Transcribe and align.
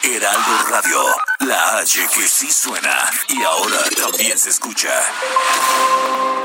Heraldo 0.00 0.58
Radio, 0.70 1.02
la 1.40 1.78
H 1.78 2.08
que 2.14 2.28
sí 2.28 2.52
suena 2.52 3.10
y 3.28 3.42
ahora 3.42 3.78
también 4.00 4.38
se 4.38 4.50
escucha. 4.50 4.90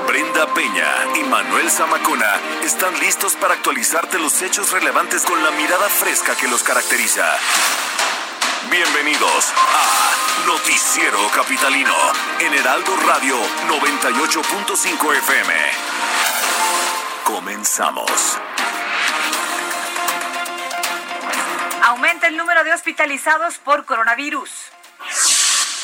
Brenda 0.07 0.51
Peña 0.55 1.05
y 1.15 1.23
Manuel 1.23 1.69
Zamacona 1.69 2.39
están 2.63 2.99
listos 2.99 3.33
para 3.35 3.53
actualizarte 3.53 4.17
los 4.17 4.41
hechos 4.41 4.71
relevantes 4.71 5.23
con 5.23 5.43
la 5.43 5.51
mirada 5.51 5.87
fresca 5.87 6.35
que 6.35 6.47
los 6.47 6.63
caracteriza. 6.63 7.25
Bienvenidos 8.71 9.53
a 9.55 10.47
Noticiero 10.47 11.19
Capitalino 11.35 11.95
en 12.39 12.53
Heraldo 12.55 12.95
Radio 13.05 13.35
98.5 13.69 15.15
FM. 15.15 15.53
Comenzamos. 17.23 18.39
Aumenta 21.93 22.25
el 22.25 22.35
número 22.35 22.63
de 22.63 22.73
hospitalizados 22.73 23.59
por 23.59 23.85
coronavirus. 23.85 24.49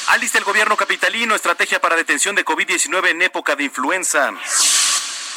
Alista 0.07 0.39
el 0.39 0.43
gobierno 0.43 0.75
capitalino 0.75 1.35
estrategia 1.35 1.79
para 1.79 1.95
detención 1.95 2.33
de 2.33 2.43
COVID-19 2.43 3.09
en 3.09 3.21
época 3.21 3.55
de 3.55 3.65
influenza. 3.65 4.33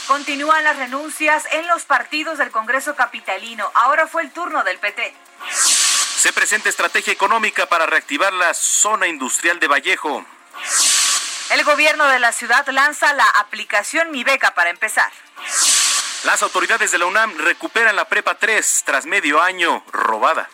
Continúan 0.06 0.64
las 0.64 0.78
renuncias 0.78 1.44
en 1.52 1.68
los 1.68 1.84
partidos 1.84 2.38
del 2.38 2.50
Congreso 2.50 2.96
capitalino. 2.96 3.70
Ahora 3.74 4.06
fue 4.06 4.22
el 4.22 4.30
turno 4.30 4.64
del 4.64 4.78
PT. 4.78 5.14
Se 5.50 6.32
presenta 6.32 6.70
estrategia 6.70 7.12
económica 7.12 7.66
para 7.66 7.84
reactivar 7.84 8.32
la 8.32 8.54
zona 8.54 9.08
industrial 9.08 9.60
de 9.60 9.68
Vallejo. 9.68 10.24
El 11.50 11.64
gobierno 11.64 12.06
de 12.06 12.18
la 12.18 12.32
ciudad 12.32 12.66
lanza 12.68 13.12
la 13.12 13.26
aplicación 13.40 14.10
Mi 14.10 14.24
Beca 14.24 14.54
para 14.54 14.70
empezar. 14.70 15.12
Las 16.24 16.42
autoridades 16.42 16.92
de 16.92 16.98
la 16.98 17.04
UNAM 17.04 17.36
recuperan 17.36 17.94
la 17.94 18.06
Prepa 18.06 18.36
3 18.36 18.84
tras 18.86 19.04
medio 19.04 19.42
año 19.42 19.84
robada. 19.92 20.48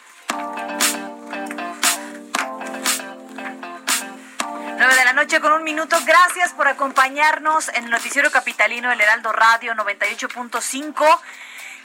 9 4.78 4.94
de 4.94 5.04
la 5.04 5.12
noche 5.12 5.40
con 5.40 5.52
un 5.52 5.64
minuto. 5.64 5.96
Gracias 6.06 6.52
por 6.52 6.68
acompañarnos 6.68 7.68
en 7.70 7.84
el 7.84 7.90
Noticiero 7.90 8.30
Capitalino 8.30 8.90
del 8.90 9.00
Heraldo 9.00 9.32
Radio 9.32 9.74
98.5. 9.74 11.04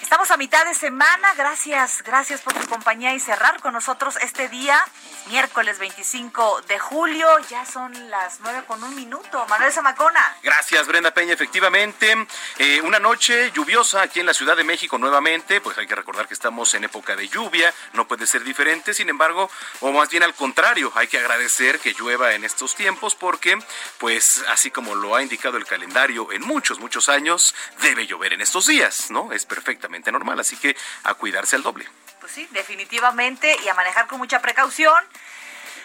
Estamos 0.03 0.31
a 0.31 0.37
mitad 0.37 0.65
de 0.65 0.75
semana. 0.75 1.33
Gracias, 1.35 2.03
gracias 2.03 2.41
por 2.41 2.53
tu 2.53 2.67
compañía 2.67 3.15
y 3.15 3.21
cerrar 3.21 3.61
con 3.61 3.71
nosotros 3.71 4.17
este 4.21 4.49
día. 4.49 4.77
Es 5.21 5.27
miércoles 5.31 5.79
25 5.79 6.61
de 6.67 6.77
julio. 6.77 7.25
Ya 7.49 7.65
son 7.65 8.11
las 8.11 8.41
9 8.41 8.65
con 8.67 8.83
un 8.83 8.93
minuto. 8.95 9.45
Manuel 9.47 9.71
Zamacona. 9.71 10.35
Gracias, 10.43 10.85
Brenda 10.87 11.11
Peña. 11.13 11.33
Efectivamente, 11.33 12.27
eh, 12.57 12.81
una 12.81 12.99
noche 12.99 13.51
lluviosa 13.53 14.01
aquí 14.01 14.19
en 14.19 14.25
la 14.25 14.33
Ciudad 14.33 14.57
de 14.57 14.65
México 14.65 14.97
nuevamente. 14.97 15.61
Pues 15.61 15.77
hay 15.77 15.87
que 15.87 15.95
recordar 15.95 16.27
que 16.27 16.33
estamos 16.33 16.73
en 16.73 16.83
época 16.83 17.15
de 17.15 17.29
lluvia. 17.29 17.73
No 17.93 18.05
puede 18.05 18.27
ser 18.27 18.43
diferente. 18.43 18.93
Sin 18.93 19.07
embargo, 19.07 19.49
o 19.79 19.93
más 19.93 20.09
bien 20.09 20.23
al 20.23 20.33
contrario, 20.33 20.91
hay 20.95 21.07
que 21.07 21.17
agradecer 21.17 21.79
que 21.79 21.93
llueva 21.93 22.33
en 22.33 22.43
estos 22.43 22.75
tiempos 22.75 23.15
porque, 23.15 23.57
pues, 23.99 24.43
así 24.49 24.69
como 24.69 24.95
lo 24.95 25.15
ha 25.15 25.23
indicado 25.23 25.55
el 25.55 25.65
calendario 25.65 26.29
en 26.33 26.41
muchos, 26.41 26.79
muchos 26.79 27.07
años, 27.07 27.55
debe 27.81 28.05
llover 28.05 28.33
en 28.33 28.41
estos 28.41 28.67
días, 28.67 29.09
¿no? 29.09 29.31
Es 29.31 29.45
perfectamente 29.45 29.92
normal, 30.11 30.39
así 30.39 30.57
que 30.57 30.75
a 31.03 31.13
cuidarse 31.13 31.55
al 31.55 31.63
doble. 31.63 31.87
Pues 32.19 32.31
sí, 32.31 32.47
definitivamente 32.51 33.55
y 33.63 33.67
a 33.67 33.73
manejar 33.73 34.07
con 34.07 34.17
mucha 34.17 34.41
precaución. 34.41 34.95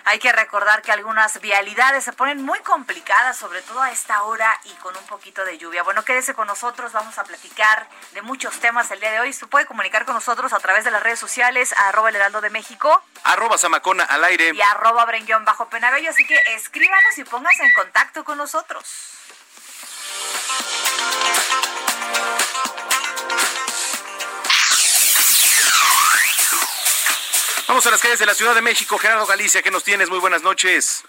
Hay 0.04 0.18
que 0.20 0.32
recordar 0.32 0.80
que 0.80 0.90
algunas 0.90 1.38
vialidades 1.40 2.04
se 2.04 2.14
ponen 2.14 2.42
muy 2.42 2.58
complicadas, 2.60 3.36
sobre 3.36 3.60
todo 3.60 3.82
a 3.82 3.90
esta 3.90 4.22
hora 4.22 4.58
y 4.64 4.72
con 4.74 4.96
un 4.96 5.04
poquito 5.04 5.44
de 5.44 5.58
lluvia. 5.58 5.82
Bueno, 5.82 6.02
quédese 6.02 6.32
con 6.32 6.46
nosotros, 6.46 6.92
vamos 6.92 7.18
a 7.18 7.24
platicar 7.24 7.86
de 8.12 8.22
muchos 8.22 8.58
temas 8.58 8.90
el 8.90 9.00
día 9.00 9.12
de 9.12 9.20
hoy. 9.20 9.34
Se 9.34 9.46
puede 9.46 9.66
comunicar 9.66 10.06
con 10.06 10.14
nosotros 10.14 10.54
a 10.54 10.60
través 10.60 10.84
de 10.84 10.90
las 10.90 11.02
redes 11.02 11.18
sociales, 11.18 11.74
arroba 11.76 12.08
el 12.08 12.16
heraldo 12.16 12.40
de 12.40 12.48
México. 12.48 13.02
Arroba 13.24 13.58
Zamacona 13.58 14.04
al 14.04 14.24
aire. 14.24 14.52
Y 14.54 14.62
arroba 14.62 15.04
Brenguión 15.04 15.44
bajo 15.44 15.68
Penabello. 15.68 16.08
Así 16.08 16.26
que 16.26 16.36
escríbanos 16.54 17.18
y 17.18 17.24
pónganse 17.24 17.64
en 17.64 17.72
contacto 17.74 18.24
con 18.24 18.38
nosotros. 18.38 18.86
Vamos 27.68 27.86
a 27.86 27.90
las 27.90 28.00
calles 28.00 28.18
de 28.18 28.24
la 28.24 28.32
Ciudad 28.32 28.54
de 28.54 28.62
México. 28.62 28.96
Gerardo 28.96 29.26
Galicia, 29.26 29.60
¿qué 29.60 29.70
nos 29.70 29.84
tienes? 29.84 30.08
Muy 30.08 30.18
buenas 30.20 30.42
noches. 30.42 31.04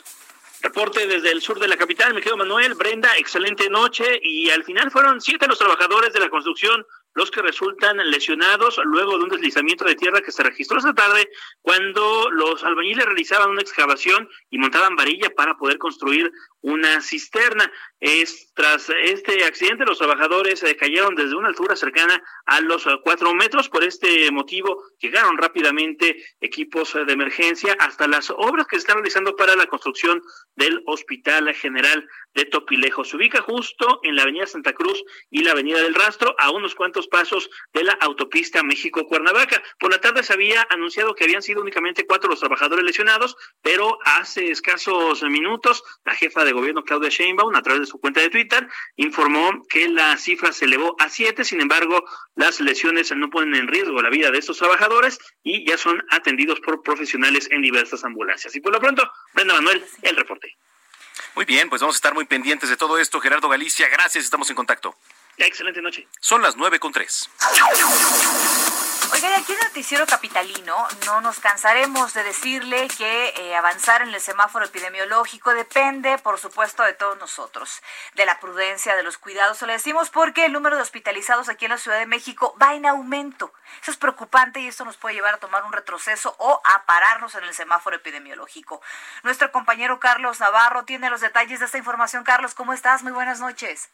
Reporte 0.61 1.07
desde 1.07 1.31
el 1.31 1.41
sur 1.41 1.57
de 1.57 1.69
la 1.69 1.77
capital, 1.77 2.13
me 2.13 2.19
quedo 2.19 2.35
Manuel, 2.35 2.73
Brenda, 2.73 3.15
excelente 3.17 3.69
noche 3.69 4.19
y 4.21 4.49
al 4.49 4.65
final 4.65 4.91
fueron 4.91 5.21
siete 5.21 5.47
los 5.47 5.57
trabajadores 5.57 6.11
de 6.11 6.19
la 6.19 6.29
construcción 6.29 6.85
los 7.13 7.31
que 7.31 7.41
resultan 7.41 7.97
lesionados 8.11 8.77
luego 8.83 9.17
de 9.17 9.23
un 9.23 9.29
deslizamiento 9.29 9.85
de 9.85 9.95
tierra 9.95 10.21
que 10.21 10.33
se 10.33 10.43
registró 10.43 10.77
esta 10.77 10.93
tarde 10.93 11.29
cuando 11.61 12.29
los 12.29 12.61
albañiles 12.65 13.05
realizaban 13.05 13.49
una 13.49 13.61
excavación 13.61 14.29
y 14.49 14.57
montaban 14.57 14.97
varilla 14.97 15.29
para 15.29 15.55
poder 15.55 15.77
construir 15.77 16.29
una 16.61 17.01
cisterna. 17.01 17.71
Es, 17.99 18.53
tras 18.53 18.89
este 19.03 19.43
accidente, 19.43 19.83
los 19.85 19.97
trabajadores 19.97 20.63
eh, 20.63 20.75
cayeron 20.77 21.15
desde 21.15 21.35
una 21.35 21.49
altura 21.49 21.75
cercana 21.75 22.23
a 22.45 22.61
los 22.61 22.85
eh, 22.87 22.91
cuatro 23.03 23.33
metros. 23.33 23.67
Por 23.67 23.83
este 23.83 24.31
motivo, 24.31 24.83
llegaron 24.99 25.37
rápidamente 25.37 26.23
equipos 26.39 26.95
eh, 26.95 27.03
de 27.03 27.13
emergencia 27.13 27.75
hasta 27.79 28.07
las 28.07 28.29
obras 28.29 28.67
que 28.67 28.77
se 28.77 28.81
están 28.81 28.97
realizando 28.97 29.35
para 29.35 29.55
la 29.55 29.65
construcción 29.65 30.21
del 30.55 30.81
Hospital 30.85 31.53
General 31.53 32.07
de 32.33 32.45
Topilejo. 32.45 33.03
Se 33.03 33.17
ubica 33.17 33.41
justo 33.41 33.99
en 34.03 34.15
la 34.15 34.23
Avenida 34.23 34.47
Santa 34.47 34.73
Cruz 34.73 35.03
y 35.29 35.43
la 35.43 35.51
Avenida 35.51 35.81
del 35.81 35.95
Rastro, 35.95 36.35
a 36.39 36.51
unos 36.51 36.75
cuantos 36.75 37.07
pasos 37.07 37.49
de 37.73 37.83
la 37.83 37.93
autopista 37.93 38.63
México-Cuernavaca. 38.63 39.61
Por 39.77 39.91
la 39.91 39.99
tarde 39.99 40.23
se 40.23 40.33
había 40.33 40.65
anunciado 40.69 41.15
que 41.15 41.25
habían 41.25 41.41
sido 41.41 41.61
únicamente 41.61 42.05
cuatro 42.07 42.29
los 42.29 42.39
trabajadores 42.39 42.85
lesionados, 42.85 43.35
pero 43.61 43.97
hace 44.03 44.51
escasos 44.51 45.21
minutos 45.23 45.83
la 46.05 46.15
jefa 46.15 46.45
de 46.45 46.48
gobierno 46.53 46.83
Claudia 46.83 47.09
Sheinbaum, 47.09 47.55
a 47.55 47.61
través 47.61 47.81
de 47.81 47.87
su 47.87 47.99
cuenta 47.99 48.21
de 48.21 48.29
Twitter, 48.29 48.67
informó 48.95 49.65
que 49.69 49.87
la 49.89 50.17
cifra 50.17 50.51
se 50.51 50.65
elevó 50.65 50.95
a 50.99 51.09
siete, 51.09 51.43
sin 51.43 51.61
embargo, 51.61 52.03
las 52.35 52.59
lesiones 52.59 53.11
no 53.15 53.29
ponen 53.29 53.55
en 53.55 53.67
riesgo 53.67 54.01
la 54.01 54.09
vida 54.09 54.31
de 54.31 54.37
estos 54.39 54.57
trabajadores 54.57 55.19
y 55.43 55.67
ya 55.67 55.77
son 55.77 56.03
atendidos 56.09 56.59
por 56.59 56.81
profesionales 56.83 57.47
en 57.51 57.61
diversas 57.61 58.03
ambulancias. 58.03 58.55
Y 58.55 58.61
por 58.61 58.73
lo 58.73 58.79
pronto, 58.79 59.09
Brenda 59.33 59.53
Manuel, 59.53 59.83
el 60.01 60.15
reporte. 60.15 60.55
Muy 61.35 61.45
bien, 61.45 61.69
pues 61.69 61.81
vamos 61.81 61.95
a 61.95 61.97
estar 61.97 62.13
muy 62.13 62.25
pendientes 62.25 62.69
de 62.69 62.77
todo 62.77 62.97
esto. 62.97 63.19
Gerardo 63.19 63.49
Galicia, 63.49 63.87
gracias, 63.89 64.25
estamos 64.25 64.49
en 64.49 64.55
contacto. 64.55 64.95
Excelente 65.37 65.81
noche. 65.81 66.07
Son 66.19 66.41
las 66.41 66.57
nueve 66.57 66.79
con 66.79 66.91
tres. 66.91 67.29
Oiga, 69.11 69.29
y 69.31 69.33
aquí 69.33 69.53
en 69.53 69.59
Noticiero 69.59 70.05
Capitalino 70.05 70.87
no 71.05 71.21
nos 71.21 71.39
cansaremos 71.39 72.13
de 72.13 72.23
decirle 72.23 72.87
que 72.89 73.29
eh, 73.29 73.55
avanzar 73.55 74.03
en 74.03 74.13
el 74.13 74.21
semáforo 74.21 74.65
epidemiológico 74.65 75.53
depende, 75.53 76.17
por 76.19 76.37
supuesto, 76.37 76.83
de 76.83 76.93
todos 76.93 77.17
nosotros, 77.17 77.81
de 78.15 78.25
la 78.25 78.39
prudencia, 78.39 78.95
de 78.95 79.01
los 79.03 79.17
cuidados. 79.17 79.57
Se 79.57 79.65
lo 79.65 79.73
decimos 79.73 80.09
porque 80.11 80.45
el 80.45 80.53
número 80.53 80.75
de 80.75 80.83
hospitalizados 80.83 81.49
aquí 81.49 81.65
en 81.65 81.71
la 81.71 81.77
Ciudad 81.77 81.97
de 81.97 82.05
México 82.05 82.55
va 82.61 82.75
en 82.75 82.85
aumento. 82.85 83.51
Eso 83.81 83.91
es 83.91 83.97
preocupante 83.97 84.59
y 84.59 84.67
esto 84.67 84.85
nos 84.85 84.97
puede 84.97 85.15
llevar 85.15 85.33
a 85.33 85.37
tomar 85.37 85.63
un 85.63 85.73
retroceso 85.73 86.35
o 86.37 86.61
a 86.63 86.85
pararnos 86.85 87.33
en 87.35 87.43
el 87.45 87.53
semáforo 87.53 87.95
epidemiológico. 87.95 88.81
Nuestro 89.23 89.51
compañero 89.51 89.99
Carlos 89.99 90.39
Navarro 90.39 90.85
tiene 90.85 91.09
los 91.09 91.21
detalles 91.21 91.59
de 91.59 91.65
esta 91.65 91.77
información. 91.79 92.23
Carlos, 92.23 92.53
¿cómo 92.53 92.73
estás? 92.73 93.01
Muy 93.01 93.11
buenas 93.11 93.39
noches. 93.39 93.89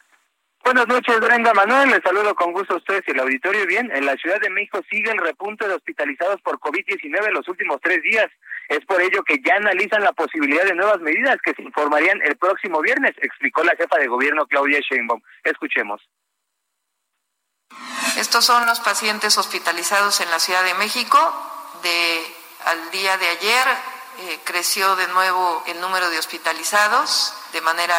Buenas 0.65 0.88
noches, 0.88 1.19
Brenda 1.19 1.53
Manuel. 1.53 1.91
Les 1.91 2.01
saludo 2.01 2.33
con 2.33 2.51
gusto 2.51 2.73
a 2.73 2.77
ustedes 2.77 3.03
y 3.06 3.12
el 3.12 3.19
auditorio. 3.19 3.67
Bien, 3.67 3.88
en 3.94 4.03
la 4.03 4.15
Ciudad 4.15 4.41
de 4.41 4.50
México 4.50 4.81
sigue 4.89 5.12
el 5.12 5.19
repunte 5.19 5.67
de 5.67 5.75
hospitalizados 5.75 6.41
por 6.41 6.59
COVID-19 6.59 7.29
los 7.33 7.47
últimos 7.47 7.77
tres 7.83 8.01
días. 8.01 8.25
Es 8.67 8.83
por 8.83 9.00
ello 9.00 9.23
que 9.23 9.39
ya 9.45 9.57
analizan 9.57 10.01
la 10.01 10.12
posibilidad 10.13 10.63
de 10.63 10.73
nuevas 10.73 11.00
medidas 11.01 11.38
que 11.44 11.53
se 11.53 11.62
informarían 11.62 12.19
el 12.23 12.35
próximo 12.38 12.81
viernes, 12.81 13.13
explicó 13.21 13.63
la 13.63 13.75
jefa 13.75 14.00
de 14.00 14.07
gobierno 14.07 14.47
Claudia 14.47 14.79
Sheinbaum. 14.79 15.21
Escuchemos. 15.44 16.01
Estos 18.18 18.44
son 18.44 18.65
los 18.65 18.79
pacientes 18.79 19.38
hospitalizados 19.38 20.19
en 20.21 20.31
la 20.31 20.39
Ciudad 20.39 20.63
de 20.63 20.73
México. 20.73 21.15
De 21.83 22.23
al 22.65 22.89
día 22.89 23.15
de 23.19 23.27
ayer 23.27 23.68
eh, 24.18 24.39
creció 24.45 24.95
de 24.95 25.07
nuevo 25.09 25.63
el 25.68 25.79
número 25.79 26.09
de 26.09 26.18
hospitalizados 26.18 27.35
de 27.53 27.61
manera 27.61 27.95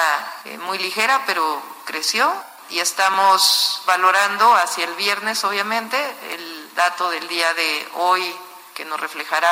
eh, 0.47 0.59
muy 0.59 0.79
ligera, 0.79 1.23
pero 1.27 1.63
creció 1.85 2.29
y 2.71 2.81
estamos 2.81 3.83
valorando 3.87 4.55
hacia 4.55 4.85
el 4.85 4.95
viernes, 4.95 5.45
obviamente, 5.45 5.97
el 6.31 6.75
dato 6.75 7.11
del 7.11 7.27
día 7.29 7.53
de 7.55 7.89
hoy 7.95 8.35
que 8.75 8.85
nos 8.85 9.01
reflejará 9.01 9.51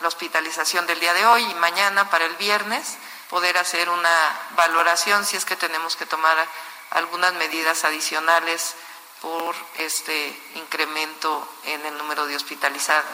la 0.00 0.08
hospitalización 0.08 0.86
del 0.86 1.00
día 1.00 1.14
de 1.14 1.26
hoy 1.26 1.42
y 1.42 1.54
mañana 1.54 2.08
para 2.10 2.24
el 2.26 2.34
viernes 2.36 2.98
poder 3.30 3.58
hacer 3.58 3.88
una 3.88 4.40
valoración 4.56 5.24
si 5.24 5.36
es 5.36 5.44
que 5.44 5.56
tenemos 5.56 5.96
que 5.96 6.06
tomar 6.06 6.36
algunas 6.90 7.34
medidas 7.34 7.84
adicionales 7.84 8.74
por 9.20 9.54
este 9.78 10.36
incremento 10.54 11.46
en 11.64 11.84
el 11.84 11.98
número 11.98 12.26
de 12.26 12.36
hospitalizados. 12.36 13.10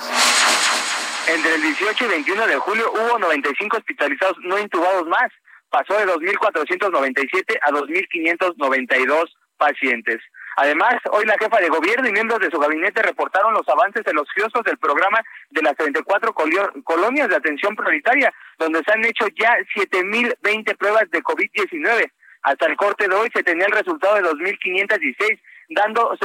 Entre 1.27 1.55
el 1.55 1.63
18 1.63 2.05
y 2.05 2.09
21 2.09 2.47
de 2.47 2.59
julio 2.59 2.93
hubo 2.93 3.19
95 3.19 3.79
hospitalizados 3.79 4.37
no 4.41 4.59
intubados 4.59 5.07
más. 5.07 5.31
Pasó 5.75 5.99
de 5.99 6.07
2.497 6.07 7.59
a 7.61 7.71
2.592 7.73 9.25
pacientes. 9.57 10.21
Además, 10.55 10.95
hoy 11.11 11.25
la 11.25 11.37
jefa 11.37 11.59
de 11.59 11.69
gobierno 11.69 12.09
y 12.09 12.13
miembros 12.13 12.39
de 12.39 12.49
su 12.49 12.61
gabinete 12.61 13.03
reportaron 13.03 13.53
los 13.55 13.69
avances 13.69 14.07
elogiosos 14.07 14.63
del 14.65 14.79
programa 14.79 15.21
de 15.51 15.63
las 15.63 15.75
34 15.75 16.33
colonias 16.33 17.29
de 17.29 17.35
atención 17.35 17.75
prioritaria, 17.75 18.33
donde 18.57 18.85
se 18.87 18.93
han 18.93 19.05
hecho 19.05 19.27
ya 19.37 19.57
7.020 19.75 20.77
pruebas 20.77 21.11
de 21.11 21.25
COVID-19. 21.25 22.09
Hasta 22.43 22.67
el 22.67 22.77
corte 22.77 23.09
de 23.09 23.17
hoy 23.17 23.29
se 23.35 23.43
tenía 23.43 23.67
el 23.67 23.73
resultado 23.73 24.15
de 24.15 24.23
2.516, 24.23 25.41
dando 25.71 26.17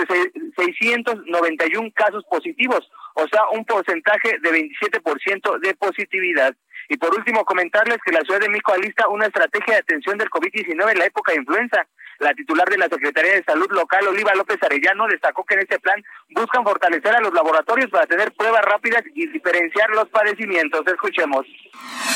691 0.55 1.91
casos 1.95 2.23
positivos, 2.29 2.87
o 3.15 3.27
sea, 3.27 3.49
un 3.53 3.65
porcentaje 3.65 4.37
de 4.43 4.51
27% 4.51 5.59
de 5.59 5.73
positividad. 5.73 6.55
Y 6.89 6.97
por 6.97 7.15
último, 7.15 7.45
comentarles 7.45 7.99
que 8.03 8.11
la 8.11 8.21
Ciudad 8.21 8.39
de 8.39 8.49
México 8.49 8.73
alista 8.73 9.07
una 9.07 9.27
estrategia 9.27 9.75
de 9.75 9.79
atención 9.81 10.17
del 10.17 10.29
COVID-19 10.29 10.91
en 10.91 10.97
la 10.97 11.05
época 11.05 11.31
de 11.31 11.37
influenza. 11.37 11.85
La 12.17 12.33
titular 12.33 12.67
de 12.67 12.79
la 12.79 12.89
Secretaría 12.89 13.33
de 13.33 13.43
Salud 13.43 13.71
local, 13.71 14.07
Oliva 14.07 14.33
López 14.33 14.57
Arellano, 14.63 15.07
destacó 15.07 15.45
que 15.45 15.53
en 15.53 15.61
este 15.61 15.79
plan 15.79 16.03
buscan 16.31 16.63
fortalecer 16.63 17.15
a 17.15 17.21
los 17.21 17.31
laboratorios 17.31 17.89
para 17.91 18.07
tener 18.07 18.33
pruebas 18.33 18.63
rápidas 18.65 19.03
y 19.13 19.27
diferenciar 19.27 19.91
los 19.91 20.09
padecimientos. 20.09 20.85
Escuchemos. 20.85 21.45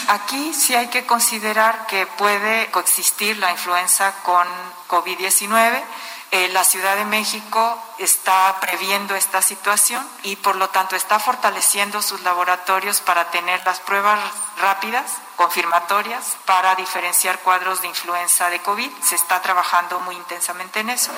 Aquí 0.09 0.53
sí 0.53 0.73
hay 0.75 0.89
que 0.89 1.05
considerar 1.05 1.85
que 1.87 2.05
puede 2.17 2.67
coexistir 2.71 3.37
la 3.37 3.51
influenza 3.51 4.13
con 4.23 4.45
COVID-19 4.89 5.83
eh, 6.33 6.49
la 6.49 6.63
Ciudad 6.63 6.95
de 6.95 7.05
México 7.05 7.79
está 7.99 8.57
previendo 8.59 9.15
esta 9.15 9.43
situación 9.43 10.03
y 10.23 10.35
por 10.35 10.55
lo 10.55 10.67
tanto 10.69 10.95
está 10.95 11.19
fortaleciendo 11.19 12.01
sus 12.01 12.21
laboratorios 12.21 13.01
para 13.01 13.29
tener 13.29 13.63
las 13.63 13.79
pruebas 13.79 14.19
rápidas, 14.59 15.03
confirmatorias, 15.35 16.35
para 16.45 16.73
diferenciar 16.73 17.37
cuadros 17.41 17.83
de 17.83 17.87
influenza 17.89 18.49
de 18.49 18.59
COVID. 18.63 18.89
Se 19.03 19.13
está 19.13 19.43
trabajando 19.43 19.99
muy 19.99 20.15
intensamente 20.15 20.79
en 20.79 20.89
eso. 20.89 21.11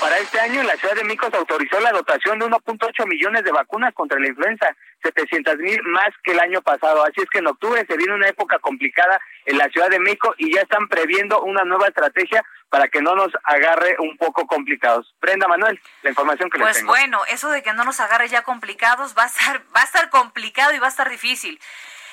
Para 0.00 0.16
este 0.16 0.40
año, 0.40 0.62
la 0.62 0.76
Ciudad 0.76 0.94
de 0.94 1.04
México 1.04 1.28
se 1.30 1.36
autorizó 1.36 1.78
la 1.78 1.92
dotación 1.92 2.38
de 2.38 2.46
1.8 2.46 3.06
millones 3.06 3.44
de 3.44 3.52
vacunas 3.52 3.92
contra 3.92 4.18
la 4.18 4.28
influenza, 4.28 4.74
700 5.02 5.58
mil 5.58 5.82
más 5.82 6.08
que 6.24 6.32
el 6.32 6.40
año 6.40 6.62
pasado. 6.62 7.04
Así 7.04 7.20
es 7.20 7.28
que 7.28 7.40
en 7.40 7.48
octubre 7.48 7.84
se 7.86 7.96
viene 7.98 8.14
una 8.14 8.28
época 8.28 8.58
complicada 8.60 9.20
en 9.44 9.58
la 9.58 9.68
Ciudad 9.68 9.90
de 9.90 10.00
México 10.00 10.34
y 10.38 10.54
ya 10.54 10.62
están 10.62 10.88
previendo 10.88 11.42
una 11.42 11.64
nueva 11.64 11.88
estrategia 11.88 12.42
para 12.70 12.88
que 12.88 13.02
no 13.02 13.14
nos 13.14 13.30
agarre 13.44 13.96
un 13.98 14.16
poco 14.16 14.46
complicados. 14.46 15.14
Brenda 15.20 15.46
Manuel, 15.48 15.78
la 16.02 16.10
información 16.10 16.48
que 16.48 16.58
pues 16.58 16.68
les 16.68 16.76
tengo. 16.78 16.92
Pues 16.92 17.02
bueno, 17.02 17.20
eso 17.28 17.50
de 17.50 17.62
que 17.62 17.74
no 17.74 17.84
nos 17.84 18.00
agarre 18.00 18.28
ya 18.28 18.42
complicados 18.42 19.14
va 19.18 19.24
a 19.24 19.26
estar 19.26 19.60
va 19.76 19.82
a 19.82 19.84
estar 19.84 20.08
complicado 20.08 20.72
y 20.72 20.78
va 20.78 20.86
a 20.86 20.90
estar 20.90 21.10
difícil. 21.10 21.60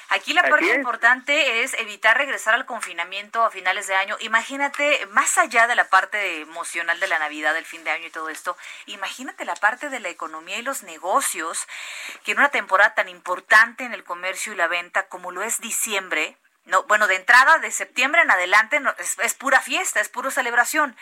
Aquí 0.10 0.34
la 0.34 0.44
parte 0.44 0.74
importante 0.74 1.64
es 1.64 1.74
evitar 1.74 2.18
regresar 2.18 2.54
al 2.54 2.66
confinamiento 2.66 3.44
a 3.44 3.52
finales 3.52 3.88
de 3.88 3.96
año. 3.96 4.16
Imagínate, 4.22 5.06
más 5.08 5.38
allá 5.38 5.68
de 5.68 5.76
la 5.76 5.90
parte 5.90 6.42
emocional 6.42 7.00
de 7.02 7.08
la 7.08 7.20
Navidad, 7.20 7.54
del 7.54 7.66
fin 7.66 7.84
de 7.84 7.92
año 7.92 8.08
y 8.08 8.12
todo 8.12 8.30
esto, 8.30 8.56
imagínate 8.86 9.44
la 9.44 9.56
parte 9.56 9.90
de 9.90 10.00
la 10.00 10.08
economía 10.08 10.58
y 10.60 10.62
los 10.62 10.84
negocios, 10.84 11.68
que 12.24 12.32
en 12.32 12.38
una 12.38 12.50
temporada 12.50 12.96
tan 12.96 13.10
importante 13.10 13.84
en 13.84 13.94
el 13.94 14.06
comercio 14.06 14.54
y 14.54 14.56
la 14.56 14.68
venta 14.68 15.08
como 15.08 15.32
lo 15.32 15.44
es 15.44 15.60
diciembre, 15.60 16.38
no, 16.66 16.84
bueno, 16.84 17.08
de 17.08 17.16
entrada, 17.16 17.60
de 17.60 17.72
septiembre 17.72 18.22
en 18.22 18.32
adelante, 18.32 18.80
es, 19.00 19.18
es 19.20 19.34
pura 19.34 19.62
fiesta, 19.62 20.00
es 20.00 20.10
pura 20.10 20.32
celebración. 20.32 20.96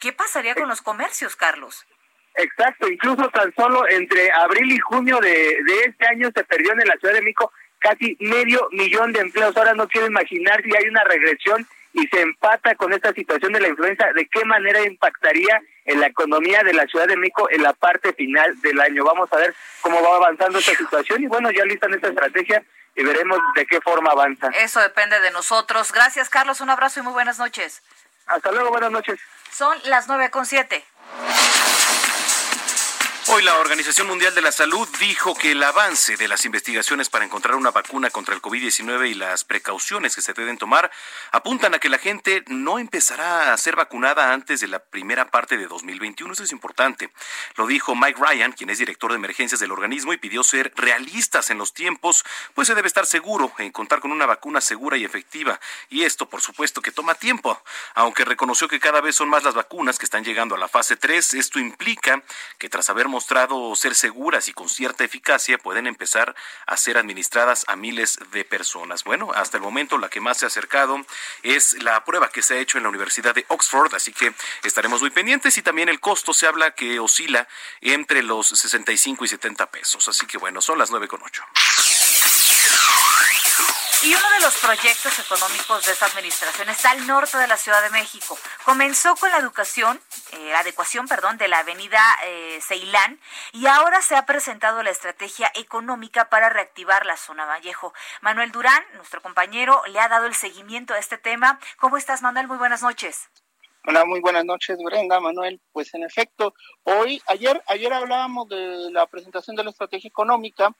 ¿Qué 0.00 0.12
pasaría 0.12 0.54
con 0.54 0.68
los 0.68 0.82
comercios, 0.82 1.36
Carlos? 1.36 1.86
Exacto, 2.34 2.88
incluso 2.88 3.28
tan 3.30 3.54
solo 3.54 3.88
entre 3.88 4.30
abril 4.32 4.72
y 4.72 4.78
junio 4.80 5.18
de, 5.20 5.30
de 5.30 5.80
este 5.86 6.06
año 6.06 6.30
se 6.34 6.44
perdió 6.44 6.72
en 6.72 6.78
la 6.88 6.96
Ciudad 6.96 7.14
de 7.14 7.22
México 7.22 7.52
casi 7.84 8.16
medio 8.18 8.66
millón 8.72 9.12
de 9.12 9.20
empleos. 9.20 9.54
Ahora 9.56 9.74
no 9.74 9.86
quiero 9.86 10.06
imaginar 10.06 10.62
si 10.62 10.74
hay 10.74 10.88
una 10.88 11.04
regresión 11.04 11.68
y 11.92 12.06
se 12.08 12.22
empata 12.22 12.74
con 12.76 12.92
esta 12.94 13.12
situación 13.12 13.52
de 13.52 13.60
la 13.60 13.68
influenza, 13.68 14.06
de 14.14 14.26
qué 14.26 14.44
manera 14.46 14.80
impactaría 14.80 15.60
en 15.84 16.00
la 16.00 16.06
economía 16.06 16.62
de 16.62 16.72
la 16.72 16.86
Ciudad 16.86 17.06
de 17.06 17.18
México 17.18 17.46
en 17.50 17.62
la 17.62 17.74
parte 17.74 18.14
final 18.14 18.58
del 18.62 18.80
año. 18.80 19.04
Vamos 19.04 19.30
a 19.32 19.36
ver 19.36 19.54
cómo 19.82 20.02
va 20.02 20.16
avanzando 20.16 20.58
esta 20.58 20.74
situación 20.74 21.22
y 21.22 21.26
bueno, 21.26 21.50
ya 21.50 21.64
listan 21.66 21.92
esta 21.92 22.08
estrategia 22.08 22.64
y 22.96 23.04
veremos 23.04 23.38
de 23.54 23.66
qué 23.66 23.80
forma 23.82 24.12
avanza. 24.12 24.48
Eso 24.58 24.80
depende 24.80 25.20
de 25.20 25.30
nosotros. 25.30 25.92
Gracias, 25.92 26.30
Carlos. 26.30 26.62
Un 26.62 26.70
abrazo 26.70 27.00
y 27.00 27.02
muy 27.02 27.12
buenas 27.12 27.38
noches. 27.38 27.82
Hasta 28.26 28.50
luego, 28.50 28.70
buenas 28.70 28.90
noches. 28.90 29.20
Son 29.50 29.76
las 29.84 30.08
nueve 30.08 30.30
con 30.30 30.46
siete. 30.46 30.82
Hoy 33.28 33.42
la 33.42 33.58
Organización 33.58 34.06
Mundial 34.06 34.34
de 34.34 34.42
la 34.42 34.52
Salud 34.52 34.86
dijo 35.00 35.34
que 35.34 35.52
el 35.52 35.62
avance 35.62 36.18
de 36.18 36.28
las 36.28 36.44
investigaciones 36.44 37.08
para 37.08 37.24
encontrar 37.24 37.54
una 37.54 37.70
vacuna 37.70 38.10
contra 38.10 38.34
el 38.34 38.42
COVID-19 38.42 39.08
y 39.08 39.14
las 39.14 39.44
precauciones 39.44 40.14
que 40.14 40.20
se 40.20 40.34
deben 40.34 40.58
tomar 40.58 40.90
apuntan 41.32 41.74
a 41.74 41.78
que 41.78 41.88
la 41.88 41.96
gente 41.96 42.44
no 42.48 42.78
empezará 42.78 43.54
a 43.54 43.56
ser 43.56 43.76
vacunada 43.76 44.34
antes 44.34 44.60
de 44.60 44.68
la 44.68 44.78
primera 44.78 45.30
parte 45.30 45.56
de 45.56 45.66
2021. 45.66 46.34
Eso 46.34 46.44
es 46.44 46.52
importante. 46.52 47.10
Lo 47.56 47.66
dijo 47.66 47.96
Mike 47.96 48.20
Ryan, 48.20 48.52
quien 48.52 48.68
es 48.68 48.78
director 48.78 49.10
de 49.10 49.16
emergencias 49.16 49.58
del 49.58 49.72
organismo 49.72 50.12
y 50.12 50.18
pidió 50.18 50.44
ser 50.44 50.74
realistas 50.76 51.48
en 51.48 51.56
los 51.56 51.72
tiempos, 51.72 52.26
pues 52.52 52.68
se 52.68 52.74
debe 52.74 52.88
estar 52.88 53.06
seguro 53.06 53.50
en 53.56 53.72
contar 53.72 54.00
con 54.00 54.12
una 54.12 54.26
vacuna 54.26 54.60
segura 54.60 54.98
y 54.98 55.04
efectiva. 55.04 55.58
Y 55.88 56.02
esto, 56.02 56.28
por 56.28 56.42
supuesto, 56.42 56.82
que 56.82 56.92
toma 56.92 57.14
tiempo. 57.14 57.58
Aunque 57.94 58.26
reconoció 58.26 58.68
que 58.68 58.80
cada 58.80 59.00
vez 59.00 59.16
son 59.16 59.30
más 59.30 59.44
las 59.44 59.54
vacunas 59.54 59.98
que 59.98 60.04
están 60.04 60.24
llegando 60.24 60.54
a 60.56 60.58
la 60.58 60.68
fase 60.68 60.96
3, 60.96 61.34
esto 61.34 61.58
implica 61.58 62.22
que 62.58 62.68
tras 62.68 62.90
haber 62.90 63.08
mostrado 63.14 63.76
ser 63.76 63.94
seguras 63.94 64.48
y 64.48 64.52
con 64.52 64.68
cierta 64.68 65.04
eficacia, 65.04 65.56
pueden 65.56 65.86
empezar 65.86 66.34
a 66.66 66.76
ser 66.76 66.98
administradas 66.98 67.64
a 67.68 67.76
miles 67.76 68.18
de 68.32 68.44
personas. 68.44 69.04
Bueno, 69.04 69.30
hasta 69.32 69.56
el 69.56 69.62
momento 69.62 69.98
la 69.98 70.08
que 70.08 70.20
más 70.20 70.38
se 70.38 70.46
ha 70.46 70.48
acercado 70.48 70.98
es 71.44 71.80
la 71.84 72.04
prueba 72.04 72.28
que 72.28 72.42
se 72.42 72.54
ha 72.54 72.58
hecho 72.58 72.76
en 72.76 72.82
la 72.82 72.88
Universidad 72.88 73.32
de 73.32 73.44
Oxford, 73.48 73.94
así 73.94 74.12
que 74.12 74.34
estaremos 74.64 75.00
muy 75.00 75.10
pendientes 75.10 75.56
y 75.58 75.62
también 75.62 75.88
el 75.88 76.00
costo 76.00 76.34
se 76.34 76.48
habla 76.48 76.72
que 76.72 76.98
oscila 76.98 77.46
entre 77.80 78.24
los 78.24 78.48
65 78.48 79.24
y 79.24 79.28
70 79.28 79.70
pesos. 79.70 80.08
Así 80.08 80.26
que 80.26 80.36
bueno, 80.36 80.60
son 80.60 80.78
las 80.78 80.90
9 80.90 81.06
con 81.06 81.22
8. 81.22 81.44
Y 84.04 84.14
uno 84.14 84.30
de 84.32 84.40
los 84.40 84.54
proyectos 84.58 85.18
económicos 85.18 85.86
de 85.86 85.92
esta 85.92 86.04
administración 86.04 86.68
está 86.68 86.90
al 86.90 87.06
norte 87.06 87.38
de 87.38 87.46
la 87.46 87.56
Ciudad 87.56 87.82
de 87.82 87.88
México. 87.88 88.36
Comenzó 88.62 89.16
con 89.16 89.30
la 89.30 89.38
educación, 89.38 89.98
eh, 90.32 90.54
adecuación, 90.54 91.08
perdón, 91.08 91.38
de 91.38 91.48
la 91.48 91.60
avenida 91.60 92.02
eh, 92.26 92.58
Ceilán 92.60 93.18
y 93.52 93.64
ahora 93.66 94.02
se 94.02 94.14
ha 94.14 94.26
presentado 94.26 94.82
la 94.82 94.90
estrategia 94.90 95.50
económica 95.54 96.28
para 96.28 96.50
reactivar 96.50 97.06
la 97.06 97.16
zona 97.16 97.46
Vallejo. 97.46 97.94
Manuel 98.20 98.52
Durán, 98.52 98.84
nuestro 98.96 99.22
compañero, 99.22 99.80
le 99.86 99.98
ha 99.98 100.08
dado 100.08 100.26
el 100.26 100.34
seguimiento 100.34 100.92
a 100.92 100.98
este 100.98 101.16
tema. 101.16 101.58
¿Cómo 101.78 101.96
estás, 101.96 102.20
Manuel? 102.20 102.46
Muy 102.46 102.58
buenas 102.58 102.82
noches. 102.82 103.30
Hola, 103.86 104.06
muy 104.06 104.20
buenas 104.20 104.46
noches, 104.46 104.78
Brenda, 104.82 105.20
Manuel. 105.20 105.60
Pues 105.72 105.92
en 105.94 106.04
efecto, 106.04 106.54
hoy, 106.84 107.22
ayer, 107.26 107.62
ayer 107.66 107.92
hablábamos 107.92 108.48
de 108.48 108.90
la 108.90 109.06
presentación 109.06 109.56
de 109.56 109.64
la 109.64 109.70
estrategia 109.70 110.08
económica 110.08 110.74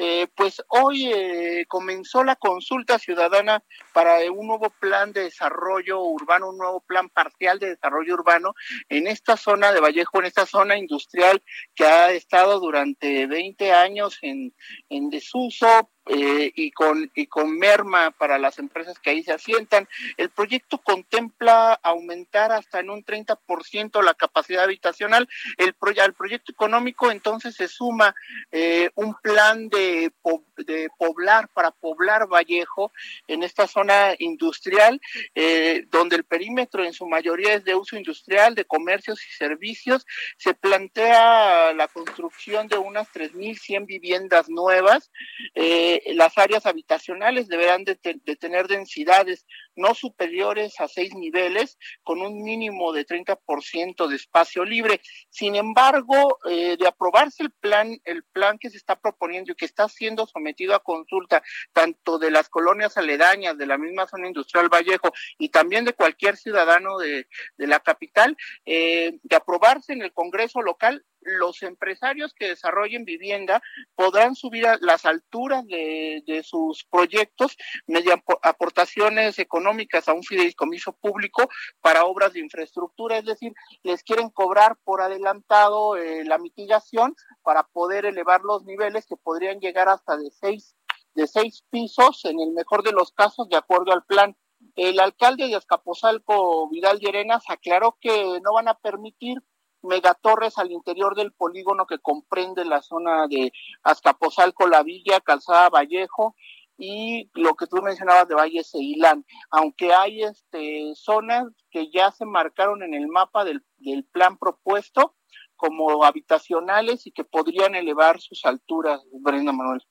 eh, 0.00 0.28
pues 0.36 0.62
hoy 0.68 1.10
eh, 1.12 1.66
comenzó 1.66 2.22
la 2.22 2.36
consulta 2.36 3.00
ciudadana 3.00 3.64
para 3.92 4.18
un 4.30 4.46
nuevo 4.46 4.70
plan 4.78 5.12
de 5.12 5.24
desarrollo 5.24 6.00
urbano, 6.02 6.50
un 6.50 6.58
nuevo 6.58 6.80
plan 6.82 7.08
parcial 7.08 7.58
de 7.58 7.70
desarrollo 7.70 8.14
urbano 8.14 8.54
en 8.88 9.08
esta 9.08 9.36
zona 9.36 9.72
de 9.72 9.80
Vallejo, 9.80 10.20
en 10.20 10.26
esta 10.26 10.46
zona 10.46 10.78
industrial 10.78 11.42
que 11.74 11.84
ha 11.84 12.12
estado 12.12 12.60
durante 12.60 13.26
20 13.26 13.72
años 13.72 14.18
en, 14.22 14.54
en 14.88 15.10
desuso, 15.10 15.90
eh, 16.08 16.52
y, 16.54 16.70
con, 16.70 17.10
y 17.14 17.26
con 17.26 17.58
merma 17.58 18.10
para 18.12 18.38
las 18.38 18.58
empresas 18.58 18.98
que 18.98 19.10
ahí 19.10 19.22
se 19.22 19.32
asientan. 19.32 19.88
El 20.16 20.30
proyecto 20.30 20.78
contempla 20.78 21.74
aumentar 21.82 22.52
hasta 22.52 22.80
en 22.80 22.90
un 22.90 23.04
30% 23.04 24.02
la 24.02 24.14
capacidad 24.14 24.64
habitacional. 24.64 25.28
El 25.56 25.74
al 26.00 26.14
proyecto 26.14 26.52
económico 26.52 27.10
entonces 27.10 27.54
se 27.54 27.68
suma 27.68 28.14
eh, 28.52 28.90
un 28.94 29.14
plan 29.14 29.68
de, 29.68 30.12
de 30.56 30.88
poblar, 30.98 31.48
para 31.48 31.70
poblar 31.70 32.26
Vallejo 32.28 32.92
en 33.26 33.42
esta 33.42 33.66
zona 33.66 34.14
industrial, 34.18 35.00
eh, 35.34 35.86
donde 35.90 36.16
el 36.16 36.24
perímetro 36.24 36.84
en 36.84 36.92
su 36.92 37.06
mayoría 37.06 37.54
es 37.54 37.64
de 37.64 37.74
uso 37.74 37.96
industrial, 37.96 38.54
de 38.54 38.64
comercios 38.64 39.20
y 39.26 39.32
servicios. 39.32 40.06
Se 40.36 40.54
plantea 40.54 41.72
la 41.72 41.88
construcción 41.88 42.68
de 42.68 42.78
unas 42.78 43.08
3.100 43.12 43.86
viviendas 43.86 44.48
nuevas. 44.48 45.10
Eh, 45.54 45.97
Las 46.06 46.36
áreas 46.38 46.66
habitacionales 46.66 47.48
deberán 47.48 47.84
de, 47.84 47.94
tener 47.94 48.68
densidades 48.68 49.46
no 49.76 49.94
superiores 49.94 50.80
a 50.80 50.88
seis 50.88 51.14
niveles, 51.14 51.78
con 52.02 52.20
un 52.20 52.42
mínimo 52.42 52.92
de 52.92 53.06
30% 53.06 54.06
de 54.08 54.16
espacio 54.16 54.64
libre. 54.64 55.00
Sin 55.30 55.54
embargo, 55.54 56.38
eh, 56.48 56.76
de 56.76 56.86
aprobarse 56.86 57.42
el 57.42 57.50
plan, 57.52 57.98
el 58.04 58.24
plan 58.24 58.58
que 58.58 58.70
se 58.70 58.76
está 58.76 58.98
proponiendo 58.98 59.52
y 59.52 59.54
que 59.54 59.64
está 59.64 59.88
siendo 59.88 60.26
sometido 60.26 60.74
a 60.74 60.82
consulta, 60.82 61.42
tanto 61.72 62.18
de 62.18 62.30
las 62.30 62.48
colonias 62.48 62.96
aledañas, 62.96 63.56
de 63.56 63.66
la 63.66 63.78
misma 63.78 64.06
zona 64.06 64.26
industrial 64.26 64.68
Vallejo 64.68 65.12
y 65.38 65.50
también 65.50 65.84
de 65.84 65.92
cualquier 65.92 66.36
ciudadano 66.36 66.98
de, 66.98 67.26
la 67.56 67.80
capital, 67.80 68.36
eh, 68.64 69.18
de 69.22 69.36
aprobarse 69.36 69.92
en 69.92 70.02
el 70.02 70.12
Congreso 70.12 70.62
local, 70.62 71.04
los 71.38 71.62
empresarios 71.62 72.34
que 72.34 72.48
desarrollen 72.48 73.04
vivienda 73.04 73.62
podrán 73.94 74.34
subir 74.34 74.66
a 74.66 74.78
las 74.80 75.04
alturas 75.04 75.66
de, 75.66 76.42
sus 76.44 76.84
proyectos 76.84 77.56
mediante 77.86 78.24
aportaciones 78.42 79.38
económicas 79.38 80.08
a 80.08 80.12
un 80.12 80.22
fideicomiso 80.22 80.92
público 80.92 81.48
para 81.80 82.04
obras 82.04 82.32
de 82.32 82.40
infraestructura, 82.40 83.18
es 83.18 83.24
decir, 83.24 83.52
les 83.82 84.02
quieren 84.02 84.30
cobrar 84.30 84.76
por 84.84 85.00
adelantado 85.00 85.96
eh, 85.96 86.24
la 86.24 86.38
mitigación 86.38 87.14
para 87.42 87.64
poder 87.64 88.06
elevar 88.06 88.42
los 88.42 88.64
niveles 88.64 89.06
que 89.06 89.16
podrían 89.16 89.58
llegar 89.58 89.88
hasta 89.88 90.16
de 90.16 90.30
seis 90.30 90.74
de 91.14 91.26
seis 91.26 91.64
pisos 91.70 92.24
en 92.24 92.38
el 92.40 92.52
mejor 92.52 92.82
de 92.84 92.92
los 92.92 93.12
casos 93.12 93.48
de 93.48 93.56
acuerdo 93.56 93.92
al 93.92 94.04
plan. 94.04 94.36
El 94.76 95.00
alcalde 95.00 95.48
de 95.48 95.56
Azcapotzalco, 95.56 96.68
Vidal 96.70 96.98
Llerenas, 97.00 97.42
aclaró 97.48 97.96
que 98.00 98.40
no 98.42 98.52
van 98.54 98.68
a 98.68 98.78
permitir 98.78 99.38
megatorres 99.82 100.58
al 100.58 100.70
interior 100.70 101.14
del 101.14 101.32
polígono 101.32 101.86
que 101.86 101.98
comprende 101.98 102.64
la 102.64 102.82
zona 102.82 103.26
de 103.28 103.52
Azcapotzalco, 103.82 104.66
La 104.66 104.82
Villa, 104.82 105.20
Calzada 105.20 105.68
Vallejo 105.68 106.34
y 106.76 107.28
lo 107.34 107.54
que 107.54 107.66
tú 107.66 107.82
mencionabas 107.82 108.28
de 108.28 108.36
Valle 108.36 108.62
Ceilán, 108.62 109.24
aunque 109.50 109.92
hay 109.92 110.22
este 110.22 110.92
zonas 110.94 111.46
que 111.70 111.90
ya 111.90 112.12
se 112.12 112.24
marcaron 112.24 112.82
en 112.82 112.94
el 112.94 113.08
mapa 113.08 113.44
del, 113.44 113.64
del 113.78 114.04
plan 114.04 114.38
propuesto 114.38 115.16
como 115.56 116.04
habitacionales 116.04 117.06
y 117.06 117.10
que 117.10 117.24
podrían 117.24 117.74
elevar 117.74 118.20
sus 118.20 118.44
alturas, 118.44 119.00
Brenda 119.12 119.52
Manuel. 119.52 119.84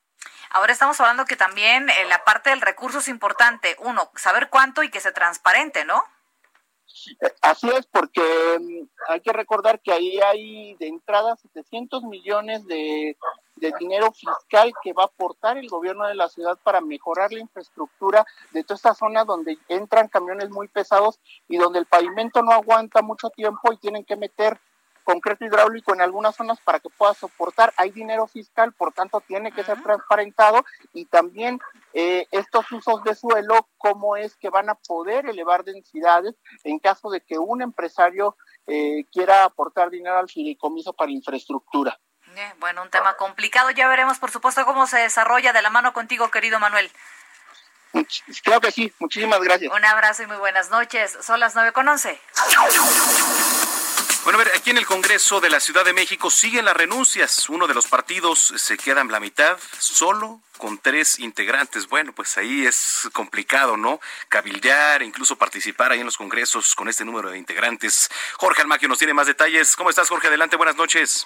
Ahora 0.49 0.71
estamos 0.71 0.99
hablando 1.01 1.25
que 1.25 1.35
también 1.35 1.89
eh, 1.89 1.93
la 2.07 2.23
parte 2.23 2.49
del 2.49 2.61
recurso 2.61 2.99
es 2.99 3.09
importante. 3.09 3.75
Uno, 3.79 4.09
saber 4.15 4.49
cuánto 4.49 4.81
y 4.81 4.89
que 4.89 5.01
sea 5.01 5.13
transparente, 5.13 5.83
¿no? 5.83 6.03
Así 7.41 7.69
es, 7.69 7.85
porque 7.87 8.21
mm, 8.59 8.87
hay 9.09 9.21
que 9.21 9.33
recordar 9.33 9.79
que 9.81 9.91
ahí 9.91 10.19
hay 10.19 10.75
de 10.75 10.87
entrada 10.87 11.35
700 11.35 12.03
millones 12.03 12.65
de, 12.65 13.17
dinero 13.79 14.11
fiscal 14.11 14.71
que 14.83 14.93
va 14.93 15.03
a 15.03 15.07
aportar 15.07 15.57
el 15.57 15.67
gobierno 15.67 16.05
de 16.07 16.13
la 16.13 16.29
ciudad 16.29 16.59
para 16.63 16.79
mejorar 16.79 17.31
la 17.31 17.39
infraestructura 17.39 18.23
de 18.51 18.63
toda 18.63 18.75
esta 18.75 18.93
zona 18.93 19.25
donde 19.25 19.57
entran 19.67 20.09
camiones 20.09 20.51
muy 20.51 20.67
pesados 20.67 21.19
y 21.47 21.57
donde 21.57 21.79
el 21.79 21.87
pavimento 21.87 22.43
no 22.43 22.51
aguanta 22.51 23.01
mucho 23.01 23.31
tiempo 23.31 23.73
y 23.73 23.77
tienen 23.77 24.05
que 24.05 24.15
meter 24.15 24.59
concreto 25.07 25.45
hidráulico 25.45 25.93
en 25.93 26.01
algunas 26.01 26.35
zonas 26.35 26.59
para 26.59 26.81
que 26.81 26.89
pueda 26.89 27.13
soportar. 27.13 27.73
Hay 27.77 27.91
dinero 27.91 28.27
fiscal, 28.27 28.73
por 28.73 28.91
tanto 28.91 29.21
tiene 29.21 29.53
que 29.53 29.63
ser 29.63 29.81
transparentado 29.81 30.65
y 30.93 31.05
también 31.05 31.61
eh, 31.93 32.27
estos 32.31 32.69
usos 32.73 33.01
de 33.05 33.15
suelo, 33.15 33.69
cómo 33.77 34.17
es 34.17 34.35
que 34.35 34.49
van 34.49 34.69
a 34.69 34.75
poder 34.75 35.25
elevar 35.25 35.63
densidades 35.63 36.35
en 36.65 36.77
caso 36.79 37.09
de 37.09 37.21
que 37.21 37.39
un 37.39 37.61
empresario 37.61 38.35
eh, 38.67 39.05
quiera 39.13 39.45
aportar 39.45 39.89
dinero 39.89 40.17
al 40.17 40.27
fideicomiso 40.27 40.91
para 40.91 41.09
infraestructura. 41.09 41.97
Eh, 42.35 42.53
bueno, 42.59 42.81
un 42.81 42.89
tema 42.89 43.15
complicado. 43.15 43.71
Ya 43.71 43.87
veremos, 43.87 44.19
por 44.19 44.29
supuesto, 44.29 44.65
cómo 44.65 44.87
se 44.87 44.97
desarrolla 44.97 45.53
de 45.53 45.61
la 45.61 45.69
mano 45.69 45.93
contigo, 45.93 46.29
querido 46.31 46.59
Manuel. 46.59 46.91
Claro 48.43 48.59
que 48.59 48.71
sí, 48.73 48.93
muchísimas 48.99 49.39
gracias. 49.39 49.73
Un 49.73 49.85
abrazo 49.85 50.23
y 50.23 50.27
muy 50.27 50.37
buenas 50.37 50.69
noches. 50.69 51.17
Son 51.21 51.39
las 51.39 51.55
nueve 51.55 51.71
con 51.71 51.87
once. 51.87 52.19
Bueno, 54.27 54.41
a 54.41 54.43
ver, 54.43 54.53
aquí 54.57 54.71
en 54.71 54.77
el 54.77 54.85
Congreso 54.85 55.39
de 55.39 55.49
la 55.49 55.61
Ciudad 55.61 55.85
de 55.85 55.93
México 55.93 56.29
siguen 56.29 56.65
las 56.65 56.75
renuncias. 56.75 57.47
Uno 57.47 57.65
de 57.65 57.73
los 57.73 57.87
partidos 57.87 58.37
se 58.57 58.75
queda 58.75 58.99
en 58.99 59.09
la 59.09 59.21
mitad, 59.21 59.55
solo 59.79 60.41
con 60.57 60.79
tres 60.79 61.17
integrantes. 61.19 61.87
Bueno, 61.87 62.11
pues 62.13 62.37
ahí 62.37 62.65
es 62.65 63.09
complicado, 63.13 63.77
¿no? 63.77 64.01
Cabildear, 64.27 65.01
incluso 65.01 65.37
participar 65.37 65.93
ahí 65.93 66.01
en 66.01 66.07
los 66.07 66.17
congresos 66.17 66.75
con 66.75 66.89
este 66.89 67.05
número 67.05 67.29
de 67.29 67.37
integrantes. 67.37 68.09
Jorge 68.37 68.63
Almaquio 68.63 68.89
nos 68.89 68.97
tiene 68.97 69.13
más 69.13 69.27
detalles. 69.27 69.77
¿Cómo 69.77 69.89
estás, 69.89 70.09
Jorge? 70.09 70.27
Adelante, 70.27 70.57
buenas 70.57 70.75
noches. 70.75 71.25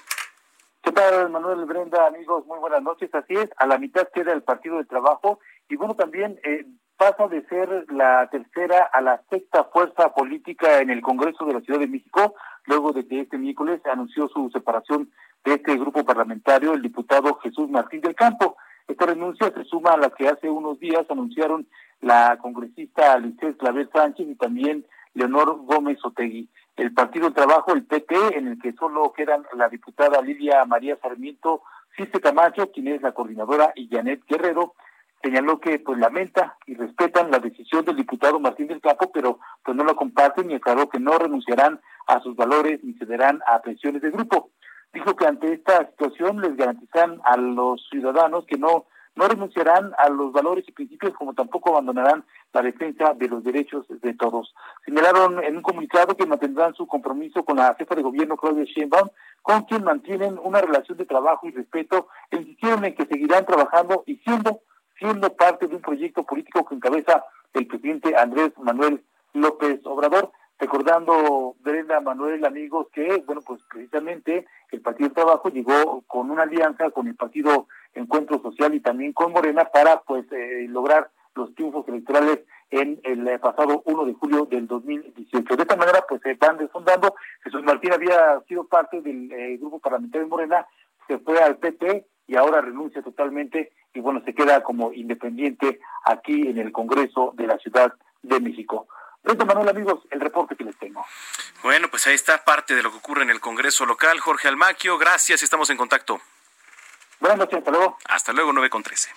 ¿Qué 0.83 0.91
tal, 0.91 1.31
Manuel 1.31 1.65
Brenda, 1.65 2.05
amigos? 2.05 2.45
Muy 2.45 2.59
buenas 2.59 2.83
noches. 2.83 3.09
Así 3.15 3.33
es, 3.33 3.49
a 3.57 3.65
la 3.65 3.79
mitad 3.79 4.09
queda 4.13 4.31
el 4.31 4.43
Partido 4.43 4.77
de 4.77 4.85
Trabajo 4.85 5.39
y 5.69 5.75
bueno, 5.75 5.95
también 5.95 6.39
eh, 6.43 6.67
pasa 6.97 7.27
de 7.27 7.43
ser 7.47 7.85
la 7.91 8.29
tercera 8.29 8.87
a 8.93 9.01
la 9.01 9.23
sexta 9.31 9.63
fuerza 9.73 10.13
política 10.13 10.81
en 10.81 10.91
el 10.91 11.01
Congreso 11.01 11.45
de 11.45 11.53
la 11.53 11.61
Ciudad 11.61 11.79
de 11.79 11.87
México, 11.87 12.35
luego 12.65 12.91
de 12.93 13.07
que 13.07 13.21
este 13.21 13.37
miércoles 13.37 13.81
anunció 13.85 14.27
su 14.29 14.49
separación 14.51 15.09
de 15.43 15.55
este 15.55 15.75
grupo 15.77 16.03
parlamentario 16.03 16.73
el 16.73 16.81
diputado 16.81 17.39
Jesús 17.39 17.69
Martín 17.69 18.01
del 18.01 18.15
Campo. 18.15 18.57
Esta 18.87 19.05
renuncia 19.05 19.51
se 19.51 19.63
suma 19.63 19.91
a 19.91 19.97
la 19.97 20.09
que 20.09 20.27
hace 20.27 20.49
unos 20.49 20.79
días 20.79 21.05
anunciaron 21.09 21.67
la 22.01 22.37
congresista 22.41 23.13
Alicia 23.13 23.53
Clavel 23.57 23.89
Sánchez 23.93 24.27
y 24.27 24.35
también 24.35 24.85
Leonor 25.13 25.57
Gómez 25.65 25.99
Otegui. 26.03 26.49
El 26.77 26.93
Partido 26.93 27.31
Trabajo, 27.31 27.73
el 27.73 27.83
PP, 27.83 28.37
en 28.37 28.47
el 28.47 28.61
que 28.61 28.73
solo 28.73 29.11
quedan 29.13 29.45
la 29.55 29.69
diputada 29.69 30.21
Lidia 30.21 30.63
María 30.65 30.97
Sarmiento 31.01 31.61
Ciste 31.95 32.21
Camacho, 32.21 32.71
quien 32.71 32.87
es 32.87 33.01
la 33.01 33.11
coordinadora, 33.11 33.73
y 33.75 33.89
Janet 33.89 34.23
Guerrero, 34.25 34.73
señaló 35.23 35.59
que 35.59 35.79
pues 35.79 35.97
lamenta 35.99 36.57
y 36.65 36.75
respetan 36.75 37.31
la 37.31 37.39
decisión 37.39 37.85
del 37.85 37.95
diputado 37.95 38.39
Martín 38.39 38.67
del 38.67 38.81
Campo, 38.81 39.11
pero 39.11 39.39
pues 39.63 39.75
no 39.75 39.83
la 39.83 39.93
comparten 39.93 40.49
y 40.49 40.55
aclaró 40.55 40.89
que 40.89 40.99
no 40.99 41.17
renunciarán 41.17 41.79
a 42.07 42.19
sus 42.21 42.35
valores 42.35 42.83
ni 42.83 42.93
cederán 42.93 43.41
a 43.47 43.59
pensiones 43.61 44.01
de 44.01 44.11
grupo. 44.11 44.49
Dijo 44.93 45.15
que 45.15 45.25
ante 45.25 45.53
esta 45.53 45.87
situación 45.89 46.41
les 46.41 46.55
garantizan 46.57 47.21
a 47.23 47.37
los 47.37 47.87
ciudadanos 47.89 48.45
que 48.45 48.57
no 48.57 48.85
no 49.15 49.27
renunciarán 49.27 49.91
a 49.97 50.09
los 50.09 50.31
valores 50.31 50.63
y 50.67 50.71
principios 50.71 51.13
como 51.13 51.33
tampoco 51.33 51.71
abandonarán 51.71 52.23
la 52.53 52.61
defensa 52.61 53.13
de 53.13 53.27
los 53.27 53.43
derechos 53.43 53.85
de 53.89 54.13
todos. 54.13 54.53
Señalaron 54.85 55.43
en 55.43 55.57
un 55.57 55.61
comunicado 55.61 56.15
que 56.15 56.25
mantendrán 56.25 56.73
su 56.75 56.87
compromiso 56.87 57.43
con 57.43 57.57
la 57.57 57.75
jefa 57.75 57.95
de 57.95 58.03
gobierno 58.03 58.37
Claudia 58.37 58.63
Sheinbaum, 58.63 59.09
con 59.41 59.63
quien 59.63 59.83
mantienen 59.83 60.39
una 60.41 60.61
relación 60.61 60.97
de 60.97 61.05
trabajo 61.05 61.47
y 61.47 61.51
respeto 61.51 62.07
e 62.29 62.37
insistieron 62.37 62.85
en 62.85 62.95
que 62.95 63.05
seguirán 63.05 63.45
trabajando 63.45 64.03
y 64.05 64.15
siendo 64.17 64.61
siendo 65.01 65.35
parte 65.35 65.67
de 65.67 65.75
un 65.75 65.81
proyecto 65.81 66.23
político 66.23 66.63
que 66.63 66.75
encabeza 66.75 67.25
el 67.53 67.65
presidente 67.65 68.15
Andrés 68.15 68.51
Manuel 68.59 69.03
López 69.33 69.79
Obrador. 69.85 70.31
Recordando, 70.59 71.55
Brenda 71.61 71.99
Manuel, 72.01 72.45
amigos, 72.45 72.85
que, 72.93 73.23
bueno, 73.25 73.41
pues 73.41 73.59
precisamente 73.67 74.45
el 74.69 74.81
Partido 74.81 75.09
Trabajo 75.09 75.49
llegó 75.49 76.03
con 76.05 76.29
una 76.29 76.43
alianza 76.43 76.91
con 76.91 77.07
el 77.07 77.15
Partido 77.15 77.65
Encuentro 77.95 78.39
Social 78.43 78.75
y 78.75 78.79
también 78.79 79.11
con 79.11 79.31
Morena 79.31 79.65
para, 79.65 80.01
pues, 80.01 80.31
eh, 80.31 80.67
lograr 80.69 81.09
los 81.33 81.55
triunfos 81.55 81.87
electorales 81.87 82.41
en 82.69 82.99
el 83.03 83.27
eh, 83.27 83.39
pasado 83.39 83.81
1 83.85 84.05
de 84.05 84.13
julio 84.13 84.45
del 84.45 84.67
2018. 84.67 85.55
De 85.55 85.63
esta 85.63 85.75
manera, 85.75 86.05
pues, 86.07 86.21
se 86.21 86.35
van 86.35 86.57
desfondando. 86.57 87.15
Jesús 87.43 87.63
Martín 87.63 87.93
había 87.93 88.39
sido 88.47 88.67
parte 88.67 89.01
del 89.01 89.31
eh, 89.31 89.57
grupo 89.57 89.79
parlamentario 89.79 90.25
de 90.25 90.29
Morena, 90.29 90.67
se 91.07 91.17
fue 91.17 91.39
al 91.39 91.57
PP 91.57 92.05
y 92.27 92.35
ahora 92.35 92.61
renuncia 92.61 93.01
totalmente 93.01 93.71
y 93.93 93.99
bueno, 93.99 94.21
se 94.25 94.33
queda 94.33 94.63
como 94.63 94.93
independiente 94.93 95.79
aquí 96.05 96.47
en 96.47 96.57
el 96.57 96.71
Congreso 96.71 97.33
de 97.35 97.47
la 97.47 97.57
Ciudad 97.57 97.93
de 98.21 98.39
México. 98.39 98.87
Brenda 99.23 99.45
Manuel, 99.45 99.69
amigos, 99.69 99.99
el 100.09 100.19
reporte 100.19 100.55
que 100.55 100.63
les 100.63 100.77
tengo. 100.77 101.05
Bueno, 101.63 101.89
pues 101.89 102.07
ahí 102.07 102.15
está 102.15 102.43
parte 102.43 102.73
de 102.73 102.81
lo 102.81 102.91
que 102.91 102.97
ocurre 102.97 103.23
en 103.23 103.29
el 103.29 103.39
Congreso 103.39 103.85
local. 103.85 104.19
Jorge 104.19 104.47
Almaquio, 104.47 104.97
gracias, 104.97 105.43
estamos 105.43 105.69
en 105.69 105.77
contacto. 105.77 106.19
Buenas 107.19 107.37
noches, 107.37 107.59
hasta 107.59 107.71
luego. 107.71 107.97
Hasta 108.05 108.33
luego, 108.33 108.51
9 108.51 108.69
con 108.69 108.81
13. 108.81 109.09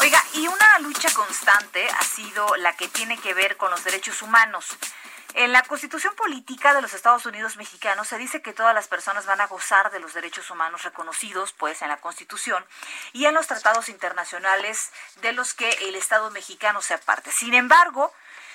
Oiga, 0.00 0.20
y 0.34 0.48
una 0.48 0.78
lucha 0.80 1.08
constante 1.14 1.86
ha 1.86 2.02
sido 2.02 2.56
la 2.56 2.76
que 2.76 2.88
tiene 2.88 3.16
que 3.18 3.34
ver 3.34 3.56
con 3.56 3.70
los 3.70 3.84
derechos 3.84 4.20
humanos. 4.20 4.76
En 5.34 5.50
la 5.50 5.62
Constitución 5.62 6.14
Política 6.14 6.74
de 6.74 6.82
los 6.82 6.92
Estados 6.92 7.24
Unidos 7.24 7.56
Mexicanos 7.56 8.08
se 8.08 8.18
dice 8.18 8.42
que 8.42 8.52
todas 8.52 8.74
las 8.74 8.86
personas 8.86 9.24
van 9.24 9.40
a 9.40 9.46
gozar 9.46 9.90
de 9.90 9.98
los 9.98 10.12
derechos 10.12 10.50
humanos 10.50 10.82
reconocidos, 10.82 11.54
pues, 11.54 11.80
en 11.80 11.88
la 11.88 11.96
Constitución 11.96 12.62
y 13.14 13.24
en 13.24 13.34
los 13.34 13.46
tratados 13.46 13.88
internacionales 13.88 14.92
de 15.22 15.32
los 15.32 15.54
que 15.54 15.70
el 15.88 15.94
Estado 15.94 16.30
mexicano 16.30 16.82
sea 16.82 16.98
parte. 16.98 17.32
Sin 17.32 17.54
embargo, 17.54 18.12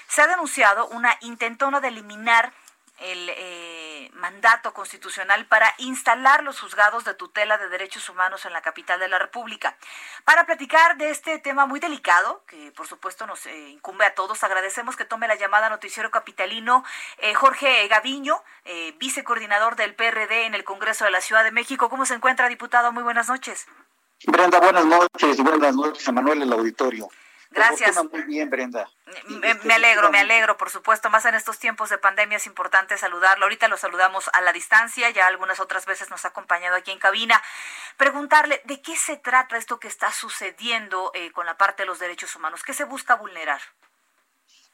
se 0.08 0.22
ha 0.22 0.28
denunciado 0.28 0.88
una 0.88 1.18
intentona 1.22 1.80
de 1.80 1.88
eliminar 1.88 2.54
el 3.00 3.30
eh, 3.30 4.10
mandato 4.14 4.74
constitucional 4.74 5.46
para 5.46 5.74
instalar 5.78 6.44
los 6.44 6.60
juzgados 6.60 7.06
de 7.06 7.14
tutela 7.14 7.58
de 7.58 7.70
derechos 7.70 8.10
humanos 8.10 8.46
en 8.46 8.54
la 8.54 8.62
capital 8.62 9.00
de 9.00 9.08
la 9.08 9.20
República. 9.20 9.78
Para 10.26 10.46
platicar 10.46 10.98
de 10.98 11.12
este 11.12 11.40
tema 11.40 11.66
muy 11.66 11.80
delicado, 11.80 12.44
que 12.48 12.72
por 12.72 12.88
supuesto 12.88 13.28
nos 13.28 13.46
eh, 13.46 13.70
incumbe 13.70 14.06
a 14.06 14.16
todos, 14.16 14.44
agradecemos 14.44 14.96
que 14.96 15.06
tome 15.06 15.28
la 15.28 15.36
llamada 15.36 15.70
Noticiero 15.70 16.12
Capitalino 16.12 16.84
eh, 17.20 17.34
Jorge 17.34 17.88
Gaviño, 17.88 18.44
vicecoordinador 18.98 19.78
del 19.78 19.96
PRD 19.96 20.46
en 20.46 20.54
el 20.54 20.64
Congreso 20.64 21.06
de 21.06 21.12
la 21.12 21.22
Ciudad 21.22 21.44
de 21.44 21.52
México. 21.52 21.90
¿Cómo 21.90 22.06
se 22.06 22.16
encuentra, 22.16 22.50
diputado? 22.50 22.92
Muy 22.92 23.04
buenas 23.04 23.30
noches. 23.30 23.68
Brenda, 24.26 24.60
buenas 24.60 24.86
noches, 24.86 25.38
buenas 25.38 25.76
noches 25.76 26.08
a 26.08 26.12
Manuel 26.12 26.42
el 26.42 26.52
auditorio. 26.52 27.08
Gracias. 27.52 28.04
Muy 28.12 28.24
bien, 28.24 28.50
Brenda. 28.50 28.90
Me, 29.64 29.74
alegro, 29.74 30.12
me 30.12 30.20
alegro, 30.20 30.58
por 30.58 30.70
supuesto, 30.70 31.10
más 31.10 31.26
en 31.26 31.36
estos 31.36 31.60
tiempos 31.60 31.90
de 31.90 31.98
pandemia 31.98 32.38
es 32.38 32.46
importante 32.46 32.98
saludarlo. 32.98 33.46
Ahorita 33.46 33.68
lo 33.68 33.78
saludamos 33.78 34.30
a 34.34 34.42
la 34.42 34.54
distancia, 34.54 35.10
ya 35.10 35.28
algunas 35.28 35.60
otras 35.60 35.86
veces 35.86 36.10
nos 36.10 36.26
ha 36.26 36.30
acompañado 36.30 36.76
aquí 36.76 36.92
en 36.92 37.00
cabina. 37.00 37.42
Preguntarle, 37.98 38.62
¿de 38.66 38.82
qué 38.82 38.96
se 38.96 39.18
trata 39.18 39.58
esto 39.58 39.80
que 39.80 39.88
está 39.88 40.12
sucediendo 40.12 41.12
eh, 41.14 41.32
con 41.32 41.46
la 41.46 41.58
parte 41.58 41.84
de 41.84 41.88
los 41.88 42.00
derechos 42.00 42.36
humanos? 42.36 42.64
¿Qué 42.64 42.74
se 42.74 42.84
busca 42.84 43.16
vulnerar? 43.16 43.62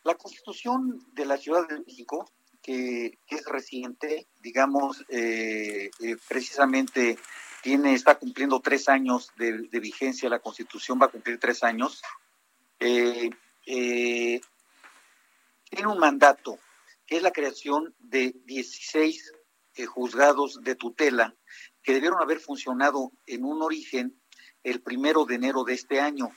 La 0.04 0.16
Constitución 0.16 1.06
de 1.14 1.26
la 1.26 1.38
Ciudad 1.38 1.68
de 1.68 1.80
México, 1.80 2.30
que, 2.62 3.20
es 3.28 3.46
reciente, 3.46 4.28
digamos, 4.42 5.06
eh, 5.10 5.92
eh, 6.00 6.18
precisamente 6.28 7.18
tiene, 7.64 7.94
está 7.94 8.16
cumpliendo 8.16 8.60
tres 8.60 8.90
años 8.90 9.32
de, 9.38 9.80
vigencia, 9.80 10.30
la 10.30 10.40
Constitución 10.40 11.00
va 11.02 11.06
a 11.06 11.10
cumplir 11.10 11.40
tres 11.40 11.64
años, 11.64 12.02
eh, 12.86 14.42
tiene 15.70 15.88
un 15.88 16.00
mandato, 16.00 16.60
que 17.06 17.18
es 17.18 17.24
la 17.24 17.32
creación 17.32 17.96
de 18.00 18.36
16 18.46 19.34
juzgados 19.88 20.62
de 20.62 20.76
tutela 20.76 21.36
que 21.82 21.94
debieron 21.94 22.22
haber 22.22 22.40
funcionado 22.40 23.12
en 23.26 23.44
un 23.44 23.62
origen 23.62 24.22
el 24.64 24.82
primero 24.82 25.26
de 25.26 25.36
enero 25.36 25.64
de 25.64 25.74
este 25.74 26.00
año 26.00 26.32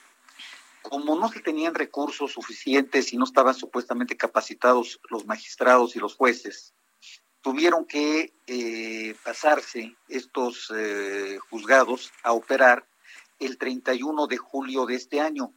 como 0.89 1.17
no 1.17 1.29
se 1.29 1.41
tenían 1.41 1.75
recursos 1.75 2.33
suficientes 2.33 3.13
y 3.13 3.17
no 3.17 3.25
estaban 3.25 3.55
supuestamente 3.55 4.17
capacitados 4.17 5.01
los 5.11 5.27
magistrados 5.27 5.97
y 5.97 5.99
los 5.99 6.15
jueces, 6.15 6.75
tuvieron 7.41 7.87
que 7.87 8.33
eh, 8.47 9.15
pasarse 9.25 9.97
estos 10.09 10.73
eh, 10.75 11.39
juzgados 11.51 12.13
a 12.23 12.33
operar 12.33 12.87
el 13.39 13.59
31 13.59 14.27
de 14.27 14.37
julio 14.37 14.87
de 14.87 14.95
este 14.95 15.21
año. 15.21 15.53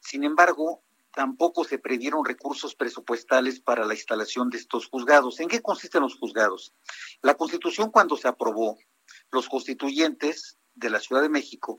Sin 0.00 0.24
embargo, 0.24 0.82
tampoco 1.14 1.64
se 1.64 1.78
previeron 1.78 2.24
recursos 2.24 2.74
presupuestales 2.74 3.60
para 3.60 3.84
la 3.84 3.94
instalación 3.94 4.50
de 4.50 4.58
estos 4.58 4.86
juzgados. 4.86 5.40
¿En 5.40 5.48
qué 5.48 5.60
consisten 5.60 6.02
los 6.02 6.16
juzgados? 6.16 6.72
La 7.22 7.34
Constitución 7.34 7.90
cuando 7.90 8.16
se 8.16 8.28
aprobó, 8.28 8.78
los 9.30 9.48
constituyentes 9.48 10.58
de 10.74 10.90
la 10.90 11.00
Ciudad 11.00 11.22
de 11.22 11.28
México 11.28 11.78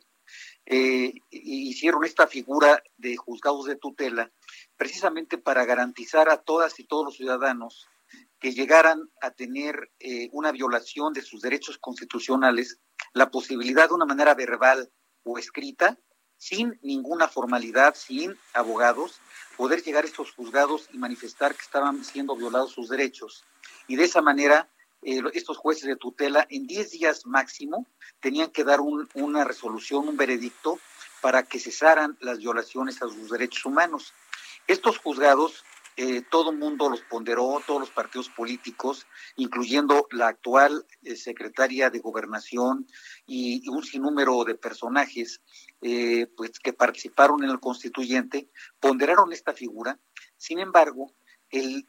eh, 0.66 1.14
hicieron 1.30 2.06
esta 2.06 2.28
figura 2.28 2.82
de 2.98 3.18
juzgados 3.18 3.66
de 3.66 3.76
tutela 3.76 4.32
precisamente 4.78 5.38
para 5.38 5.66
garantizar 5.66 6.30
a 6.30 6.38
todas 6.38 6.80
y 6.80 6.86
todos 6.86 7.06
los 7.06 7.16
ciudadanos 7.16 7.88
que 8.40 8.54
llegaran 8.54 9.10
a 9.22 9.32
tener 9.32 9.92
eh, 10.00 10.30
una 10.32 10.52
violación 10.52 11.14
de 11.14 11.22
sus 11.22 11.42
derechos 11.42 11.78
constitucionales 11.78 12.80
la 13.14 13.30
posibilidad 13.32 13.90
de 13.90 13.96
una 13.96 14.06
manera 14.06 14.34
verbal 14.36 14.92
o 15.24 15.38
escrita, 15.38 15.98
sin 16.42 16.80
ninguna 16.82 17.28
formalidad, 17.28 17.94
sin 17.94 18.36
abogados, 18.54 19.20
poder 19.58 19.84
llegar 19.84 20.06
a 20.06 20.08
estos 20.08 20.32
juzgados 20.32 20.90
y 20.92 20.98
manifestar 20.98 21.54
que 21.54 21.62
estaban 21.62 22.04
siendo 22.04 22.36
violados 22.36 22.72
sus 22.72 22.90
derechos. 22.90 23.46
Y 23.88 23.96
de 23.96 24.06
esa 24.06 24.24
manera 24.24 24.68
eh, 25.04 25.22
estos 25.36 25.58
jueces 25.58 25.86
de 25.86 25.98
tutela 25.98 26.48
en 26.50 26.66
10 26.66 26.92
días 26.94 27.28
máximo 27.28 27.86
tenían 28.22 28.50
que 28.50 28.64
dar 28.64 28.80
una 28.82 29.44
resolución, 29.44 30.08
un 30.08 30.18
veredicto 30.18 30.80
para 31.22 31.44
que 31.44 31.60
cesaran 31.60 32.18
las 32.22 32.40
violaciones 32.40 33.04
a 33.04 33.08
sus 33.08 33.30
derechos 33.30 33.64
humanos. 33.64 34.12
Estos 34.66 34.98
juzgados, 34.98 35.64
eh, 35.98 36.22
todo 36.30 36.52
el 36.52 36.58
mundo 36.58 36.90
los 36.90 37.02
ponderó, 37.02 37.62
todos 37.66 37.82
los 37.82 37.90
partidos 37.90 38.30
políticos, 38.30 39.08
incluyendo 39.36 40.08
la 40.12 40.28
actual 40.28 40.86
eh, 41.04 41.16
secretaria 41.16 41.90
de 41.90 42.00
Gobernación 42.00 42.88
y, 43.26 43.68
un 43.70 43.84
sinnúmero 43.84 44.44
de 44.44 44.56
personajes 44.56 45.42
pues, 45.80 46.60
que 46.60 46.74
participaron 46.74 47.44
en 47.44 47.50
el 47.50 47.60
constituyente, 47.60 48.50
ponderaron 48.80 49.34
esta 49.34 49.54
figura. 49.54 50.00
Sin 50.38 50.60
embargo, 50.60 51.12
el 51.50 51.86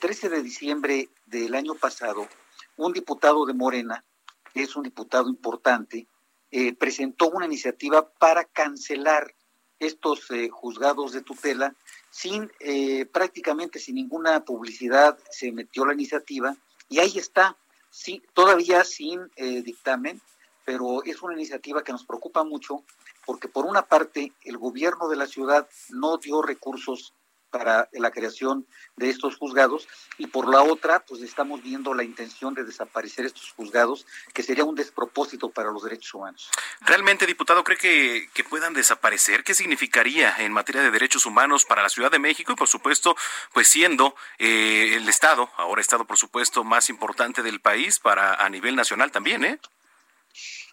13 0.00 0.28
de 0.28 0.42
diciembre 0.42 1.10
del 1.26 1.54
año 1.54 1.74
pasado, 1.74 2.28
un 2.76 2.92
diputado 2.92 3.46
de 3.46 3.54
Morena, 3.54 4.04
que 4.52 4.62
es 4.62 4.74
un 4.76 4.82
diputado 4.82 5.28
importante, 5.28 6.08
eh, 6.50 6.74
presentó 6.74 7.28
una 7.28 7.46
iniciativa 7.46 8.08
para 8.08 8.44
cancelar 8.44 9.34
estos 9.78 10.30
eh, 10.30 10.48
juzgados 10.48 11.12
de 11.12 11.22
tutela 11.22 11.74
sin 12.16 12.50
eh, 12.60 13.04
prácticamente 13.06 13.78
sin 13.78 13.96
ninguna 13.96 14.44
publicidad 14.44 15.18
se 15.30 15.52
metió 15.52 15.84
la 15.84 15.94
iniciativa 15.94 16.56
y 16.88 17.00
ahí 17.00 17.18
está 17.18 17.56
sí, 17.90 18.22
todavía 18.32 18.84
sin 18.84 19.30
dictamen 19.36 20.20
pero 20.64 21.04
es 21.04 21.22
una 21.22 21.34
iniciativa 21.34 21.84
que 21.84 21.92
nos 21.92 22.04
preocupa 22.04 22.42
mucho 22.42 22.82
porque 23.26 23.48
por 23.48 23.66
una 23.66 23.82
parte 23.82 24.32
el 24.44 24.56
gobierno 24.56 25.08
de 25.08 25.16
la 25.16 25.26
ciudad 25.26 25.68
no 25.90 26.16
dio 26.16 26.40
recursos 26.42 27.12
para 27.56 27.88
la 27.92 28.10
creación 28.10 28.66
de 28.96 29.08
estos 29.08 29.36
juzgados 29.36 29.88
y 30.18 30.26
por 30.26 30.46
la 30.46 30.62
otra 30.62 31.00
pues 31.06 31.22
estamos 31.22 31.62
viendo 31.62 31.94
la 31.94 32.04
intención 32.04 32.52
de 32.52 32.64
desaparecer 32.64 33.24
estos 33.24 33.52
juzgados 33.52 34.06
que 34.34 34.42
sería 34.42 34.64
un 34.64 34.74
despropósito 34.74 35.48
para 35.48 35.70
los 35.70 35.82
derechos 35.84 36.12
humanos. 36.12 36.50
¿Realmente, 36.82 37.24
diputado, 37.24 37.64
cree 37.64 37.78
que, 37.78 38.28
que 38.34 38.44
puedan 38.44 38.74
desaparecer? 38.74 39.42
¿Qué 39.42 39.54
significaría 39.54 40.36
en 40.38 40.52
materia 40.52 40.82
de 40.82 40.90
derechos 40.90 41.24
humanos 41.24 41.64
para 41.64 41.82
la 41.82 41.88
Ciudad 41.88 42.10
de 42.10 42.18
México 42.18 42.52
y 42.52 42.56
por 42.56 42.68
supuesto 42.68 43.16
pues 43.54 43.68
siendo 43.68 44.14
eh, 44.38 44.94
el 44.96 45.08
Estado, 45.08 45.48
ahora 45.56 45.80
Estado 45.80 46.04
por 46.04 46.18
supuesto 46.18 46.62
más 46.62 46.90
importante 46.90 47.42
del 47.42 47.60
país 47.60 47.98
para 47.98 48.34
a 48.34 48.50
nivel 48.50 48.76
nacional 48.76 49.10
también, 49.10 49.44
¿eh? 49.44 49.58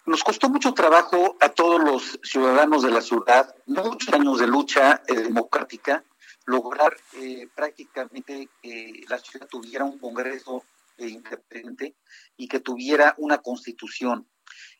Nos 0.06 0.22
costó 0.22 0.50
mucho 0.50 0.74
trabajo 0.74 1.36
a 1.40 1.48
todos 1.48 1.82
los 1.82 2.20
ciudadanos 2.22 2.82
de 2.82 2.90
la 2.90 3.00
ciudad, 3.00 3.54
muchos 3.64 4.12
años 4.12 4.38
de 4.38 4.46
lucha 4.46 5.02
eh, 5.08 5.14
democrática, 5.14 6.04
lograr 6.46 6.96
eh, 7.14 7.48
prácticamente 7.54 8.48
que 8.62 9.04
la 9.08 9.18
ciudad 9.18 9.46
tuviera 9.48 9.84
un 9.84 9.98
Congreso 9.98 10.64
independiente 10.98 11.96
y 12.36 12.48
que 12.48 12.60
tuviera 12.60 13.14
una 13.18 13.38
constitución. 13.38 14.28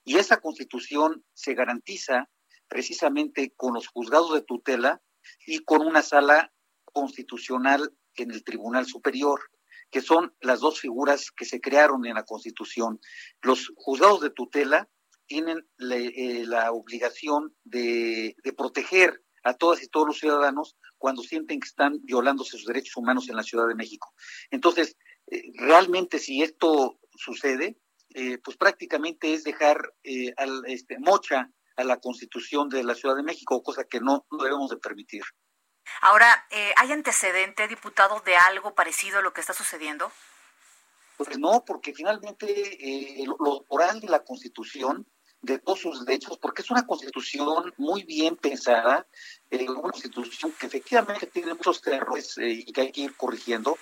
Y 0.05 0.17
esa 0.17 0.39
constitución 0.41 1.25
se 1.33 1.55
garantiza 1.55 2.29
precisamente 2.69 3.53
con 3.57 3.75
los 3.75 3.89
juzgados 3.89 4.35
de 4.35 4.43
tutela 4.43 5.03
y 5.47 5.61
con 5.61 5.87
una 5.87 6.03
sala 6.03 6.53
constitucional 6.85 7.93
en 8.17 8.31
el 8.31 8.45
Tribunal 8.45 8.87
Superior, 8.87 9.41
que 9.91 10.01
son 10.01 10.35
las 10.41 10.61
dos 10.61 10.81
figuras 10.81 11.31
que 11.31 11.45
se 11.45 11.61
crearon 11.61 12.05
en 12.07 12.15
la 12.15 12.25
Constitución. 12.25 13.01
Los 13.43 13.73
juzgados 13.77 14.21
de 14.21 14.31
tutela 14.31 14.89
tienen 15.27 15.67
eh, 15.91 16.45
la 16.47 16.73
obligación 16.73 17.55
de, 17.65 18.37
de 18.43 18.53
proteger 18.53 19.23
a 19.43 19.55
todas 19.55 19.83
y 19.83 19.89
todos 19.89 20.07
los 20.07 20.19
ciudadanos 20.19 20.77
cuando 21.05 21.23
sienten 21.23 21.61
que 21.61 21.69
están 21.69 22.01
violándose 22.03 22.53
sus 22.53 22.65
derechos 22.65 22.97
humanos 22.97 23.29
en 23.29 23.37
la 23.37 23.43
Ciudad 23.43 23.69
de 23.69 23.75
México. 23.75 24.15
Entonces, 24.51 24.97
eh, 25.27 25.53
realmente 25.59 26.19
si 26.19 26.43
esto 26.43 26.99
sucede, 27.15 27.79
eh, 28.15 28.39
pues 28.39 28.57
prácticamente 28.57 29.35
es 29.35 29.45
dejar 29.45 29.93
eh, 30.03 30.33
al, 30.39 30.63
este, 30.67 30.99
mocha 30.99 31.51
a 31.77 31.85
la 31.85 32.01
constitución 32.01 32.71
de 32.71 32.85
la 32.85 32.95
Ciudad 32.95 33.17
de 33.17 33.23
México, 33.23 33.63
cosa 33.63 33.85
que 33.85 34.01
no, 34.01 34.25
debemos 34.31 34.71
de 34.71 34.79
permitir. 34.79 35.23
Ahora, 36.01 36.47
¿hay 36.77 36.91
antecedente, 36.91 37.69
diputado, 37.69 38.21
de 38.21 38.37
algo 38.37 38.75
parecido 38.75 39.19
a 39.19 39.23
lo 39.23 39.35
que 39.35 39.43
está 39.43 39.53
sucediendo? 39.53 40.11
Pues 41.19 41.39
no, 41.39 41.67
porque 41.67 41.93
finalmente 41.93 42.79
lo 43.27 43.67
oral 43.69 44.01
de 44.01 44.09
la 44.09 44.25
Constitución 44.25 45.07
de 45.45 45.59
todos 45.59 45.81
sus 45.81 46.05
derechos, 46.05 46.39
porque 46.39 46.63
es 46.63 46.71
una 46.71 46.87
constitución 46.87 47.73
muy 47.77 48.05
bien 48.05 48.37
pensada, 48.37 49.07
eh, 49.51 49.69
una 49.69 49.83
constitución 49.83 50.53
que 50.59 50.67
efectivamente 50.67 51.27
tiene 51.27 51.55
muchos 51.55 51.87
errores 51.87 52.39
eh, 52.39 52.65
y 52.67 52.73
que 52.73 52.81
hay 52.81 52.93
que 52.93 53.03
ir 53.03 53.17
corrigiendo, 53.17 53.79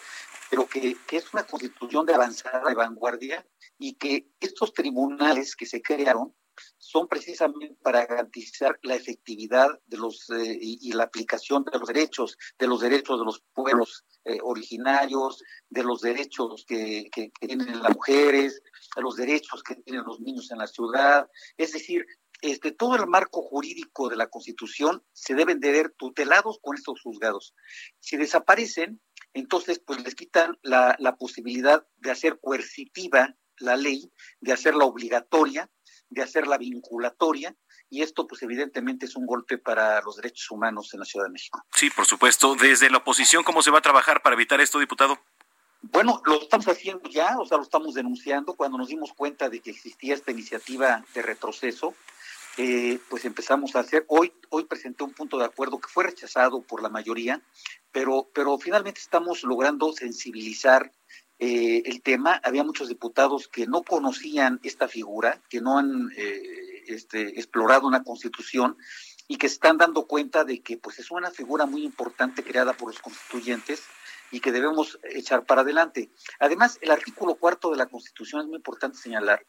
pero 0.51 0.67
que, 0.67 0.97
que, 1.07 1.17
es 1.19 1.33
una 1.33 1.45
constitución 1.45 2.07
de 2.07 2.15
avanzada, 2.15 2.69
de 2.69 2.75
vanguardia, 2.75 3.47
y 3.79 3.95
que 3.95 4.29
estos 4.41 4.73
tribunales 4.75 5.57
que 5.57 5.67
se 5.67 5.83
crearon 5.83 6.35
son 6.79 7.09
precisamente 7.09 7.77
para 7.83 8.05
garantizar 8.07 8.79
la 8.83 8.95
efectividad 8.95 9.69
de 9.87 9.97
los 9.97 10.29
eh, 10.31 10.59
y, 10.61 10.93
la 10.93 11.05
aplicación 11.05 11.65
de 11.65 11.79
los 11.79 11.89
derechos, 11.89 12.37
de 12.59 12.67
los 12.67 12.81
derechos 12.81 13.19
de 13.19 13.25
los 13.25 13.43
pueblos 13.55 14.05
eh, 14.25 14.39
originarios, 14.43 15.43
de 15.69 15.83
los 15.83 16.01
derechos 16.01 16.65
que, 16.67 17.11
tienen 17.41 17.83
las 17.83 17.95
mujeres, 17.95 18.63
de 18.95 19.03
los 19.03 19.17
derechos 19.17 19.63
que 19.63 19.77
tienen 19.77 20.05
los 20.05 20.21
niños 20.21 20.51
en 20.51 20.59
la 20.59 20.67
ciudad. 20.67 21.29
Es 21.57 21.73
decir, 21.73 22.07
este, 22.41 22.73
todo 22.73 22.97
el 22.97 23.07
marco 23.07 23.43
jurídico 23.43 24.09
de 24.09 24.17
la 24.17 24.29
Constitución 24.29 25.03
se 25.13 25.35
deben 25.35 25.61
de 25.61 25.73
ver 25.73 25.95
tutelados 25.97 26.59
con 26.61 26.77
estos 26.77 27.01
juzgados. 27.01 27.55
Si 28.01 28.17
desaparecen, 28.17 29.01
entonces 29.35 29.79
pues 29.79 30.03
les 30.05 30.15
quitan 30.15 30.59
la, 30.63 30.97
la 30.99 31.17
posibilidad 31.17 31.87
de 31.97 32.11
hacer 32.11 32.39
coercitiva 32.41 33.37
la 33.59 33.77
ley, 33.77 34.13
de 34.41 34.53
hacerla 34.53 34.85
obligatoria, 34.85 35.71
de 36.11 36.23
hacerla 36.23 36.59
vinculatoria 36.59 37.57
y 37.93 38.01
esto 38.01 38.27
pues 38.27 38.43
evidentemente 38.43 39.05
es 39.05 39.17
un 39.17 39.27
golpe 39.27 39.59
para 39.59 40.01
los 40.01 40.17
derechos 40.17 40.51
humanos 40.51 40.95
en 40.95 41.01
la 41.01 41.05
Ciudad 41.05 41.27
de 41.27 41.33
México. 41.33 41.63
Sí, 41.75 41.91
por 41.91 42.07
supuesto. 42.07 42.55
Desde 42.55 42.89
la 42.89 42.97
oposición, 42.97 43.45
¿cómo 43.45 43.61
se 43.61 43.71
va 43.71 43.81
a 43.81 43.83
trabajar 43.83 44.23
para 44.23 44.35
evitar 44.35 44.63
esto, 44.63 44.79
diputado? 44.79 45.21
Bueno, 45.83 46.23
lo 46.25 46.41
estamos 46.41 46.67
haciendo 46.69 47.07
ya, 47.11 47.39
o 47.39 47.45
sea, 47.45 47.59
lo 47.59 47.65
estamos 47.65 47.93
denunciando 47.93 48.55
cuando 48.55 48.79
nos 48.79 48.89
dimos 48.89 49.13
cuenta 49.13 49.51
de 49.51 49.61
que 49.61 49.71
existía 49.71 50.15
esta 50.15 50.31
iniciativa 50.31 51.05
de 51.15 51.21
retroceso. 51.21 51.95
eh, 52.57 52.99
pues 53.11 53.27
empezamos 53.27 53.77
a 53.77 53.81
hacer, 53.81 54.05
hoy, 54.09 54.33
hoy 54.49 54.65
presenté 54.65 55.05
un 55.05 55.13
punto 55.13 55.39
de 55.39 55.45
acuerdo 55.45 55.79
que 55.79 55.89
fue 55.89 56.05
rechazado 56.05 56.63
por 56.63 56.83
la 56.83 56.89
mayoría, 56.89 57.43
pero, 57.91 58.29
pero 58.35 58.59
finalmente 58.59 59.01
estamos 59.01 59.43
logrando 59.43 59.93
sensibilizar 59.93 60.93
eh, 61.39 61.83
el 61.85 62.01
tema. 62.03 62.41
Había 62.43 62.65
muchos 62.65 62.89
diputados 62.89 63.49
que 63.49 63.67
no 63.67 63.83
conocían 63.83 64.61
esta 64.63 64.89
figura, 64.89 65.41
que 65.51 65.61
no 65.61 65.79
han 65.79 66.11
eh, 66.17 66.72
este, 66.87 67.39
explorado 67.39 67.87
una 67.87 68.03
constitución 68.03 68.77
y 69.29 69.37
que 69.37 69.47
están 69.47 69.79
dando 69.79 70.07
cuenta 70.07 70.45
de 70.45 70.63
que 70.63 70.77
pues 70.77 70.99
es 70.99 71.11
una 71.11 71.31
figura 71.31 71.67
muy 71.67 71.85
importante 71.85 72.43
creada 72.43 72.73
por 72.73 72.89
los 72.89 73.01
constituyentes 73.01 73.83
y 74.31 74.41
que 74.41 74.53
debemos 74.53 74.99
echar 75.05 75.45
para 75.45 75.61
adelante. 75.61 76.11
Además, 76.41 76.79
el 76.81 76.91
artículo 76.91 77.35
cuarto 77.37 77.71
de 77.71 77.77
la 77.77 77.87
Constitución 77.87 78.41
es 78.41 78.47
muy 78.49 78.57
importante 78.57 78.99
señalar, 78.99 79.47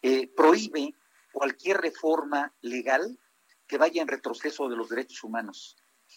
eh, 0.00 0.28
prohíbe 0.34 0.94
cualquier 1.32 1.78
reforma 1.78 2.52
legal 2.62 3.18
que 3.66 3.78
vaya 3.78 4.02
en 4.02 4.08
retroceso 4.08 4.68
de 4.68 4.76
los 4.76 4.88
derechos 4.88 5.22
humanos. 5.22 5.76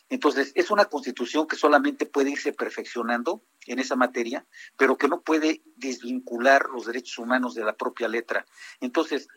Entonces, 0.09 0.51
es 0.55 0.71
una 0.71 0.85
constitución 0.85 1.47
que 1.47 1.55
solamente 1.55 2.05
puede 2.05 2.31
irse 2.31 2.53
perfeccionando 2.53 3.43
en 3.65 3.79
esa 3.79 3.95
materia, 3.95 4.45
pero 4.77 4.97
que 4.97 5.07
no 5.07 5.21
puede 5.21 5.63
desvincular 5.77 6.67
los 6.69 6.85
derechos 6.85 7.17
humanos 7.17 7.55
de 7.55 7.63
la 7.63 7.75
propia 7.75 8.07
letra. 8.07 8.45
Entonces, 8.81 9.27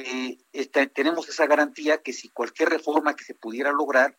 eh, 0.00 0.66
tenemos 0.94 1.28
esa 1.28 1.46
garantía 1.46 2.02
que 2.02 2.12
si 2.12 2.28
cualquier 2.28 2.68
reforma 2.68 3.16
que 3.16 3.24
se 3.24 3.34
pudiera 3.34 3.72
lograr 3.72 4.16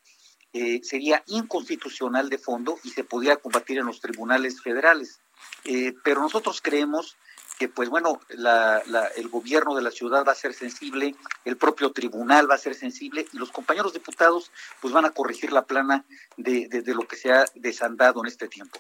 eh, 0.52 0.82
sería 0.84 1.24
inconstitucional 1.28 2.30
de 2.30 2.38
fondo 2.38 2.78
y 2.84 2.90
se 2.90 3.04
pudiera 3.04 3.38
combatir 3.38 3.78
en 3.78 3.86
los 3.86 4.02
tribunales 4.02 4.62
federales. 4.62 5.22
Eh, 5.64 5.94
pero 6.04 6.22
nosotros 6.22 6.60
creemos 6.62 7.16
que 7.60 7.68
pues 7.68 7.90
bueno, 7.90 8.22
el 8.30 9.28
gobierno 9.28 9.76
de 9.76 9.82
la 9.82 9.92
ciudad 9.92 10.24
va 10.26 10.32
a 10.32 10.36
ser 10.36 10.54
sensible, 10.54 11.14
el 11.44 11.58
propio 11.58 11.92
tribunal 11.92 12.50
va 12.50 12.56
a 12.56 12.58
ser 12.58 12.74
sensible 12.74 13.28
y 13.34 13.38
los 13.38 13.52
compañeros 13.52 13.94
diputados 13.94 14.50
pues 14.80 14.94
van 14.94 15.04
a 15.04 15.10
corregir 15.10 15.52
la 15.52 15.64
plana 15.64 16.06
de, 16.38 16.70
de, 16.70 16.94
lo 16.96 17.06
que 17.06 17.18
se 17.18 17.34
ha 17.34 17.46
desandado 17.56 18.22
en 18.22 18.28
este 18.28 18.48
tiempo. 18.48 18.80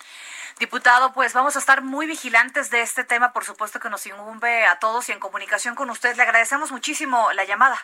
Diputado, 0.60 1.12
pues 1.12 1.34
vamos 1.34 1.58
a 1.58 1.60
estar 1.60 1.84
muy 1.84 2.08
vigilantes 2.08 2.70
de 2.70 2.82
este 2.82 3.04
tema, 3.04 3.34
por 3.34 3.44
supuesto 3.44 3.82
que 3.82 3.90
nos 3.90 4.06
incumbe 4.08 4.66
a 4.66 4.80
todos 4.80 5.10
y 5.10 5.12
en 5.12 5.20
comunicación 5.20 5.76
con 5.76 5.90
usted. 5.90 6.16
Le 6.16 6.24
agradecemos 6.24 6.72
muchísimo 6.72 7.34
la 7.34 7.44
llamada. 7.44 7.78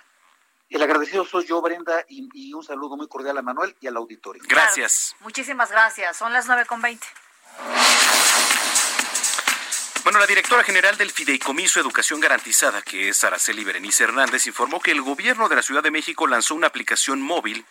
El 0.69 0.81
agradecido 0.81 1.25
soy 1.25 1.45
yo, 1.45 1.61
Brenda, 1.61 2.05
y, 2.07 2.53
un 2.53 2.63
saludo 2.63 2.95
muy 2.95 3.09
cordial 3.09 3.37
a 3.37 3.41
Manuel 3.41 3.75
y 3.81 3.87
al 3.87 3.97
auditorio. 3.97 4.41
Gracias. 4.47 5.15
muchísimas 5.19 5.69
gracias. 5.69 6.15
Son 6.15 6.31
las 6.31 6.47
nueve 6.47 6.65
con 6.65 6.81
veinte. 6.81 7.05
Bueno, 10.05 10.19
la 10.19 10.27
directora 10.27 10.63
general 10.63 10.97
del 10.97 11.09
Fideicomiso 11.09 11.79
Educación 11.79 12.19
Garantizada, 12.19 12.83
que 12.83 13.09
es 13.09 13.23
Araceli 13.23 13.63
Berenice 13.63 14.03
Hernández, 14.03 14.45
informó 14.45 14.79
que 14.79 14.91
el 14.91 15.01
gobierno 15.01 15.49
de 15.49 15.55
la 15.55 15.63
Ciudad 15.63 15.81
de 15.81 15.89
México 15.89 16.27
lanzó 16.27 16.53
una 16.53 16.67
aplicación 16.67 17.23
móvil 17.23 17.65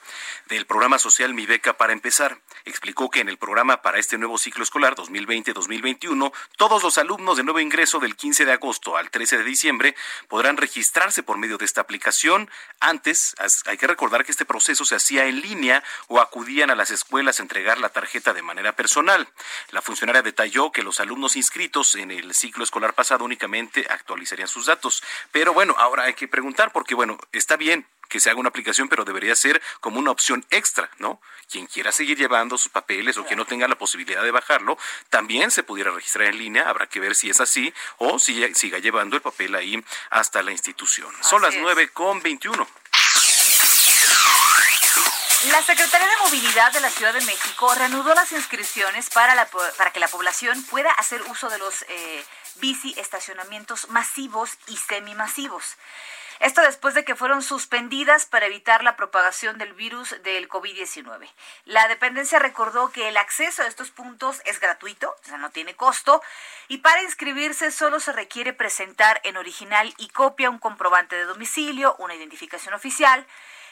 del 0.49 0.67
programa 0.67 0.99
social 0.99 1.33
Mi 1.33 1.47
Beca 1.47 1.77
para 1.77 1.93
empezar. 1.93 2.41
Explicó 2.65 3.09
que 3.09 3.21
en 3.21 3.29
el 3.29 3.39
programa 3.39 3.83
para 3.83 4.01
este 4.01 4.19
nuevo 4.19 4.37
ciclo 4.37 4.65
escolar 4.65 4.97
2020-2021, 4.97 6.33
todos 6.57 6.83
los 6.83 6.99
alumnos 6.99 7.37
de 7.37 7.45
nuevo 7.45 7.61
ingreso 7.61 8.01
del 8.01 8.17
15 8.17 8.47
de 8.47 8.53
agosto 8.53 8.97
al 8.97 9.13
13 9.13 9.39
de 9.39 9.45
diciembre 9.45 9.95
podrán 10.27 10.57
registrarse 10.57 11.23
por 11.23 11.39
medio 11.39 11.57
de 11.57 11.67
esta 11.67 11.83
aplicación. 11.83 12.51
Antes, 12.81 13.37
hay 13.67 13.77
que 13.77 13.87
recordar 13.87 14.25
que 14.25 14.33
este 14.33 14.45
proceso 14.45 14.85
se 14.85 14.97
hacía 14.97 15.27
en 15.27 15.41
línea 15.41 15.85
o 16.09 16.21
acudían 16.21 16.73
a 16.73 16.75
las 16.75 16.91
escuelas 16.91 17.39
a 17.39 17.43
entregar 17.43 17.79
la 17.79 17.91
tarjeta 17.91 18.33
de 18.33 18.43
manera 18.43 18.75
personal. 18.75 19.29
La 19.71 19.83
funcionaria 19.83 20.23
detalló 20.23 20.73
que 20.73 20.83
los 20.83 20.99
alumnos 20.99 21.37
inscritos 21.37 21.95
en 21.95 22.11
el 22.11 22.24
el 22.25 22.35
ciclo 22.35 22.65
escolar 22.65 22.95
pasado 22.95 23.25
únicamente 23.25 23.87
actualizarían 23.89 24.49
sus 24.49 24.67
datos. 24.67 25.03
Pero 25.33 25.53
bueno, 25.53 25.75
ahora 25.79 26.05
hay 26.05 26.15
que 26.15 26.29
preguntar 26.29 26.73
porque, 26.73 26.95
bueno, 26.95 27.19
está 27.33 27.57
bien 27.57 27.87
que 28.09 28.21
se 28.21 28.31
haga 28.31 28.39
una 28.39 28.51
aplicación, 28.51 28.89
pero 28.89 29.05
debería 29.05 29.35
ser 29.35 29.63
como 29.81 29.99
una 29.99 30.11
opción 30.11 30.45
extra, 30.51 30.91
¿no? 30.99 31.21
Quien 31.51 31.67
quiera 31.67 31.91
seguir 31.91 32.19
llevando 32.19 32.59
sus 32.59 32.71
papeles 32.71 33.17
o 33.17 33.25
que 33.25 33.37
no 33.37 33.45
tenga 33.45 33.67
la 33.67 33.77
posibilidad 33.77 34.23
de 34.23 34.31
bajarlo, 34.31 34.79
también 35.11 35.51
se 35.51 35.63
pudiera 35.63 35.91
registrar 35.91 36.29
en 36.29 36.39
línea, 36.39 36.69
habrá 36.69 36.87
que 36.87 37.01
ver 37.01 37.15
si 37.15 37.31
es 37.31 37.41
así 37.41 37.73
o 37.99 38.19
si 38.19 38.55
siga 38.55 38.79
llevando 38.79 39.17
el 39.17 39.23
papel 39.23 39.55
ahí 39.55 39.83
hasta 40.11 40.43
la 40.43 40.53
institución. 40.53 41.13
Son 41.23 41.43
las 41.43 41.57
nueve 41.57 41.89
con 41.89 42.23
veintiuno. 42.23 42.69
La 45.51 45.61
Secretaría 45.63 46.09
de 46.09 46.17
Movilidad 46.25 46.73
de 46.73 46.81
la 46.81 46.89
Ciudad 46.89 47.13
de 47.13 47.21
México 47.21 47.75
reanudó 47.75 48.15
las 48.15 48.33
inscripciones 48.33 49.11
para, 49.11 49.35
la, 49.35 49.47
para 49.77 49.93
que 49.93 50.01
la 50.01 50.09
población 50.09 50.63
pueda 50.65 50.91
hacer 50.93 51.21
uso 51.23 51.51
de 51.51 51.59
los 51.59 51.83
eh, 51.83 52.25
bici 52.57 52.95
estacionamientos 52.97 53.91
masivos 53.91 54.57
y 54.69 54.77
semimasivos. 54.79 55.77
Esto 56.41 56.63
después 56.63 56.95
de 56.95 57.05
que 57.05 57.15
fueron 57.15 57.43
suspendidas 57.43 58.27
para 58.27 58.47
evitar 58.47 58.83
la 58.83 58.97
propagación 58.97 59.59
del 59.59 59.75
virus 59.75 60.17
del 60.23 60.49
COVID-19. 60.49 61.29
La 61.65 61.89
dependencia 61.89 62.39
recordó 62.39 62.91
que 62.91 63.09
el 63.09 63.17
acceso 63.17 63.63
a 63.63 63.67
estos 63.67 63.91
puntos 63.91 64.41
es 64.47 64.61
gratuito, 64.61 65.15
o 65.23 65.27
sea, 65.27 65.37
no 65.37 65.51
tiene 65.51 65.77
costo, 65.77 66.23
y 66.69 66.79
para 66.79 67.03
inscribirse 67.03 67.71
solo 67.71 68.01
se 68.01 68.13
requiere 68.13 68.53
presentar 68.53 69.21
en 69.25 69.37
original 69.37 69.95
y 69.99 70.09
copia 70.09 70.51
un 70.51 70.59
comprobante 70.59 71.17
de 71.17 71.25
domicilio, 71.25 71.97
una 71.99 72.15
identificación 72.15 72.75
oficial, 72.75 73.27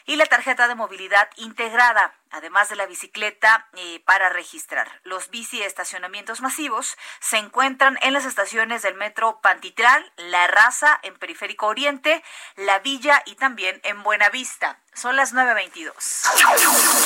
y 0.06 0.16
la 0.16 0.26
tarjeta 0.26 0.68
de 0.68 0.74
movilidad 0.74 1.28
integrada, 1.36 2.14
además 2.30 2.68
de 2.68 2.76
la 2.76 2.86
bicicleta 2.86 3.68
eh, 3.74 4.02
para 4.04 4.28
registrar. 4.28 5.00
Los 5.04 5.30
bici 5.30 5.62
estacionamientos 5.62 6.40
masivos 6.40 6.96
se 7.20 7.38
encuentran 7.38 7.98
en 8.02 8.12
las 8.12 8.24
estaciones 8.24 8.82
del 8.82 8.94
metro 8.94 9.40
Pantitlán, 9.42 10.04
La 10.16 10.46
Raza 10.46 10.98
en 11.02 11.18
Periférico 11.18 11.66
Oriente, 11.66 12.22
La 12.56 12.78
Villa 12.80 13.22
y 13.26 13.36
también 13.36 13.80
en 13.84 14.02
Buenavista. 14.02 14.78
Son 14.94 15.16
las 15.16 15.34
9.22. 15.34 17.02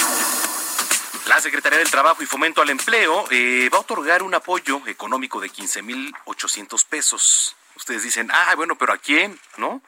La 1.26 1.40
Secretaría 1.40 1.80
del 1.80 1.90
Trabajo 1.90 2.22
y 2.22 2.26
Fomento 2.26 2.62
al 2.62 2.70
Empleo 2.70 3.24
eh, 3.30 3.68
va 3.72 3.78
a 3.78 3.80
otorgar 3.80 4.22
un 4.22 4.34
apoyo 4.34 4.80
económico 4.86 5.40
de 5.40 5.50
15.800 5.50 6.86
pesos. 6.86 7.56
Ustedes 7.74 8.04
dicen, 8.04 8.30
ah, 8.32 8.54
bueno, 8.54 8.78
pero 8.78 8.92
¿a 8.92 8.98
quién? 8.98 9.38
¿No? 9.56 9.82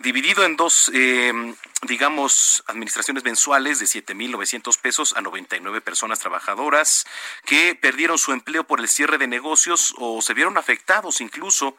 Dividido 0.00 0.44
en 0.44 0.56
dos, 0.56 0.90
eh, 0.94 1.54
digamos, 1.82 2.64
administraciones 2.66 3.22
mensuales 3.22 3.78
de 3.78 3.86
7.900 3.86 4.78
pesos 4.80 5.14
a 5.16 5.20
99 5.20 5.80
personas 5.80 6.18
trabajadoras 6.18 7.06
que 7.44 7.74
perdieron 7.74 8.18
su 8.18 8.32
empleo 8.32 8.64
por 8.64 8.80
el 8.80 8.88
cierre 8.88 9.18
de 9.18 9.26
negocios 9.26 9.94
o 9.98 10.22
se 10.22 10.34
vieron 10.34 10.56
afectados 10.56 11.20
incluso 11.20 11.76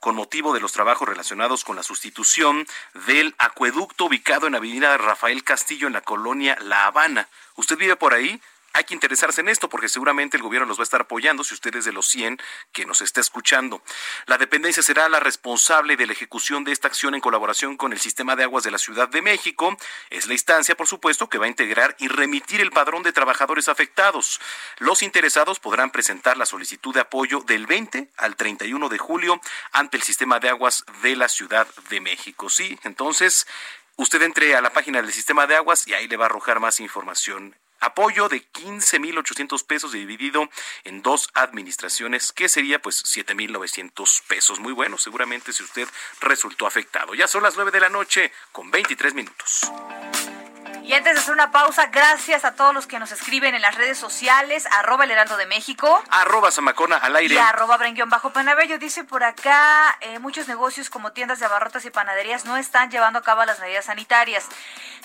con 0.00 0.14
motivo 0.14 0.54
de 0.54 0.60
los 0.60 0.72
trabajos 0.72 1.08
relacionados 1.08 1.64
con 1.64 1.76
la 1.76 1.82
sustitución 1.82 2.66
del 3.06 3.34
acueducto 3.38 4.06
ubicado 4.06 4.46
en 4.46 4.54
Avenida 4.54 4.96
Rafael 4.96 5.44
Castillo 5.44 5.88
en 5.88 5.92
la 5.92 6.00
colonia 6.00 6.56
La 6.62 6.86
Habana. 6.86 7.28
¿Usted 7.56 7.76
vive 7.76 7.96
por 7.96 8.14
ahí? 8.14 8.40
Hay 8.78 8.84
que 8.84 8.94
interesarse 8.94 9.40
en 9.40 9.48
esto 9.48 9.68
porque 9.68 9.88
seguramente 9.88 10.36
el 10.36 10.42
gobierno 10.42 10.68
los 10.68 10.78
va 10.78 10.82
a 10.82 10.84
estar 10.84 11.00
apoyando 11.00 11.42
si 11.42 11.52
usted 11.52 11.74
es 11.74 11.84
de 11.84 11.90
los 11.90 12.06
100 12.06 12.38
que 12.70 12.86
nos 12.86 13.02
está 13.02 13.20
escuchando. 13.20 13.82
La 14.26 14.38
dependencia 14.38 14.84
será 14.84 15.08
la 15.08 15.18
responsable 15.18 15.96
de 15.96 16.06
la 16.06 16.12
ejecución 16.12 16.62
de 16.62 16.70
esta 16.70 16.86
acción 16.86 17.16
en 17.16 17.20
colaboración 17.20 17.76
con 17.76 17.92
el 17.92 17.98
Sistema 17.98 18.36
de 18.36 18.44
Aguas 18.44 18.62
de 18.62 18.70
la 18.70 18.78
Ciudad 18.78 19.08
de 19.08 19.20
México. 19.20 19.76
Es 20.10 20.28
la 20.28 20.34
instancia, 20.34 20.76
por 20.76 20.86
supuesto, 20.86 21.28
que 21.28 21.38
va 21.38 21.46
a 21.46 21.48
integrar 21.48 21.96
y 21.98 22.06
remitir 22.06 22.60
el 22.60 22.70
padrón 22.70 23.02
de 23.02 23.12
trabajadores 23.12 23.68
afectados. 23.68 24.40
Los 24.78 25.02
interesados 25.02 25.58
podrán 25.58 25.90
presentar 25.90 26.36
la 26.36 26.46
solicitud 26.46 26.94
de 26.94 27.00
apoyo 27.00 27.40
del 27.40 27.66
20 27.66 28.12
al 28.16 28.36
31 28.36 28.88
de 28.88 28.98
julio 28.98 29.40
ante 29.72 29.96
el 29.96 30.04
Sistema 30.04 30.38
de 30.38 30.50
Aguas 30.50 30.84
de 31.02 31.16
la 31.16 31.28
Ciudad 31.28 31.66
de 31.90 32.00
México. 32.00 32.48
Sí, 32.48 32.78
entonces 32.84 33.48
usted 33.96 34.22
entre 34.22 34.54
a 34.54 34.60
la 34.60 34.72
página 34.72 35.02
del 35.02 35.12
Sistema 35.12 35.48
de 35.48 35.56
Aguas 35.56 35.88
y 35.88 35.94
ahí 35.94 36.06
le 36.06 36.16
va 36.16 36.26
a 36.26 36.28
arrojar 36.28 36.60
más 36.60 36.78
información 36.78 37.56
apoyo 37.80 38.28
de 38.28 38.42
15.800 38.52 39.66
pesos 39.66 39.92
dividido 39.92 40.48
en 40.84 41.02
dos 41.02 41.28
administraciones, 41.34 42.32
que 42.32 42.48
sería 42.48 42.80
pues 42.80 43.02
7.900 43.04 44.22
pesos. 44.26 44.60
Muy 44.60 44.72
bueno, 44.72 44.98
seguramente 44.98 45.52
si 45.52 45.62
usted 45.62 45.88
resultó 46.20 46.66
afectado. 46.66 47.14
Ya 47.14 47.26
son 47.26 47.42
las 47.42 47.56
9 47.56 47.70
de 47.70 47.80
la 47.80 47.88
noche 47.88 48.32
con 48.52 48.70
23 48.70 49.14
minutos. 49.14 49.70
Y 50.88 50.94
antes 50.94 51.12
de 51.12 51.20
hacer 51.20 51.34
una 51.34 51.50
pausa, 51.50 51.88
gracias 51.88 52.46
a 52.46 52.54
todos 52.54 52.72
los 52.72 52.86
que 52.86 52.98
nos 52.98 53.12
escriben 53.12 53.54
en 53.54 53.60
las 53.60 53.74
redes 53.74 53.98
sociales, 53.98 54.66
arroba 54.72 55.04
el 55.04 55.10
Heraldo 55.10 55.36
de 55.36 55.44
México. 55.44 56.02
Arroba 56.08 56.50
Zamacona 56.50 56.96
al 56.96 57.14
aire. 57.14 57.34
Y 57.34 57.38
arroba 57.38 57.76
Brenguión 57.76 58.08
Bajo 58.08 58.30
Panabello. 58.30 58.78
Dice 58.78 59.04
por 59.04 59.22
acá, 59.22 59.98
eh, 60.00 60.18
muchos 60.18 60.48
negocios 60.48 60.88
como 60.88 61.12
tiendas 61.12 61.40
de 61.40 61.44
abarrotas 61.44 61.84
y 61.84 61.90
panaderías 61.90 62.46
no 62.46 62.56
están 62.56 62.90
llevando 62.90 63.18
a 63.18 63.22
cabo 63.22 63.44
las 63.44 63.60
medidas 63.60 63.84
sanitarias. 63.84 64.46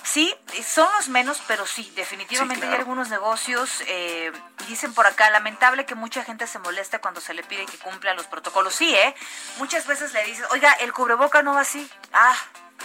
Sí, 0.03 0.33
son 0.65 0.87
los 0.95 1.09
menos, 1.09 1.41
pero 1.49 1.65
sí, 1.65 1.91
definitivamente 1.97 2.65
hay 2.65 2.75
algunos 2.75 3.09
negocios, 3.09 3.83
eh, 3.87 4.31
dicen 4.69 4.93
por 4.93 5.05
acá, 5.05 5.31
lamentable 5.31 5.85
que 5.85 5.95
mucha 5.95 6.23
gente 6.23 6.47
se 6.47 6.59
moleste 6.59 6.99
cuando 6.99 7.19
se 7.19 7.33
le 7.33 7.43
pide 7.43 7.65
que 7.65 7.77
cumpla 7.77 8.13
los 8.13 8.27
protocolos. 8.27 8.73
Sí, 8.73 8.95
¿eh? 8.95 9.13
Muchas 9.57 9.85
veces 9.85 10.13
le 10.13 10.23
dices, 10.23 10.45
oiga, 10.51 10.71
el 10.79 10.93
cubreboca 10.93 11.43
no 11.43 11.53
va 11.53 11.61
así. 11.61 11.91
Ah, 12.13 12.35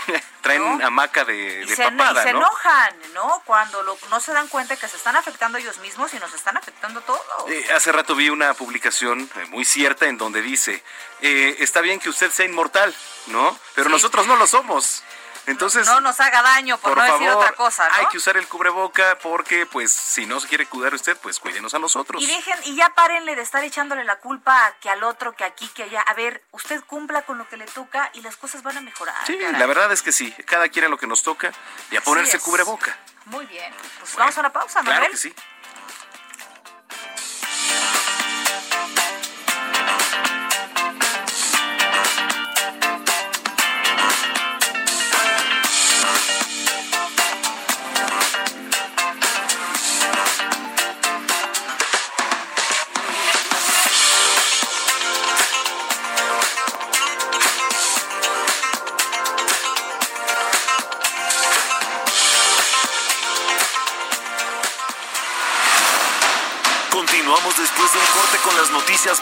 Traen 0.42 0.82
hamaca 0.82 1.24
de, 1.24 1.66
se, 1.66 1.82
papada, 1.82 2.20
y 2.20 2.24
se 2.24 2.30
enojan, 2.30 2.94
¿no? 3.14 3.42
Cuando 3.44 3.98
no 4.10 4.20
se 4.20 4.32
dan 4.32 4.48
cuenta 4.48 4.76
que 4.76 4.88
se 4.88 4.96
están 4.96 5.16
afectando 5.16 5.58
ellos 5.58 5.78
mismos 5.78 6.12
y 6.14 6.18
nos 6.18 6.32
están 6.34 6.56
afectando 6.56 7.00
todos. 7.02 7.20
Eh, 7.48 7.66
hace 7.74 7.92
rato 7.92 8.14
vi 8.14 8.30
una 8.30 8.54
publicación 8.54 9.28
eh, 9.36 9.46
muy 9.46 9.64
cierta 9.64 10.06
en 10.06 10.18
donde 10.18 10.42
dice, 10.42 10.82
eh, 11.20 11.56
está 11.58 11.80
bien 11.80 12.00
que 12.00 12.08
usted 12.08 12.30
sea 12.30 12.46
inmortal, 12.46 12.94
¿no? 13.26 13.58
Pero 13.74 13.88
nosotros 13.88 14.26
no 14.26 14.36
lo 14.36 14.46
somos. 14.46 15.02
Entonces, 15.48 15.86
no 15.86 16.00
nos 16.00 16.20
haga 16.20 16.42
daño 16.42 16.78
por, 16.78 16.96
no 16.96 17.02
decir 17.02 17.28
otra 17.28 17.52
cosa, 17.52 17.88
¿no? 17.88 17.94
Hay 17.94 18.06
que 18.06 18.18
usar 18.18 18.36
el 18.36 18.46
cubreboca 18.46 19.18
porque, 19.22 19.66
pues, 19.66 19.90
si 19.92 20.26
no 20.26 20.40
se 20.40 20.48
quiere 20.48 20.66
cuidar 20.66 20.94
usted, 20.94 21.16
pues 21.16 21.38
cuídenos 21.38 21.74
a 21.74 21.78
nosotros. 21.78 22.22
Y 22.22 22.26
dejen, 22.26 22.58
y 22.64 22.76
ya 22.76 22.90
párenle 22.90 23.34
de 23.34 23.42
estar 23.42 23.64
echándole 23.64 24.04
la 24.04 24.16
culpa 24.16 24.66
a 24.66 24.72
que 24.78 24.90
al 24.90 25.02
otro, 25.04 25.32
que 25.32 25.44
aquí, 25.44 25.68
que 25.68 25.84
allá. 25.84 26.02
A 26.02 26.14
ver, 26.14 26.42
usted 26.52 26.82
cumpla 26.84 27.22
con 27.22 27.38
lo 27.38 27.48
que 27.48 27.56
le 27.56 27.66
toca 27.66 28.10
y 28.14 28.20
las 28.20 28.36
cosas 28.36 28.62
van 28.62 28.76
a 28.76 28.80
mejorar. 28.80 29.26
Sí, 29.26 29.38
la 29.38 29.66
verdad 29.66 29.90
es 29.92 30.02
que 30.02 30.12
sí. 30.12 30.32
Cada 30.46 30.68
quien 30.68 30.84
a 30.84 30.88
lo 30.88 30.98
que 30.98 31.06
nos 31.06 31.22
toca 31.22 31.52
y 31.90 31.96
a 31.96 32.00
ponerse 32.00 32.38
cubreboca. 32.38 32.96
Muy 33.26 33.46
bien. 33.46 33.72
Pues 34.00 34.16
vamos 34.16 34.36
a 34.36 34.40
una 34.40 34.52
pausa, 34.52 34.82
Manuel. 34.82 34.98
Claro 34.98 35.10
que 35.12 35.18
sí. 35.18 35.34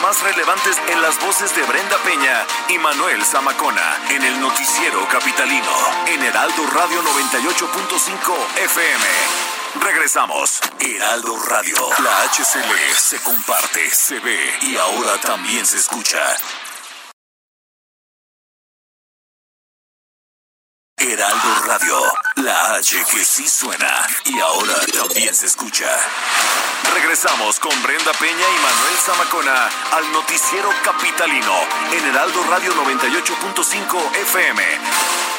Más 0.00 0.20
relevantes 0.20 0.76
en 0.88 1.00
las 1.00 1.18
voces 1.20 1.54
de 1.54 1.62
Brenda 1.62 1.96
Peña 1.98 2.46
y 2.68 2.78
Manuel 2.78 3.24
Zamacona 3.24 3.96
en 4.10 4.22
el 4.22 4.40
noticiero 4.40 5.06
capitalino 5.08 5.70
en 6.06 6.22
Heraldo 6.22 6.66
Radio 6.66 7.02
98.5 7.02 8.34
FM. 8.64 9.04
Regresamos. 9.80 10.60
Heraldo 10.80 11.36
Radio. 11.48 11.76
La 12.02 12.22
HCL 12.24 12.96
se 12.96 13.20
comparte, 13.22 13.88
se 13.90 14.18
ve 14.18 14.38
y 14.62 14.76
ahora 14.76 15.20
también 15.20 15.64
se 15.64 15.76
escucha. 15.76 16.18
Heraldo 20.98 21.62
Radio, 21.66 22.00
la 22.46 22.76
H 22.76 23.04
que 23.10 23.24
sí 23.24 23.48
suena 23.48 24.06
y 24.24 24.38
ahora 24.38 24.74
también 24.96 25.34
se 25.34 25.46
escucha. 25.46 25.88
Regresamos 26.94 27.58
con 27.58 27.72
Brenda 27.82 28.12
Peña 28.20 28.32
y 28.32 28.62
Manuel 28.62 28.96
Zamacona 29.04 29.68
al 29.90 30.12
noticiero 30.12 30.70
capitalino 30.84 31.52
en 31.92 32.04
Heraldo 32.04 32.44
Radio 32.48 32.72
98.5 32.72 34.16
FM. 34.28 35.35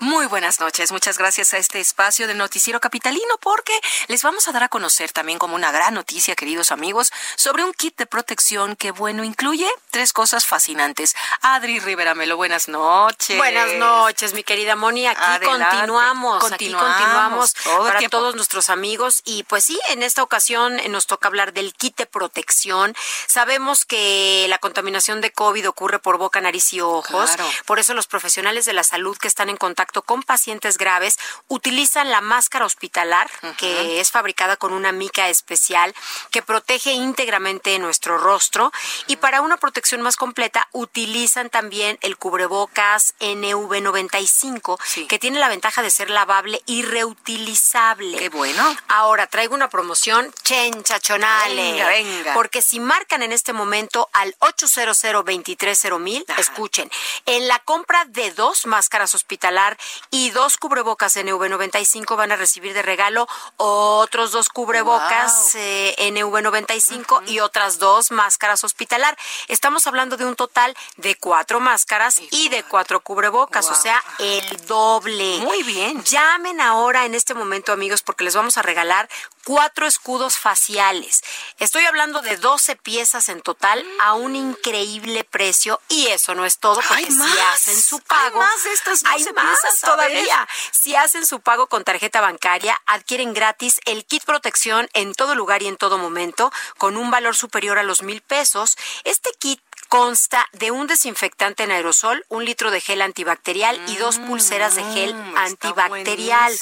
Muy 0.00 0.24
buenas 0.24 0.60
noches, 0.60 0.92
muchas 0.92 1.18
gracias 1.18 1.52
a 1.52 1.58
este 1.58 1.78
espacio 1.78 2.26
del 2.26 2.38
Noticiero 2.38 2.80
Capitalino 2.80 3.36
porque 3.38 3.78
les 4.08 4.22
vamos 4.22 4.48
a 4.48 4.52
dar 4.52 4.62
a 4.62 4.70
conocer 4.70 5.12
también 5.12 5.38
como 5.38 5.56
una 5.56 5.70
gran 5.72 5.92
noticia, 5.92 6.34
queridos 6.34 6.70
amigos, 6.70 7.12
sobre 7.36 7.64
un 7.64 7.74
kit 7.74 7.98
de 7.98 8.06
protección 8.06 8.76
que, 8.76 8.92
bueno, 8.92 9.24
incluye 9.24 9.70
tres 9.90 10.14
cosas 10.14 10.46
fascinantes. 10.46 11.14
Adri 11.42 11.80
Rivera 11.80 12.14
Melo, 12.14 12.38
buenas 12.38 12.66
noches. 12.66 13.36
Buenas 13.36 13.74
noches, 13.74 14.32
mi 14.32 14.42
querida 14.42 14.74
Moni, 14.74 15.06
aquí 15.06 15.20
continuamos, 15.44 16.44
continuamos, 16.44 16.52
aquí 16.52 16.72
continuamos. 16.72 17.54
para 17.84 18.08
todos 18.08 18.34
nuestros 18.34 18.70
amigos. 18.70 19.20
Y 19.26 19.42
pues 19.42 19.64
sí, 19.64 19.78
en 19.90 20.02
esta 20.02 20.22
ocasión 20.22 20.80
nos 20.88 21.08
toca 21.08 21.28
hablar 21.28 21.52
del 21.52 21.74
kit 21.74 21.98
de 21.98 22.06
protección. 22.06 22.94
Sabemos 23.26 23.84
que 23.84 24.46
la 24.48 24.56
contaminación 24.56 25.20
de 25.20 25.30
COVID 25.30 25.68
ocurre 25.68 25.98
por 25.98 26.16
boca, 26.16 26.40
nariz 26.40 26.72
y 26.72 26.80
ojos, 26.80 27.32
por 27.66 27.78
eso 27.78 27.92
los 27.92 28.06
profesionales 28.06 28.64
de 28.64 28.72
la 28.72 28.82
salud 28.82 29.18
que 29.18 29.28
están 29.28 29.50
en 29.50 29.58
contacto 29.58 29.89
con 30.02 30.22
pacientes 30.22 30.78
graves 30.78 31.18
utilizan 31.48 32.10
la 32.10 32.20
máscara 32.20 32.64
hospitalar, 32.64 33.30
que 33.58 34.00
es 34.00 34.10
fabricada 34.10 34.56
con 34.56 34.72
una 34.72 34.92
mica 34.92 35.28
especial 35.28 35.94
que 36.30 36.42
protege 36.42 36.92
íntegramente 36.92 37.78
nuestro 37.78 38.18
rostro. 38.18 38.72
Y 39.06 39.16
para 39.16 39.40
una 39.40 39.56
protección 39.56 40.00
más 40.02 40.16
completa, 40.16 40.68
utilizan 40.72 41.50
también 41.50 41.98
el 42.00 42.16
cubrebocas 42.16 43.14
NV95, 43.20 45.06
que 45.08 45.18
tiene 45.18 45.38
la 45.38 45.48
ventaja 45.48 45.82
de 45.82 45.90
ser 45.90 46.10
lavable 46.10 46.62
y 46.66 46.82
reutilizable. 46.82 48.16
Qué 48.16 48.28
bueno. 48.28 48.76
Ahora 48.88 49.26
traigo 49.26 49.54
una 49.54 49.68
promoción 49.68 50.32
chenchachonale. 50.42 51.72
Venga, 51.72 51.88
venga. 51.88 52.34
Porque 52.34 52.62
si 52.62 52.80
marcan 52.80 53.22
en 53.22 53.32
este 53.32 53.52
momento 53.52 54.08
al 54.12 54.34
800 54.38 55.00
230 55.24 56.34
escuchen, 56.36 56.90
en 57.26 57.48
la 57.48 57.58
compra 57.60 58.04
de 58.06 58.30
dos 58.32 58.66
máscaras 58.66 59.14
hospitalar 59.14 59.78
y 60.10 60.30
dos 60.30 60.56
cubrebocas 60.56 61.16
NV95 61.16 62.16
van 62.16 62.32
a 62.32 62.36
recibir 62.36 62.74
de 62.74 62.82
regalo 62.82 63.28
otros 63.56 64.32
dos 64.32 64.48
cubrebocas 64.48 65.54
eh, 65.54 65.94
NV95 65.98 67.28
y 67.28 67.40
otras 67.40 67.78
dos 67.78 68.10
máscaras 68.10 68.64
hospitalar. 68.64 69.16
Estamos 69.48 69.86
hablando 69.86 70.16
de 70.16 70.24
un 70.26 70.36
total 70.36 70.76
de 70.96 71.16
cuatro 71.16 71.60
máscaras 71.60 72.20
y 72.30 72.48
de 72.48 72.62
cuatro 72.62 73.00
cubrebocas, 73.00 73.70
o 73.70 73.74
sea, 73.74 74.02
el 74.18 74.66
doble. 74.66 75.38
Muy 75.38 75.62
bien. 75.62 76.02
Llamen 76.04 76.60
ahora 76.60 77.06
en 77.06 77.14
este 77.14 77.34
momento, 77.34 77.72
amigos, 77.72 78.02
porque 78.02 78.24
les 78.24 78.34
vamos 78.34 78.56
a 78.56 78.62
regalar 78.62 79.08
cuatro 79.44 79.86
escudos 79.86 80.36
faciales. 80.36 81.22
Estoy 81.58 81.84
hablando 81.84 82.20
de 82.20 82.36
12 82.36 82.76
piezas 82.76 83.28
en 83.28 83.40
total 83.40 83.84
a 84.00 84.14
un 84.14 84.36
increíble 84.36 85.24
precio 85.24 85.80
y 85.88 86.08
eso 86.08 86.34
no 86.34 86.44
es 86.44 86.58
todo 86.58 86.80
porque 86.86 87.10
si 87.10 87.38
hacen 87.52 87.80
su 87.80 88.00
pago, 88.00 88.40
hay 88.40 88.46
más 88.46 88.64
de 88.64 88.72
estas 88.72 89.02
12 89.02 89.32
piezas 89.32 89.80
todavía. 89.80 90.48
Si 90.72 90.94
hacen 90.94 91.26
su 91.26 91.40
pago 91.40 91.66
con 91.66 91.84
tarjeta 91.84 92.20
bancaria, 92.20 92.80
adquieren 92.86 93.34
gratis 93.34 93.80
el 93.84 94.04
kit 94.04 94.24
protección 94.24 94.88
en 94.94 95.14
todo 95.14 95.34
lugar 95.34 95.62
y 95.62 95.68
en 95.68 95.76
todo 95.76 95.98
momento 95.98 96.52
con 96.78 96.96
un 96.96 97.10
valor 97.10 97.36
superior 97.36 97.78
a 97.78 97.82
los 97.82 98.02
mil 98.02 98.20
pesos. 98.20 98.76
Este 99.04 99.30
kit 99.38 99.60
consta 99.90 100.46
de 100.52 100.70
un 100.70 100.86
desinfectante 100.86 101.64
en 101.64 101.72
aerosol, 101.72 102.24
un 102.28 102.44
litro 102.44 102.70
de 102.70 102.80
gel 102.80 103.02
antibacterial 103.02 103.78
y 103.88 103.96
dos 103.96 104.18
pulseras 104.18 104.76
de 104.76 104.84
gel 104.84 105.12
mm, 105.16 105.36
antibacterial. 105.36 106.56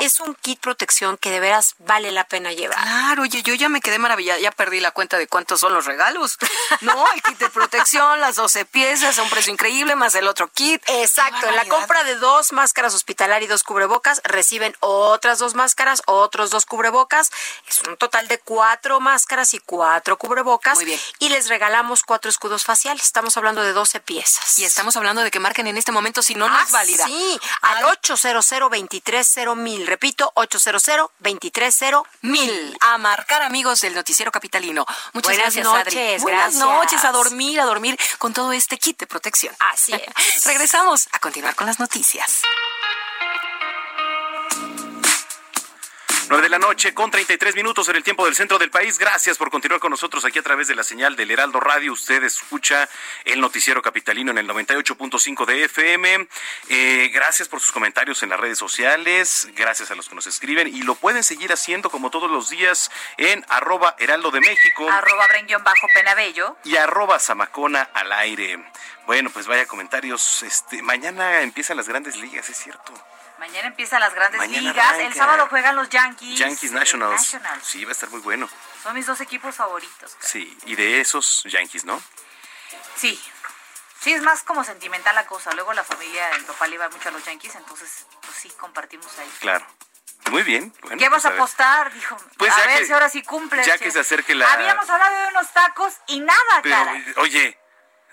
Es 0.00 0.18
un 0.18 0.34
kit 0.34 0.58
protección 0.58 1.18
que 1.18 1.30
de 1.30 1.40
veras 1.40 1.74
vale 1.80 2.10
la 2.10 2.24
pena 2.24 2.52
llevar. 2.52 2.80
Claro, 2.80 3.22
oye, 3.24 3.42
yo 3.42 3.52
ya 3.52 3.68
me 3.68 3.82
quedé 3.82 3.98
maravillada, 3.98 4.40
ya 4.40 4.50
perdí 4.50 4.80
la 4.80 4.92
cuenta 4.92 5.18
de 5.18 5.28
cuántos 5.28 5.60
son 5.60 5.74
los 5.74 5.84
regalos. 5.84 6.38
No, 6.80 7.04
el 7.14 7.22
kit 7.22 7.38
de 7.38 7.50
protección, 7.50 8.20
las 8.20 8.36
12 8.36 8.64
piezas 8.64 9.18
a 9.18 9.22
un 9.22 9.28
precio 9.28 9.52
increíble, 9.52 9.96
más 9.96 10.14
el 10.14 10.26
otro 10.26 10.48
kit. 10.48 10.82
Exacto, 10.88 11.46
en 11.48 11.56
la 11.56 11.66
compra 11.66 12.04
de 12.04 12.14
dos 12.14 12.52
máscaras 12.52 12.94
hospitalar 12.94 13.42
y 13.42 13.46
dos 13.46 13.64
cubrebocas, 13.64 14.22
reciben 14.24 14.74
otras 14.80 15.38
dos 15.38 15.54
máscaras, 15.54 16.02
otros 16.06 16.48
dos 16.50 16.64
cubrebocas. 16.64 17.30
Es 17.68 17.80
un 17.80 17.98
total 17.98 18.28
de 18.28 18.38
cuatro 18.38 19.00
máscaras 19.00 19.52
y 19.52 19.58
cuatro 19.58 20.16
cubrebocas. 20.16 20.76
Muy 20.76 20.86
bien. 20.86 21.00
Y 21.18 21.28
les 21.28 21.48
regalamos 21.48 22.02
cuatro 22.02 22.30
escudos 22.30 22.64
Estamos 22.72 23.36
hablando 23.36 23.62
de 23.62 23.72
12 23.72 24.00
piezas. 24.00 24.58
Y 24.58 24.64
estamos 24.64 24.96
hablando 24.96 25.22
de 25.22 25.30
que 25.30 25.40
marquen 25.40 25.66
en 25.66 25.76
este 25.76 25.90
momento 25.90 26.22
si 26.22 26.34
no, 26.34 26.48
no 26.48 26.56
es 26.56 26.68
ah, 26.68 26.72
válida. 26.72 27.04
Sí, 27.04 27.40
al 27.62 27.84
800 27.84 28.48
230 28.70 29.54
mil. 29.56 29.86
Repito, 29.86 30.30
800 30.34 31.10
230 31.18 32.02
mil. 32.22 32.76
A 32.80 32.98
marcar, 32.98 33.42
amigos 33.42 33.80
del 33.80 33.94
Noticiero 33.94 34.30
Capitalino. 34.30 34.86
Muchas 35.12 35.36
Buenas 35.36 35.54
gracias, 35.54 35.64
noches, 35.64 35.96
Adri. 35.96 36.22
Buenas 36.22 36.54
noches, 36.54 37.04
a 37.04 37.10
dormir, 37.12 37.60
a 37.60 37.64
dormir 37.64 37.98
con 38.18 38.32
todo 38.32 38.52
este 38.52 38.78
kit 38.78 38.98
de 39.00 39.06
protección. 39.06 39.54
Así 39.58 39.92
es. 39.92 40.44
Regresamos 40.44 41.08
a 41.12 41.18
continuar 41.18 41.56
con 41.56 41.66
las 41.66 41.80
noticias. 41.80 42.42
9 46.30 46.44
de 46.44 46.48
la 46.48 46.60
noche 46.60 46.94
con 46.94 47.10
33 47.10 47.56
minutos 47.56 47.88
en 47.88 47.96
el 47.96 48.04
tiempo 48.04 48.24
del 48.24 48.36
centro 48.36 48.56
del 48.56 48.70
país. 48.70 49.00
Gracias 49.00 49.36
por 49.36 49.50
continuar 49.50 49.80
con 49.80 49.90
nosotros 49.90 50.24
aquí 50.24 50.38
a 50.38 50.42
través 50.42 50.68
de 50.68 50.76
la 50.76 50.84
señal 50.84 51.16
del 51.16 51.32
Heraldo 51.32 51.58
Radio. 51.58 51.92
Usted 51.92 52.22
escucha 52.22 52.88
el 53.24 53.40
noticiero 53.40 53.82
capitalino 53.82 54.30
en 54.30 54.38
el 54.38 54.48
98.5 54.48 55.44
de 55.44 55.64
FM. 55.64 56.28
Eh, 56.68 57.10
gracias 57.12 57.48
por 57.48 57.58
sus 57.58 57.72
comentarios 57.72 58.22
en 58.22 58.28
las 58.28 58.38
redes 58.38 58.58
sociales. 58.58 59.48
Gracias 59.56 59.90
a 59.90 59.96
los 59.96 60.08
que 60.08 60.14
nos 60.14 60.28
escriben 60.28 60.68
y 60.68 60.82
lo 60.82 60.94
pueden 60.94 61.24
seguir 61.24 61.52
haciendo 61.52 61.90
como 61.90 62.10
todos 62.10 62.30
los 62.30 62.48
días 62.48 62.92
en 63.16 63.44
arroba 63.48 63.96
Heraldo 63.98 64.30
de 64.30 64.38
México. 64.38 64.88
Arroba 64.88 65.26
bajo 65.64 65.88
Penabello. 65.92 66.56
Y 66.62 66.76
arroba 66.76 67.18
Zamacona 67.18 67.90
al 67.92 68.12
aire. 68.12 68.64
Bueno, 69.04 69.30
pues 69.30 69.48
vaya 69.48 69.66
comentarios. 69.66 70.44
Este, 70.44 70.80
mañana 70.80 71.40
empiezan 71.40 71.76
las 71.76 71.88
grandes 71.88 72.14
ligas, 72.14 72.48
es 72.48 72.56
cierto. 72.56 72.92
Mañana 73.40 73.68
empiezan 73.68 74.00
las 74.00 74.14
grandes 74.14 74.46
ligas. 74.50 74.98
El 74.98 75.14
sábado 75.14 75.46
juegan 75.48 75.74
los 75.74 75.88
Yankees. 75.88 76.38
Yankees 76.38 76.72
Nationals. 76.72 77.38
Sí, 77.62 77.86
va 77.86 77.90
a 77.90 77.92
estar 77.92 78.10
muy 78.10 78.20
bueno. 78.20 78.46
Son 78.82 78.94
mis 78.94 79.06
dos 79.06 79.18
equipos 79.22 79.56
favoritos. 79.56 80.14
Sí, 80.20 80.54
y 80.66 80.76
de 80.76 81.00
esos 81.00 81.42
Yankees, 81.44 81.86
¿no? 81.86 82.02
Sí. 82.96 83.18
Sí, 83.98 84.12
es 84.12 84.20
más 84.20 84.42
como 84.42 84.62
sentimental 84.62 85.14
la 85.14 85.26
cosa. 85.26 85.52
Luego 85.54 85.72
la 85.72 85.84
familia 85.84 86.30
en 86.36 86.44
Topal 86.44 86.72
iba 86.74 86.86
mucho 86.90 87.08
a 87.08 87.12
los 87.12 87.24
Yankees, 87.24 87.54
entonces 87.54 88.06
pues 88.20 88.36
sí, 88.36 88.50
compartimos 88.58 89.18
ahí. 89.18 89.30
Claro. 89.40 89.66
Muy 90.30 90.42
bien. 90.42 90.70
¿Qué 90.98 91.08
vas 91.08 91.22
pues 91.22 91.24
a 91.24 91.28
apostar? 91.28 91.94
Dijo. 91.94 92.18
Pues 92.36 92.52
a 92.52 92.66
ver 92.66 92.84
si 92.84 92.92
ahora 92.92 93.08
sí 93.08 93.22
cumple. 93.22 93.64
Ya 93.64 93.78
que 93.78 93.90
se 93.90 94.00
acerque 94.00 94.34
la. 94.34 94.52
Habíamos 94.52 94.88
hablado 94.88 95.18
de 95.18 95.28
unos 95.28 95.50
tacos 95.52 95.94
y 96.08 96.20
nada, 96.20 96.60
Pero, 96.62 97.22
Oye, 97.22 97.58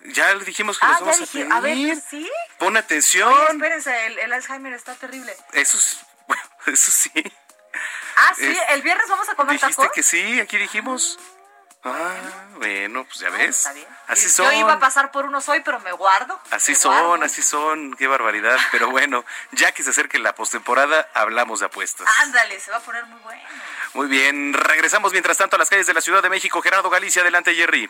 Ya 0.06 0.34
le 0.34 0.46
dijimos 0.46 0.80
que 0.80 0.86
ah, 0.86 0.98
vamos 1.00 1.22
a 1.22 1.26
pedir. 1.26 1.52
A 1.52 1.60
ver, 1.60 1.98
¿sí? 2.10 2.30
Pon 2.60 2.78
atención. 2.78 3.34
espérense, 3.50 4.06
el, 4.06 4.32
Alzheimer 4.32 4.74
está 4.74 4.96
terrible. 4.96 5.36
Eso 5.54 5.78
es, 5.78 6.00
bueno, 6.28 6.44
eso 6.68 6.92
sí. 6.92 7.12
Ah, 8.16 8.34
sí, 8.36 8.58
el 8.70 8.82
viernes 8.82 9.08
vamos 9.10 9.30
a 9.30 9.36
comer 9.36 9.60
Dijiste 9.60 9.90
que 9.94 10.04
sí, 10.04 10.40
aquí 10.40 10.58
dijimos. 10.58 11.20
Ah, 11.84 12.16
bueno, 12.56 13.06
pues 13.06 13.20
ya 13.20 13.30
ves. 13.30 13.70
Así 14.08 14.30
son. 14.30 14.52
Yo 14.52 14.60
iba 14.60 14.74
a 14.74 14.80
pasar 14.80 15.12
por 15.12 15.26
unos 15.26 15.48
hoy, 15.48 15.62
pero 15.64 15.80
me 15.80 15.92
guardo. 15.92 16.40
Así 16.52 16.76
son, 16.76 17.24
así 17.24 17.42
son. 17.42 17.94
Qué 17.96 18.08
barbaridad. 18.08 18.58
Pero 18.72 18.90
bueno, 18.90 19.24
ya 19.52 19.72
que 19.72 19.84
se 19.84 19.92
acerque 19.92 20.20
la 20.20 20.34
postemporada, 20.34 21.08
hablamos 21.14 21.60
de 21.60 21.68
apuestas. 21.68 22.08
Ándale, 22.20 22.60
se 22.60 22.72
va 22.72 22.78
a 22.78 22.82
poner 22.82 23.06
muy 23.06 23.20
bueno. 23.22 23.42
Muy 23.94 24.08
bien, 24.08 24.54
regresamos 24.54 25.12
mientras 25.12 25.38
tanto 25.38 25.56
a 25.56 25.60
las 25.60 25.70
calles 25.70 25.88
de 25.88 25.94
la 25.94 26.02
Ciudad 26.02 26.22
de 26.22 26.30
México. 26.30 26.62
Gerardo 26.62 26.90
Galicia, 26.90 27.22
adelante, 27.22 27.54
Jerry. 27.54 27.90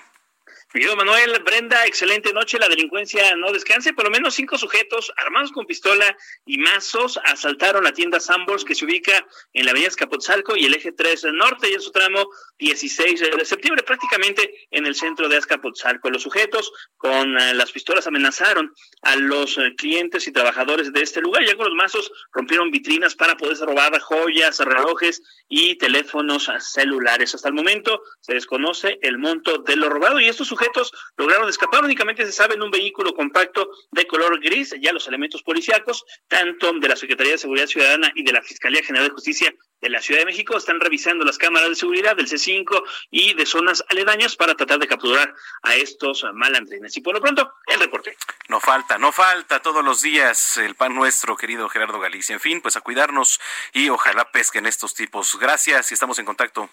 Manuel, 0.86 1.42
Brenda, 1.44 1.86
excelente 1.88 2.32
noche. 2.34 2.60
La 2.60 2.70
delincuencia 2.70 3.36
no 3.36 3.52
descanse. 3.52 3.94
Por 3.94 4.06
lo 4.06 4.12
menos 4.12 4.36
cinco 4.36 4.60
sujetos 4.60 5.12
armados 5.18 5.52
con 5.52 5.66
pistola 5.66 6.16
y 6.46 6.60
mazos 6.60 7.20
asaltaron 7.24 7.84
la 7.84 7.94
tienda 7.94 8.20
Sambors 8.20 8.64
que 8.64 8.76
se 8.76 8.86
ubica 8.86 9.26
en 9.54 9.66
la 9.66 9.72
avenida 9.72 9.90
Escapotzalco 9.90 10.56
y 10.56 10.66
el 10.66 10.76
eje 10.76 10.92
3 10.92 11.26
norte 11.34 11.70
y 11.72 11.74
en 11.74 11.82
su 11.82 11.92
tramo 11.92 12.30
16 12.60 13.20
de 13.20 13.46
septiembre, 13.46 13.84
prácticamente 13.84 14.68
en 14.70 14.86
el 14.86 14.94
centro 14.94 15.28
de 15.28 15.38
Azcapotzalco. 15.38 16.12
Los 16.12 16.22
sujetos 16.22 16.72
con 16.96 17.38
eh, 17.40 17.56
las 17.56 17.72
pistolas 17.72 18.06
amenazaron 18.06 18.72
a 19.02 19.16
los 19.16 19.58
eh, 19.58 19.74
clientes 19.76 20.28
y 20.28 20.32
trabajadores 20.32 20.94
de 20.94 21.02
este 21.02 21.22
lugar. 21.22 21.44
Ya 21.44 21.56
con 21.56 21.66
los 21.66 21.76
mazos 21.76 22.12
rompieron 22.32 22.70
vitrinas 22.70 23.16
para 23.16 23.36
poder 23.36 23.58
robar 23.58 24.00
joyas, 24.00 24.60
relojes 24.60 25.24
y 25.50 25.76
teléfonos 25.78 26.52
celulares. 26.60 27.34
Hasta 27.34 27.48
el 27.48 27.56
momento 27.56 28.04
se 28.22 28.36
desconoce 28.36 29.00
el 29.02 29.18
monto 29.18 29.58
de 29.60 29.76
lo 29.76 29.90
robado 29.90 30.20
y 30.20 30.28
estos 30.28 30.48
sujetos 30.48 30.67
lograron 31.16 31.50
escapar. 31.50 31.84
Únicamente 31.84 32.26
se 32.26 32.32
sabe 32.32 32.56
en 32.56 32.62
un 32.62 32.72
vehículo 32.72 33.14
compacto 33.14 33.70
de 33.92 34.06
color 34.08 34.40
gris. 34.40 34.76
Ya 34.80 34.94
los 34.94 35.08
elementos 35.08 35.44
policíacos, 35.44 36.06
tanto 36.28 36.74
de 36.74 36.88
la 36.88 36.96
Secretaría 36.96 37.34
de 37.34 37.38
Seguridad 37.38 37.68
Ciudadana 37.68 38.12
y 38.16 38.24
de 38.24 38.34
la 38.34 38.42
Fiscalía 38.42 38.84
General 38.84 39.08
de 39.08 39.14
Justicia 39.14 39.54
de 39.82 39.90
la 39.90 40.02
Ciudad 40.02 40.22
de 40.22 40.26
México, 40.26 40.58
están 40.58 40.80
revisando 40.80 41.24
las 41.24 41.38
cámaras 41.38 41.70
de 41.70 41.76
seguridad 41.76 42.16
del 42.16 42.28
C5 42.28 42.84
y 43.12 43.34
de 43.34 43.46
zonas 43.46 43.84
aledañas 43.90 44.36
para 44.36 44.56
tratar 44.56 44.80
de 44.80 44.88
capturar 44.88 45.34
a 45.64 45.76
estos 45.76 46.26
malandrines. 46.34 46.96
Y 46.98 47.02
por 47.02 47.14
lo 47.14 47.22
pronto, 47.22 47.54
el 47.68 47.80
reporte. 47.80 48.18
No 48.50 48.60
falta, 48.60 48.98
no 48.98 49.12
falta 49.12 49.62
todos 49.62 49.84
los 49.84 50.02
días 50.02 50.58
el 50.58 50.76
pan 50.76 50.96
nuestro, 50.96 51.36
querido 51.36 51.70
Gerardo 51.70 52.00
Galicia. 52.00 52.34
En 52.34 52.40
fin, 52.40 52.62
pues 52.62 52.76
a 52.76 52.82
cuidarnos 52.82 53.40
y 53.74 53.90
ojalá 53.90 54.32
pesquen 54.32 54.66
estos 54.66 54.94
tipos. 54.94 55.38
Gracias 55.40 55.92
y 55.92 55.94
estamos 55.94 56.18
en 56.20 56.26
contacto. 56.26 56.70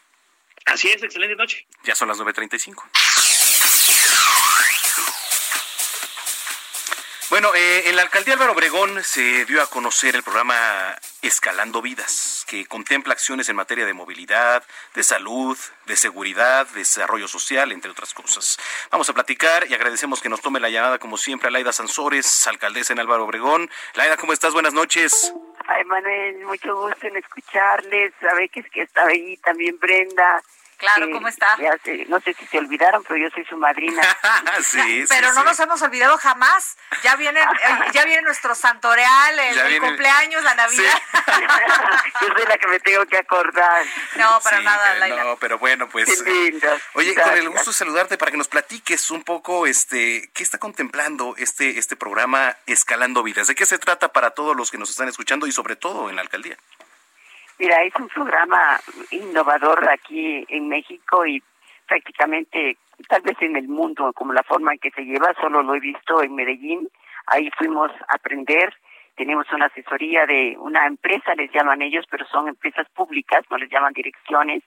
Así 0.66 0.88
es, 0.88 1.02
excelente 1.02 1.36
noche. 1.36 1.66
Ya 1.84 1.94
son 1.94 2.08
las 2.08 2.18
9.35. 2.18 2.82
Bueno, 7.30 7.54
eh, 7.54 7.88
en 7.88 7.96
la 7.96 8.02
alcaldía 8.02 8.34
Álvaro 8.34 8.52
Obregón 8.52 9.02
se 9.02 9.46
dio 9.46 9.62
a 9.62 9.66
conocer 9.66 10.14
el 10.14 10.22
programa 10.22 10.94
Escalando 11.22 11.80
Vidas, 11.80 12.44
que 12.46 12.66
contempla 12.66 13.14
acciones 13.14 13.48
en 13.48 13.56
materia 13.56 13.86
de 13.86 13.94
movilidad, 13.94 14.62
de 14.94 15.02
salud, 15.02 15.56
de 15.86 15.96
seguridad, 15.96 16.66
de 16.68 16.80
desarrollo 16.80 17.26
social, 17.26 17.72
entre 17.72 17.90
otras 17.90 18.12
cosas. 18.12 18.58
Vamos 18.90 19.08
a 19.08 19.14
platicar 19.14 19.66
y 19.70 19.74
agradecemos 19.74 20.20
que 20.20 20.28
nos 20.28 20.42
tome 20.42 20.60
la 20.60 20.68
llamada, 20.68 20.98
como 20.98 21.16
siempre, 21.16 21.48
a 21.48 21.50
Laida 21.50 21.72
Sansores, 21.72 22.46
alcaldesa 22.46 22.92
en 22.92 23.00
Álvaro 23.00 23.24
Obregón. 23.24 23.70
Laida, 23.94 24.18
¿cómo 24.18 24.34
estás? 24.34 24.52
Buenas 24.52 24.74
noches. 24.74 25.32
Ay, 25.66 25.82
Manuel, 25.86 26.44
mucho 26.44 26.76
gusto 26.76 27.06
en 27.06 27.16
escucharles. 27.16 28.12
Sabe 28.20 28.50
que 28.50 28.60
es 28.60 28.70
que 28.70 28.82
estaba 28.82 29.08
ahí 29.08 29.38
también 29.38 29.78
Brenda. 29.78 30.42
Claro, 30.84 31.10
¿cómo 31.10 31.28
está? 31.28 31.56
no 32.08 32.20
sé 32.20 32.34
si 32.34 32.46
se 32.46 32.58
olvidaron, 32.58 33.02
pero 33.04 33.16
yo 33.16 33.30
soy 33.30 33.44
su 33.46 33.56
madrina. 33.56 34.02
sí, 34.62 35.04
pero 35.08 35.32
no 35.32 35.44
nos 35.44 35.58
hemos 35.60 35.80
olvidado 35.82 36.16
jamás. 36.18 36.76
Ya 37.02 37.16
viene, 37.16 37.40
eh, 37.40 37.78
ya 37.92 38.04
viene 38.04 38.22
nuestro 38.22 38.54
santoreal, 38.54 39.38
el, 39.38 39.80
cumpleaños, 39.80 40.42
la 40.44 40.54
Navidad. 40.54 41.02
yo 42.20 42.28
soy 42.36 42.46
la 42.46 42.58
que 42.58 42.68
me 42.68 42.80
tengo 42.80 43.06
que 43.06 43.18
acordar. 43.18 43.84
No, 44.16 44.40
para 44.42 44.60
nada, 44.60 44.94
Laila. 44.96 45.24
No, 45.24 45.36
pero 45.36 45.58
bueno, 45.58 45.88
pues. 45.88 46.22
oye, 46.94 47.14
con 47.14 47.34
el 47.34 47.48
gusto 47.48 47.70
de 47.70 47.76
saludarte 47.76 48.18
para 48.18 48.30
que 48.30 48.36
nos 48.36 48.48
platiques 48.48 49.10
un 49.10 49.24
poco, 49.24 49.66
este, 49.66 50.30
qué 50.34 50.42
está 50.42 50.58
contemplando 50.58 51.34
este, 51.38 51.78
este 51.78 51.96
programa 51.96 52.56
Escalando 52.66 53.22
Vidas. 53.22 53.46
¿De 53.46 53.54
qué 53.54 53.66
se 53.66 53.78
trata 53.78 54.12
para 54.12 54.30
todos 54.30 54.54
los 54.56 54.70
que 54.70 54.78
nos 54.78 54.90
están 54.90 55.08
escuchando 55.08 55.46
y 55.46 55.52
sobre 55.52 55.76
todo 55.76 56.10
en 56.10 56.16
la 56.16 56.22
alcaldía? 56.22 56.56
Mira, 57.58 57.82
es 57.82 57.94
un 57.96 58.08
programa 58.08 58.80
innovador 59.12 59.88
aquí 59.88 60.44
en 60.48 60.68
México 60.68 61.24
y 61.24 61.40
prácticamente, 61.86 62.76
tal 63.08 63.22
vez 63.22 63.36
en 63.40 63.54
el 63.54 63.68
mundo, 63.68 64.12
como 64.12 64.32
la 64.32 64.42
forma 64.42 64.72
en 64.72 64.80
que 64.80 64.90
se 64.90 65.04
lleva, 65.04 65.32
solo 65.40 65.62
lo 65.62 65.74
he 65.74 65.80
visto 65.80 66.20
en 66.20 66.34
Medellín. 66.34 66.88
Ahí 67.26 67.50
fuimos 67.56 67.92
a 68.08 68.16
aprender. 68.16 68.74
Tenemos 69.14 69.46
una 69.52 69.66
asesoría 69.66 70.26
de 70.26 70.56
una 70.58 70.86
empresa, 70.86 71.36
les 71.36 71.52
llaman 71.52 71.80
ellos, 71.82 72.04
pero 72.10 72.26
son 72.26 72.48
empresas 72.48 72.88
públicas, 72.90 73.44
no 73.48 73.56
les 73.56 73.70
llaman 73.70 73.92
direcciones, 73.92 74.64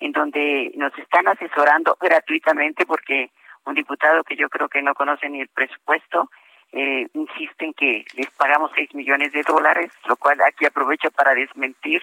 en 0.00 0.10
donde 0.10 0.72
nos 0.74 0.96
están 0.98 1.28
asesorando 1.28 1.96
gratuitamente 2.00 2.84
porque 2.84 3.30
un 3.64 3.74
diputado 3.74 4.24
que 4.24 4.34
yo 4.34 4.48
creo 4.48 4.68
que 4.68 4.82
no 4.82 4.94
conoce 4.94 5.28
ni 5.28 5.40
el 5.40 5.48
presupuesto 5.48 6.28
eh, 6.72 7.06
insiste 7.14 7.66
en 7.66 7.72
que 7.72 8.04
les 8.16 8.28
pagamos 8.32 8.72
6 8.74 8.96
millones 8.96 9.32
de 9.32 9.44
dólares, 9.44 9.92
lo 10.08 10.16
cual 10.16 10.40
aquí 10.42 10.66
aprovecho 10.66 11.12
para 11.12 11.32
desmentir 11.32 12.02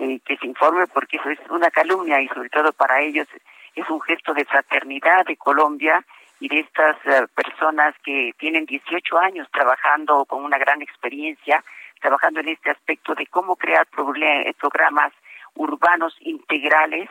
eh, 0.00 0.20
que 0.24 0.36
se 0.36 0.46
informe 0.46 0.86
porque 0.86 1.16
eso 1.16 1.30
es 1.30 1.38
una 1.50 1.70
calumnia 1.70 2.20
y 2.20 2.28
sobre 2.28 2.48
todo 2.50 2.72
para 2.72 3.00
ellos 3.00 3.26
es 3.74 3.88
un 3.88 4.00
gesto 4.00 4.34
de 4.34 4.44
fraternidad 4.44 5.24
de 5.26 5.36
Colombia 5.36 6.04
y 6.38 6.48
de 6.48 6.60
estas 6.60 6.96
eh, 7.04 7.26
personas 7.34 7.94
que 8.04 8.32
tienen 8.38 8.66
18 8.66 9.18
años 9.18 9.48
trabajando 9.52 10.24
con 10.24 10.44
una 10.44 10.58
gran 10.58 10.82
experiencia, 10.82 11.62
trabajando 12.00 12.40
en 12.40 12.48
este 12.48 12.70
aspecto 12.70 13.14
de 13.14 13.26
cómo 13.26 13.56
crear 13.56 13.86
eh, 13.86 14.54
programas 14.58 15.12
urbanos 15.54 16.16
integrales 16.20 17.08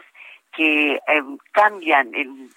que 0.52 1.00
cambian 1.52 2.10
el 2.16 2.50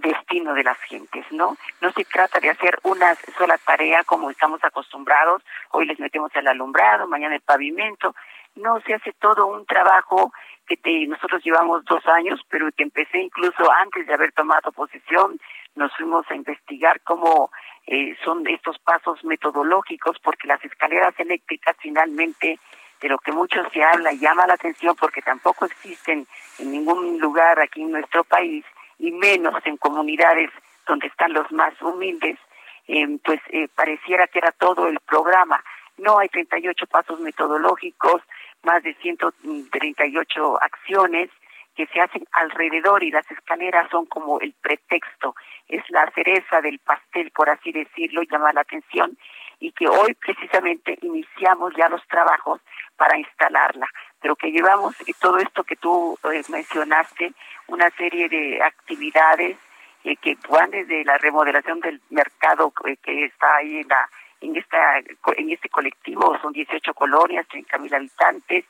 destino 0.00 0.54
de 0.54 0.64
las 0.64 0.78
gentes, 0.78 1.26
¿no? 1.30 1.58
No 1.82 1.92
se 1.92 2.04
trata 2.06 2.40
de 2.40 2.48
hacer 2.48 2.78
una 2.84 3.14
sola 3.36 3.58
tarea 3.58 4.02
como 4.04 4.30
estamos 4.30 4.64
acostumbrados, 4.64 5.42
hoy 5.72 5.84
les 5.84 6.00
metemos 6.00 6.34
el 6.34 6.48
alumbrado, 6.48 7.06
mañana 7.06 7.34
el 7.34 7.42
pavimento, 7.42 8.14
no 8.58 8.80
se 8.80 8.94
hace 8.94 9.12
todo 9.14 9.46
un 9.46 9.64
trabajo 9.66 10.32
que 10.66 10.76
te, 10.76 11.06
nosotros 11.06 11.42
llevamos 11.44 11.84
dos 11.84 12.06
años, 12.06 12.40
pero 12.48 12.70
que 12.72 12.82
empecé 12.82 13.18
incluso 13.18 13.70
antes 13.70 14.06
de 14.06 14.14
haber 14.14 14.32
tomado 14.32 14.70
posesión, 14.72 15.40
nos 15.74 15.94
fuimos 15.96 16.30
a 16.30 16.34
investigar 16.34 17.00
cómo 17.02 17.50
eh, 17.86 18.16
son 18.24 18.46
estos 18.46 18.78
pasos 18.80 19.24
metodológicos, 19.24 20.18
porque 20.22 20.46
las 20.46 20.62
escaleras 20.64 21.14
eléctricas 21.18 21.76
finalmente, 21.78 22.58
de 23.00 23.08
lo 23.08 23.18
que 23.18 23.32
mucho 23.32 23.62
se 23.72 23.82
habla, 23.82 24.12
llama 24.12 24.46
la 24.46 24.54
atención 24.54 24.94
porque 24.96 25.22
tampoco 25.22 25.64
existen 25.64 26.26
en 26.58 26.72
ningún 26.72 27.18
lugar 27.18 27.60
aquí 27.60 27.82
en 27.82 27.92
nuestro 27.92 28.24
país, 28.24 28.64
y 28.98 29.12
menos 29.12 29.54
en 29.64 29.76
comunidades 29.76 30.50
donde 30.86 31.06
están 31.06 31.32
los 31.32 31.50
más 31.52 31.80
humildes, 31.80 32.38
eh, 32.88 33.06
pues 33.24 33.40
eh, 33.50 33.68
pareciera 33.74 34.26
que 34.26 34.38
era 34.38 34.52
todo 34.52 34.88
el 34.88 34.98
programa. 35.00 35.62
No 35.98 36.18
hay 36.18 36.28
38 36.28 36.86
pasos 36.86 37.20
metodológicos, 37.20 38.22
más 38.62 38.82
de 38.82 38.94
138 38.94 40.62
acciones 40.62 41.30
que 41.78 41.86
se 41.86 42.00
hacen 42.00 42.26
alrededor 42.32 43.04
y 43.04 43.10
las 43.12 43.30
escaleras 43.30 43.88
son 43.90 44.06
como 44.06 44.40
el 44.40 44.52
pretexto, 44.60 45.36
es 45.68 45.82
la 45.90 46.10
cereza 46.10 46.60
del 46.60 46.80
pastel, 46.80 47.30
por 47.30 47.48
así 47.48 47.70
decirlo, 47.70 48.22
llama 48.22 48.52
la 48.52 48.62
atención 48.62 49.16
y 49.60 49.70
que 49.72 49.88
hoy 49.88 50.14
precisamente 50.14 50.98
iniciamos 51.02 51.72
ya 51.76 51.88
los 51.88 52.04
trabajos 52.08 52.60
para 52.96 53.16
instalarla, 53.16 53.88
pero 54.20 54.34
que 54.34 54.50
llevamos 54.50 54.96
todo 55.20 55.38
esto 55.38 55.62
que 55.64 55.76
tú 55.76 56.18
eh, 56.32 56.42
mencionaste, 56.48 57.32
una 57.68 57.90
serie 57.90 58.28
de 58.28 58.62
actividades 58.62 59.56
eh, 60.04 60.16
que 60.16 60.36
van 60.48 60.70
desde 60.70 61.04
la 61.04 61.18
remodelación 61.18 61.80
del 61.80 62.00
mercado 62.10 62.72
eh, 62.86 62.96
que 62.96 63.24
está 63.24 63.56
ahí 63.56 63.78
en 63.78 63.88
la 63.88 64.08
en 64.40 64.56
esta 64.56 64.98
en 64.98 65.50
este 65.50 65.68
colectivo 65.68 66.36
son 66.40 66.52
18 66.52 66.94
colonias, 66.94 67.46
30 67.48 67.78
mil 67.78 67.94
habitantes, 67.94 68.64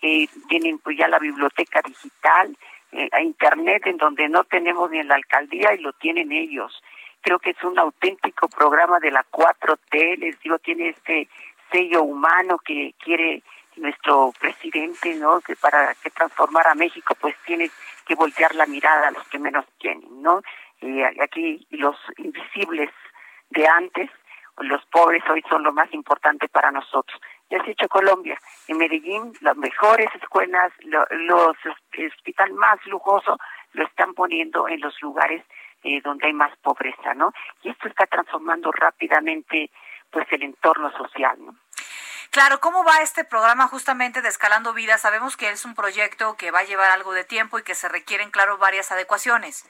eh, 0.00 0.28
tienen 0.48 0.78
pues 0.78 0.96
ya 0.98 1.08
la 1.08 1.18
biblioteca 1.18 1.80
digital, 1.84 2.56
eh, 2.92 3.08
a 3.12 3.22
internet 3.22 3.86
en 3.86 3.96
donde 3.96 4.28
no 4.28 4.44
tenemos 4.44 4.90
ni 4.90 4.98
en 4.98 5.08
la 5.08 5.14
alcaldía 5.14 5.74
y 5.74 5.78
lo 5.78 5.92
tienen 5.94 6.32
ellos. 6.32 6.82
Creo 7.20 7.38
que 7.38 7.50
es 7.50 7.64
un 7.64 7.78
auténtico 7.78 8.48
programa 8.48 8.98
de 8.98 9.12
la 9.12 9.24
4T, 9.30 10.18
les 10.18 10.38
digo, 10.40 10.58
tiene 10.58 10.88
este 10.88 11.28
sello 11.70 12.02
humano 12.02 12.58
que 12.58 12.94
quiere 13.02 13.42
nuestro 13.76 14.32
presidente, 14.38 15.14
¿no? 15.14 15.40
Que 15.40 15.56
para 15.56 15.94
que 15.94 16.10
transformar 16.10 16.66
a 16.66 16.74
México, 16.74 17.14
pues 17.20 17.34
tiene 17.46 17.70
que 18.06 18.14
voltear 18.14 18.54
la 18.54 18.66
mirada 18.66 19.08
a 19.08 19.12
los 19.12 19.26
que 19.28 19.38
menos 19.38 19.64
tienen, 19.78 20.20
¿no? 20.20 20.42
Y 20.80 21.00
aquí 21.02 21.66
los 21.70 21.96
invisibles 22.18 22.90
de 23.50 23.66
antes 23.66 24.10
los 24.58 24.84
pobres 24.86 25.22
hoy 25.30 25.42
son 25.48 25.62
lo 25.62 25.72
más 25.72 25.92
importante 25.92 26.48
para 26.48 26.70
nosotros. 26.70 27.20
Ya 27.50 27.62
se 27.62 27.70
ha 27.70 27.72
hecho 27.72 27.88
Colombia. 27.88 28.38
En 28.68 28.78
Medellín, 28.78 29.32
las 29.40 29.56
mejores 29.56 30.08
escuelas, 30.20 30.72
los 30.82 31.56
hospital 32.12 32.52
más 32.54 32.84
lujoso, 32.86 33.38
lo 33.72 33.84
están 33.84 34.14
poniendo 34.14 34.68
en 34.68 34.80
los 34.80 35.00
lugares 35.02 35.44
eh, 35.82 36.00
donde 36.02 36.26
hay 36.26 36.32
más 36.32 36.56
pobreza, 36.58 37.14
¿no? 37.14 37.32
Y 37.62 37.70
esto 37.70 37.88
está 37.88 38.06
transformando 38.06 38.70
rápidamente 38.72 39.70
pues 40.10 40.26
el 40.30 40.42
entorno 40.42 40.90
social, 40.96 41.36
¿no? 41.44 41.56
Claro, 42.30 42.60
¿cómo 42.60 42.82
va 42.84 43.02
este 43.02 43.24
programa 43.24 43.68
justamente 43.68 44.22
de 44.22 44.28
Escalando 44.28 44.72
Vida? 44.72 44.96
Sabemos 44.96 45.36
que 45.36 45.50
es 45.50 45.66
un 45.66 45.74
proyecto 45.74 46.36
que 46.36 46.50
va 46.50 46.60
a 46.60 46.64
llevar 46.64 46.90
algo 46.90 47.12
de 47.12 47.24
tiempo 47.24 47.58
y 47.58 47.62
que 47.62 47.74
se 47.74 47.90
requieren, 47.90 48.30
claro, 48.30 48.56
varias 48.56 48.90
adecuaciones. 48.90 49.68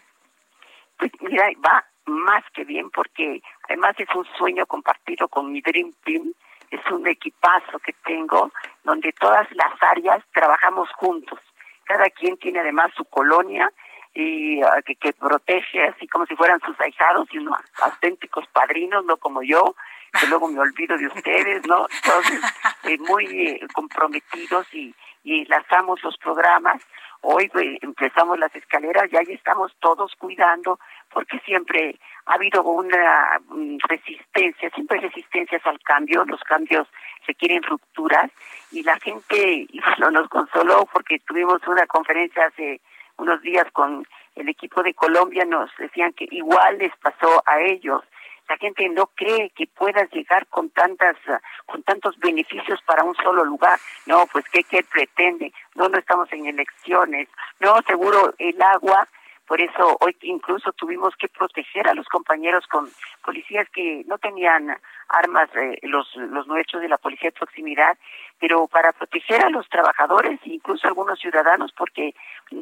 Pues 0.97 1.11
mira, 1.21 1.49
va 1.65 1.85
más 2.07 2.45
que 2.53 2.65
bien 2.65 2.91
porque 2.91 3.43
además 3.65 3.95
es 3.99 4.09
un 4.15 4.27
sueño 4.37 4.67
compartido 4.67 5.29
con 5.29 5.53
mi 5.53 5.61
Dream 5.61 5.93
Team, 6.05 6.33
es 6.71 6.81
un 6.91 7.07
equipazo 7.07 7.79
que 7.81 7.93
tengo 8.05 8.51
donde 8.83 9.13
todas 9.13 9.47
las 9.53 9.73
áreas 9.83 10.25
trabajamos 10.33 10.89
juntos. 10.93 11.39
Cada 11.85 12.09
quien 12.11 12.37
tiene 12.39 12.61
además 12.61 12.93
su 12.97 13.05
colonia 13.05 13.71
y 14.15 14.63
ah, 14.63 14.81
que, 14.85 14.95
que, 14.97 15.13
protege 15.13 15.85
así 15.85 16.07
como 16.07 16.27
si 16.27 16.37
fueran 16.37 16.61
sus 16.61 16.79
ahijados 16.81 17.29
y 17.33 17.39
unos 17.39 17.59
auténticos 17.83 18.47
padrinos, 18.49 19.05
no 19.05 19.17
como 19.17 19.43
yo, 19.43 19.75
que 20.19 20.27
luego 20.27 20.49
me 20.49 20.61
olvido 20.61 20.97
de 20.99 21.07
ustedes, 21.07 21.67
¿no? 21.67 21.87
Entonces, 21.91 22.41
eh, 22.85 22.99
muy 22.99 23.25
eh, 23.27 23.61
comprometidos 23.73 24.67
y, 24.75 24.95
y 25.25 25.45
lanzamos 25.47 26.03
los 26.03 26.17
programas. 26.19 26.83
Hoy 27.25 27.49
empezamos 27.81 28.37
las 28.37 28.55
escaleras 28.55 29.05
y 29.13 29.17
ahí 29.17 29.33
estamos 29.33 29.73
todos 29.79 30.13
cuidando, 30.17 30.81
porque 31.13 31.39
siempre 31.41 31.97
ha 32.27 32.35
habido 32.35 32.65
una 32.65 33.41
mm, 33.49 33.77
resistencia, 33.89 34.69
siempre 34.71 34.99
hay 34.99 35.05
resistencias 35.07 35.65
al 35.65 35.79
cambio, 35.81 36.25
los 36.25 36.41
cambios 36.41 36.89
requieren 37.25 37.63
rupturas 37.63 38.29
y 38.73 38.83
la 38.83 38.99
gente, 38.99 39.67
y 39.69 39.81
nos 40.11 40.29
consoló 40.29 40.85
porque 40.93 41.21
tuvimos 41.21 41.61
una 41.69 41.87
conferencia 41.87 42.47
hace 42.47 42.81
unos 43.19 43.41
días 43.41 43.71
con 43.73 44.05
el 44.35 44.49
equipo 44.49 44.83
de 44.83 44.95
Colombia, 44.95 45.45
nos 45.45 45.71
decían 45.79 46.13
que 46.15 46.27
igual 46.29 46.79
les 46.79 46.97
pasó 46.97 47.41
a 47.47 47.61
ellos 47.61 48.03
la 48.49 48.57
gente 48.57 48.89
no 48.89 49.07
cree 49.15 49.51
que 49.51 49.67
puedas 49.67 50.11
llegar 50.13 50.47
con 50.49 50.71
tantas 50.71 51.17
con 51.67 51.83
tantos 51.83 52.19
beneficios 52.19 52.81
para 52.87 53.05
un 53.05 53.15
solo 53.17 53.45
lugar. 53.45 53.79
No 54.07 54.27
pues 54.27 54.45
qué 54.51 54.65
qué 54.65 54.83
pretende 54.83 55.53
no 55.75 55.89
no 55.89 55.99
estamos 55.99 56.33
en 56.33 56.47
elecciones. 56.47 57.29
No 57.61 57.81
seguro 57.87 58.35
el 58.39 58.61
agua 58.61 59.09
por 59.47 59.61
eso 59.61 59.97
hoy 60.01 60.17
incluso 60.23 60.73
tuvimos 60.73 61.15
que 61.17 61.29
proteger 61.29 61.89
a 61.89 61.95
los 61.95 62.07
compañeros 62.09 62.67
con 62.69 62.89
policías 63.25 63.69
que 63.71 64.03
no 64.07 64.19
tenían 64.19 64.77
armas, 65.09 65.51
eh, 65.57 65.79
los, 65.83 66.15
los 66.17 66.47
nuestros 66.47 66.83
de 66.83 66.89
la 66.89 66.99
policía 66.99 67.31
de 67.31 67.39
proximidad, 67.39 67.99
pero 68.39 68.67
para 68.69 68.93
proteger 68.93 69.45
a 69.45 69.51
los 69.51 69.69
trabajadores 69.69 70.41
e 70.45 70.55
incluso 70.55 70.87
algunos 70.87 71.19
ciudadanos, 71.19 71.73
porque 71.73 72.15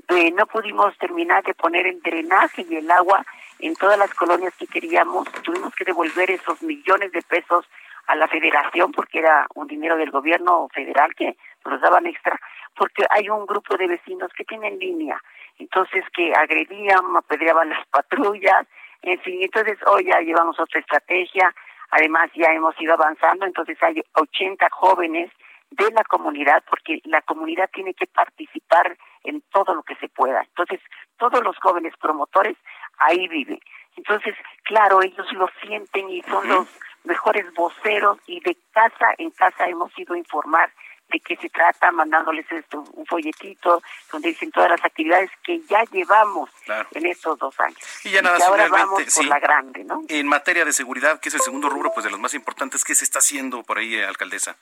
eh, 0.08 0.30
no 0.32 0.46
pudimos 0.46 0.96
terminar 0.98 1.44
de 1.44 1.54
poner 1.54 1.86
el 1.86 2.00
drenaje 2.00 2.66
y 2.68 2.76
el 2.76 2.90
agua 2.90 3.24
en 3.58 3.74
todas 3.76 3.98
las 3.98 4.12
colonias 4.14 4.54
que 4.56 4.66
queríamos, 4.66 5.30
tuvimos 5.42 5.74
que 5.74 5.84
devolver 5.84 6.30
esos 6.30 6.62
millones 6.62 7.12
de 7.12 7.22
pesos 7.22 7.66
a 8.06 8.16
la 8.16 8.26
federación 8.26 8.90
porque 8.90 9.20
era 9.20 9.46
un 9.54 9.66
dinero 9.68 9.96
del 9.96 10.10
gobierno 10.10 10.68
federal 10.74 11.14
que 11.14 11.36
nos 11.64 11.80
daban 11.80 12.06
extra, 12.06 12.40
porque 12.74 13.06
hay 13.10 13.28
un 13.28 13.46
grupo 13.46 13.76
de 13.76 13.86
vecinos 13.86 14.32
que 14.36 14.44
tienen 14.44 14.78
línea 14.78 15.20
entonces 15.58 16.04
que 16.14 16.32
agredían, 16.34 17.16
apedreaban 17.16 17.70
las 17.70 17.86
patrullas, 17.90 18.66
en 19.02 19.18
fin, 19.20 19.42
entonces 19.42 19.78
hoy 19.86 20.04
ya 20.04 20.20
llevamos 20.20 20.58
otra 20.60 20.80
estrategia, 20.80 21.54
además 21.90 22.30
ya 22.34 22.52
hemos 22.52 22.78
ido 22.80 22.94
avanzando, 22.94 23.46
entonces 23.46 23.78
hay 23.82 24.02
80 24.14 24.68
jóvenes 24.70 25.30
de 25.70 25.90
la 25.92 26.04
comunidad, 26.04 26.62
porque 26.68 27.00
la 27.04 27.22
comunidad 27.22 27.70
tiene 27.72 27.94
que 27.94 28.06
participar 28.06 28.96
en 29.24 29.40
todo 29.52 29.74
lo 29.74 29.82
que 29.82 29.94
se 29.96 30.08
pueda. 30.08 30.42
Entonces, 30.42 30.80
todos 31.16 31.42
los 31.44 31.56
jóvenes 31.58 31.94
promotores 32.00 32.56
ahí 32.98 33.28
viven. 33.28 33.60
Entonces, 33.96 34.34
claro, 34.64 35.02
ellos 35.02 35.32
lo 35.32 35.48
sienten 35.62 36.10
y 36.10 36.22
son 36.22 36.48
los 36.48 36.66
mejores 37.04 37.52
voceros 37.54 38.18
y 38.26 38.40
de 38.40 38.56
casa 38.72 39.14
en 39.18 39.30
casa 39.30 39.66
hemos 39.66 39.96
ido 39.98 40.14
a 40.14 40.18
informar 40.18 40.70
de 41.10 41.20
qué 41.20 41.36
se 41.36 41.48
trata, 41.48 41.90
mandándoles 41.90 42.50
esto, 42.50 42.84
un 42.92 43.06
folletito 43.06 43.82
donde 44.12 44.28
dicen 44.28 44.50
todas 44.50 44.70
las 44.70 44.84
actividades 44.84 45.30
que 45.42 45.60
ya 45.68 45.84
llevamos 45.92 46.50
en 46.92 47.06
estos 47.06 47.38
dos 47.38 47.58
años. 47.60 47.78
Y 48.04 48.10
ya 48.10 48.22
nada, 48.22 48.38
ahora 48.46 48.68
vamos 48.68 49.02
por 49.14 49.26
la 49.26 49.38
grande, 49.38 49.84
¿no? 49.84 50.02
En 50.08 50.26
materia 50.26 50.64
de 50.64 50.72
seguridad, 50.72 51.20
que 51.20 51.28
es 51.28 51.34
el 51.34 51.40
segundo 51.40 51.68
rubro, 51.68 51.92
pues 51.92 52.04
de 52.04 52.10
los 52.10 52.20
más 52.20 52.34
importantes, 52.34 52.84
¿qué 52.84 52.94
se 52.94 53.04
está 53.04 53.18
haciendo 53.18 53.62
por 53.62 53.78
ahí, 53.78 54.00
alcaldesa? 54.00 54.56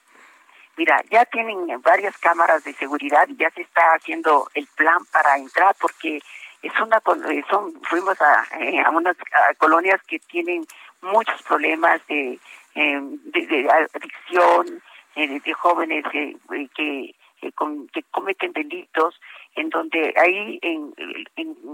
Mira, 0.77 1.03
ya 1.11 1.25
tienen 1.25 1.67
varias 1.83 2.17
cámaras 2.19 2.63
de 2.63 2.73
seguridad 2.75 3.27
y 3.29 3.37
ya 3.37 3.51
se 3.51 3.63
está 3.63 3.83
haciendo 3.95 4.49
el 4.55 4.67
plan 4.77 5.05
para 5.11 5.37
entrar 5.37 5.75
porque 5.81 6.23
es 6.63 6.73
una 6.81 7.03
eh, 7.31 7.43
son 7.51 7.73
fuimos 7.83 8.21
a, 8.21 8.47
eh, 8.61 8.81
a 8.81 8.91
unas 8.91 9.17
colonias 9.59 10.01
que 10.07 10.19
tienen 10.21 10.65
muchos 11.01 11.43
problemas 11.43 12.01
de, 12.07 12.39
eh, 12.75 13.01
de 13.01 13.69
adicción, 13.95 14.83
eh, 15.19 15.41
de 15.45 15.53
jóvenes 15.53 16.05
que, 16.11 16.37
eh, 16.53 16.69
que, 16.75 18.03
cometen 18.11 18.53
delitos, 18.53 19.21
en 19.55 19.69
donde 19.71 20.15
ahí 20.17 20.59
en, 20.63 20.95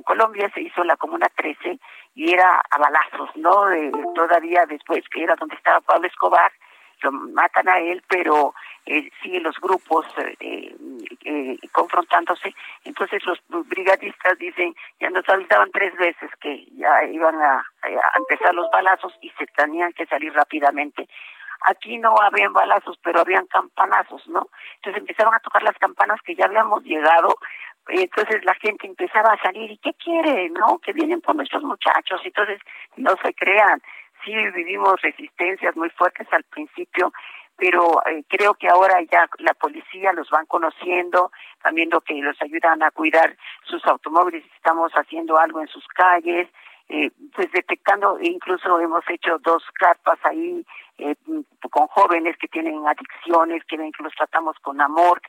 Colombia 0.02 0.50
se 0.54 0.62
hizo 0.62 0.84
la 0.84 0.96
Comuna 0.96 1.28
13 1.34 1.78
y 2.14 2.32
era 2.32 2.60
a 2.70 2.78
balazos, 2.78 3.30
¿no? 3.36 3.70
Eh, 3.70 3.90
todavía 4.14 4.66
después, 4.66 5.02
que 5.08 5.22
era 5.22 5.34
donde 5.36 5.56
estaba 5.56 5.80
Pablo 5.80 6.06
Escobar, 6.06 6.52
lo 7.02 7.12
matan 7.12 7.68
a 7.68 7.78
él, 7.78 8.02
pero 8.08 8.54
eh, 8.86 9.10
siguen 9.22 9.42
los 9.42 9.58
grupos 9.60 10.06
eh, 10.40 10.74
eh, 11.24 11.58
confrontándose. 11.72 12.54
Entonces 12.84 13.22
los 13.24 13.38
brigadistas 13.68 14.38
dicen, 14.38 14.74
ya 15.00 15.10
nos 15.10 15.28
avisaban 15.28 15.70
tres 15.70 15.94
veces 15.96 16.30
que 16.40 16.66
ya 16.76 17.04
iban 17.04 17.36
a 17.40 17.64
empezar 18.16 18.54
los 18.54 18.70
balazos 18.70 19.12
y 19.20 19.30
se 19.30 19.46
tenían 19.46 19.92
que 19.92 20.06
salir 20.06 20.32
rápidamente. 20.32 21.08
Aquí 21.66 21.98
no 21.98 22.14
habían 22.20 22.52
balazos, 22.52 22.98
pero 23.02 23.20
habían 23.20 23.46
campanazos, 23.46 24.26
¿no? 24.28 24.48
Entonces 24.76 25.00
empezaron 25.00 25.34
a 25.34 25.40
tocar 25.40 25.62
las 25.62 25.76
campanas 25.78 26.20
que 26.22 26.34
ya 26.34 26.44
habíamos 26.46 26.82
llegado, 26.84 27.36
y 27.88 28.02
entonces 28.02 28.44
la 28.44 28.54
gente 28.54 28.86
empezaba 28.86 29.32
a 29.32 29.42
salir, 29.42 29.70
¿y 29.70 29.78
qué 29.78 29.92
quiere? 29.94 30.48
¿No? 30.50 30.78
Que 30.78 30.92
vienen 30.92 31.20
por 31.20 31.36
nuestros 31.36 31.62
muchachos, 31.62 32.20
entonces 32.24 32.60
no 32.96 33.14
se 33.22 33.34
crean. 33.34 33.82
Sí 34.24 34.32
vivimos 34.54 35.00
resistencias 35.02 35.76
muy 35.76 35.90
fuertes 35.90 36.26
al 36.32 36.44
principio, 36.44 37.12
pero 37.56 38.00
eh, 38.06 38.24
creo 38.28 38.54
que 38.54 38.68
ahora 38.68 39.00
ya 39.10 39.28
la 39.38 39.52
policía 39.54 40.12
los 40.12 40.30
van 40.30 40.46
conociendo, 40.46 41.30
también 41.62 41.90
lo 41.90 42.00
que 42.00 42.14
los 42.14 42.40
ayudan 42.40 42.82
a 42.82 42.90
cuidar 42.90 43.36
sus 43.64 43.84
automóviles, 43.86 44.44
estamos 44.56 44.90
haciendo 44.92 45.38
algo 45.38 45.60
en 45.60 45.68
sus 45.68 45.86
calles, 45.88 46.48
eh, 46.88 47.10
pues 47.34 47.50
detectando, 47.52 48.18
incluso 48.20 48.80
hemos 48.80 49.04
hecho 49.08 49.38
dos 49.38 49.62
carpas 49.74 50.18
ahí 50.24 50.64
eh, 50.98 51.16
con 51.70 51.86
jóvenes 51.88 52.36
que 52.38 52.48
tienen 52.48 52.86
adicciones, 52.86 53.64
que, 53.64 53.76
que 53.76 54.02
los 54.02 54.14
tratamos 54.14 54.56
con 54.60 54.80
amor, 54.80 55.20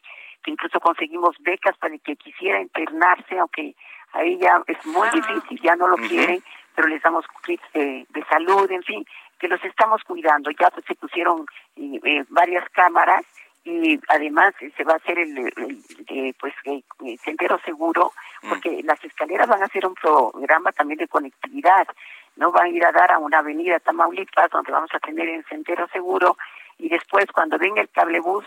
que 0.44 0.52
incluso 0.52 0.80
conseguimos 0.80 1.36
becas 1.40 1.76
para 1.78 1.98
que 1.98 2.16
quisiera 2.16 2.62
internarse, 2.62 3.40
aunque 3.40 3.76
ahí 4.14 4.38
ya 4.38 4.62
es 4.68 4.86
muy 4.86 5.10
difícil, 5.10 5.60
ya 5.62 5.76
no 5.76 5.88
lo 5.88 5.98
quieren, 5.98 6.44
pero 6.76 6.88
les 6.88 7.02
damos 7.02 7.26
kits 7.44 7.64
de, 7.74 8.26
salud, 8.30 8.70
en 8.72 8.84
fin, 8.84 9.06
que 9.40 9.48
los 9.48 9.64
estamos 9.64 10.04
cuidando. 10.04 10.52
Ya 10.52 10.70
pues, 10.70 10.86
se 10.86 10.96
pusieron 10.96 11.46
eh, 11.76 12.24
varias 12.30 12.70
cámaras 12.70 13.26
y 13.64 14.00
además 14.10 14.54
se 14.78 14.84
va 14.84 14.94
a 14.94 14.98
hacer 14.98 15.18
el, 15.18 15.52
pues 16.40 16.54
el 16.66 16.84
sendero 17.20 17.60
seguro 17.66 18.12
mm. 18.44 18.50
porque 18.50 18.82
las 18.84 19.04
escaleras 19.04 19.48
van 19.48 19.64
a 19.64 19.66
hacer 19.66 19.86
un 19.88 19.96
programa 19.96 20.72
también 20.72 21.00
de 21.00 21.08
conectividad 21.08 21.88
no 22.36 22.52
van 22.52 22.66
a 22.66 22.70
ir 22.70 22.86
a 22.86 22.92
dar 22.92 23.12
a 23.12 23.20
una 23.20 23.40
avenida 23.40 23.80
Tamaulipas 23.80 24.50
donde 24.52 24.72
vamos 24.72 24.90
a 24.94 25.00
tener 25.00 25.28
el 25.28 25.46
sendero 25.46 25.88
seguro 25.90 26.38
y 26.78 26.90
después 26.90 27.26
cuando 27.34 27.58
venga 27.58 27.82
el 27.82 27.90
cablebús 27.90 28.46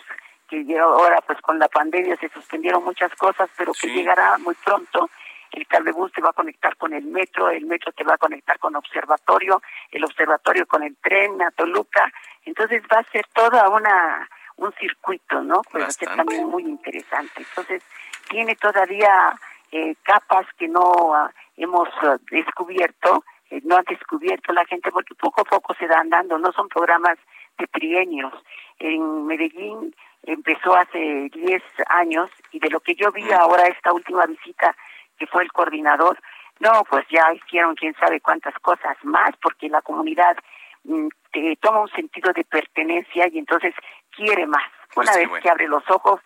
que 0.49 0.65
ahora 0.79 1.21
pues 1.27 1.41
con 1.41 1.59
la 1.59 1.69
pandemia 1.69 2.17
se 2.17 2.29
suspendieron 2.29 2.85
muchas 2.85 3.15
cosas 3.17 3.49
pero 3.57 3.73
que 3.73 3.89
llegará 3.89 4.39
muy 4.39 4.55
pronto 4.65 5.11
el 5.53 5.67
cablebús 5.67 6.13
te 6.13 6.21
va 6.21 6.31
a 6.31 6.35
conectar 6.35 6.77
con 6.77 6.93
el 6.93 7.05
metro, 7.05 7.49
el 7.51 7.65
metro 7.65 7.91
te 7.93 8.05
va 8.05 8.15
a 8.15 8.19
conectar 8.19 8.59
con 8.59 8.77
observatorio, 8.77 9.63
el 9.91 10.05
observatorio 10.05 10.67
con 10.67 10.83
el 10.83 10.97
tren 10.97 11.41
a 11.41 11.51
Toluca, 11.51 12.13
entonces 12.45 12.83
va 12.93 13.01
a 13.01 13.05
ser 13.05 13.27
toda 13.33 13.69
una 13.71 14.29
un 14.59 14.73
circuito, 14.75 15.41
¿no? 15.43 15.63
Pues 15.71 15.85
va 15.85 15.89
a 15.89 15.91
ser 15.93 16.09
también 16.15 16.47
muy 16.49 16.65
interesante. 16.65 17.33
Entonces, 17.49 17.83
tiene 18.29 18.57
todavía 18.57 19.39
eh, 19.71 19.95
capas 20.03 20.47
que 20.59 20.69
no 20.69 21.15
ah, 21.15 21.31
hemos 21.57 21.89
ah, 22.03 22.17
descubierto, 22.31 23.25
eh, 23.51 23.61
no 23.65 23.77
ha 23.77 23.83
descubierto 23.83 24.53
la 24.53 24.65
gente, 24.67 24.91
porque 24.91 25.15
poco 25.15 25.43
a 25.43 25.45
poco 25.45 25.75
se 25.75 25.87
dan 25.87 26.11
dando, 26.11 26.39
no 26.39 26.53
son 26.53 26.69
programas 26.69 27.19
de 27.59 27.67
trienios. 27.67 28.33
En 28.79 29.27
Medellín 29.27 29.95
empezó 30.25 30.75
hace 30.75 31.29
10 31.33 31.63
años 31.89 32.31
y 32.53 32.59
de 32.59 32.71
lo 32.71 32.81
que 32.81 32.95
yo 32.95 33.11
vi 33.13 33.31
ahora 33.33 33.67
esta 33.67 33.93
última 33.93 34.27
visita 34.27 34.75
que 35.19 35.27
fue 35.27 35.43
el 35.43 35.53
coordinador, 35.53 36.19
no, 36.61 36.85
pues 36.89 37.07
ya 37.09 37.33
hicieron 37.33 37.75
quién 37.75 37.95
sabe 37.95 38.21
cuántas 38.21 38.55
cosas 38.61 38.97
más 39.03 39.31
porque 39.41 39.69
la 39.69 39.83
comunidad 39.83 40.37
mm, 40.85 41.09
toma 41.61 41.81
un 41.81 41.91
sentido 41.91 42.33
de 42.33 42.45
pertenencia 42.45 43.29
y 43.29 43.39
entonces 43.39 43.75
quiere 44.11 44.47
más. 44.47 44.71
Pues 44.95 45.09
Una 45.09 45.17
vez 45.17 45.43
que 45.43 45.51
abre 45.51 45.69
los 45.69 45.89
ojos, 45.91 46.21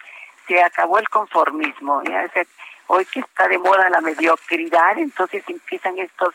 se 0.46 0.62
acabó 0.62 0.98
el 0.98 1.08
conformismo. 1.08 2.02
hoy 2.86 3.04
que 3.06 3.20
está 3.20 3.48
de 3.48 3.58
moda 3.58 3.90
la 3.90 4.00
mediocridad, 4.00 4.98
entonces 4.98 5.44
empiezan 5.48 5.98
estos 5.98 6.34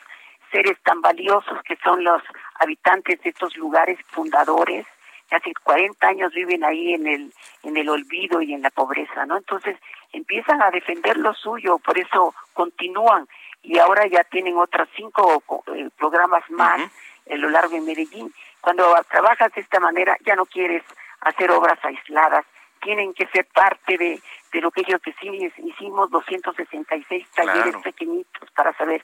seres 0.52 0.78
tan 0.84 1.02
valiosos 1.02 1.62
que 1.64 1.78
son 1.78 2.04
los 2.04 2.22
habitantes 2.60 3.22
de 3.22 3.30
estos 3.30 3.56
lugares 3.58 4.00
fundadores, 4.08 4.86
hace 5.32 5.54
40 5.64 6.08
años 6.08 6.34
viven 6.34 6.64
ahí 6.64 6.94
en 6.94 7.08
el 7.08 7.34
en 7.64 7.78
el 7.78 7.90
olvido 7.90 8.42
y 8.42 8.54
en 8.54 8.62
la 8.62 8.70
pobreza, 8.70 9.26
¿no? 9.26 9.38
Entonces 9.38 9.78
empiezan 10.14 10.62
a 10.62 10.72
defender 10.72 11.18
lo 11.18 11.34
suyo, 11.34 11.80
por 11.80 11.98
eso 11.98 12.34
continúan 12.54 13.28
y 13.62 13.78
ahora 13.78 14.08
ya 14.08 14.24
tienen 14.24 14.58
otros 14.58 14.88
cinco 14.96 15.44
eh, 15.76 15.90
programas 15.98 16.50
más 16.50 16.80
en 17.26 17.42
lo 17.42 17.50
largo 17.50 17.74
de 17.74 17.82
Medellín. 17.82 18.34
Cuando 18.62 18.96
trabajas 19.10 19.54
de 19.54 19.62
esta 19.62 19.80
manera 19.80 20.18
ya 20.26 20.36
no 20.36 20.46
quieres 20.46 20.84
hacer 21.22 21.52
obras 21.52 21.80
aisladas, 21.84 22.46
tienen 22.82 23.14
que 23.14 23.28
ser 23.28 23.46
parte 23.48 23.98
de, 23.98 24.22
de 24.54 24.62
lo 24.62 24.72
que 24.72 24.82
ellos 24.82 25.02
decimos, 25.06 25.52
hicimos 25.58 26.10
266 26.12 27.28
talleres 27.32 27.76
pequeñitos 27.84 28.50
para 28.52 28.72
saber 28.78 29.04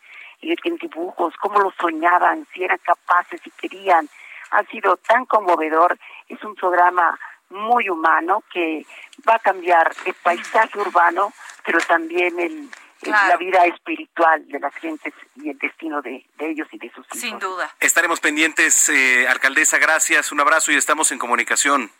en 0.63 0.75
dibujos, 0.77 1.33
cómo 1.39 1.59
lo 1.59 1.71
soñaban, 1.79 2.47
si 2.53 2.63
eran 2.63 2.79
capaces, 2.79 3.41
si 3.43 3.51
querían. 3.51 4.09
Ha 4.51 4.63
sido 4.65 4.97
tan 4.97 5.25
conmovedor, 5.25 5.97
es 6.27 6.43
un 6.43 6.55
programa 6.55 7.17
muy 7.49 7.89
humano 7.89 8.43
que 8.51 8.85
va 9.27 9.35
a 9.35 9.39
cambiar 9.39 9.91
el 10.05 10.13
paisaje 10.15 10.79
urbano, 10.79 11.31
pero 11.65 11.79
también 11.79 12.39
el, 12.39 12.69
la 13.09 13.37
vida 13.37 13.65
espiritual 13.65 14.47
de 14.47 14.59
las 14.59 14.73
gentes 14.75 15.13
y 15.35 15.49
el 15.49 15.57
destino 15.57 16.01
de, 16.01 16.25
ellos 16.39 16.67
y 16.71 16.77
de 16.77 16.89
sus 16.89 17.05
hijos. 17.07 17.19
Sin 17.19 17.39
duda. 17.39 17.73
Estaremos 17.79 18.19
pendientes, 18.19 18.89
eh, 18.89 19.27
alcaldesa, 19.27 19.77
gracias, 19.77 20.31
un 20.31 20.39
abrazo 20.39 20.71
y 20.71 20.75
estamos 20.75 21.11
en 21.11 21.19
comunicación. 21.19 21.91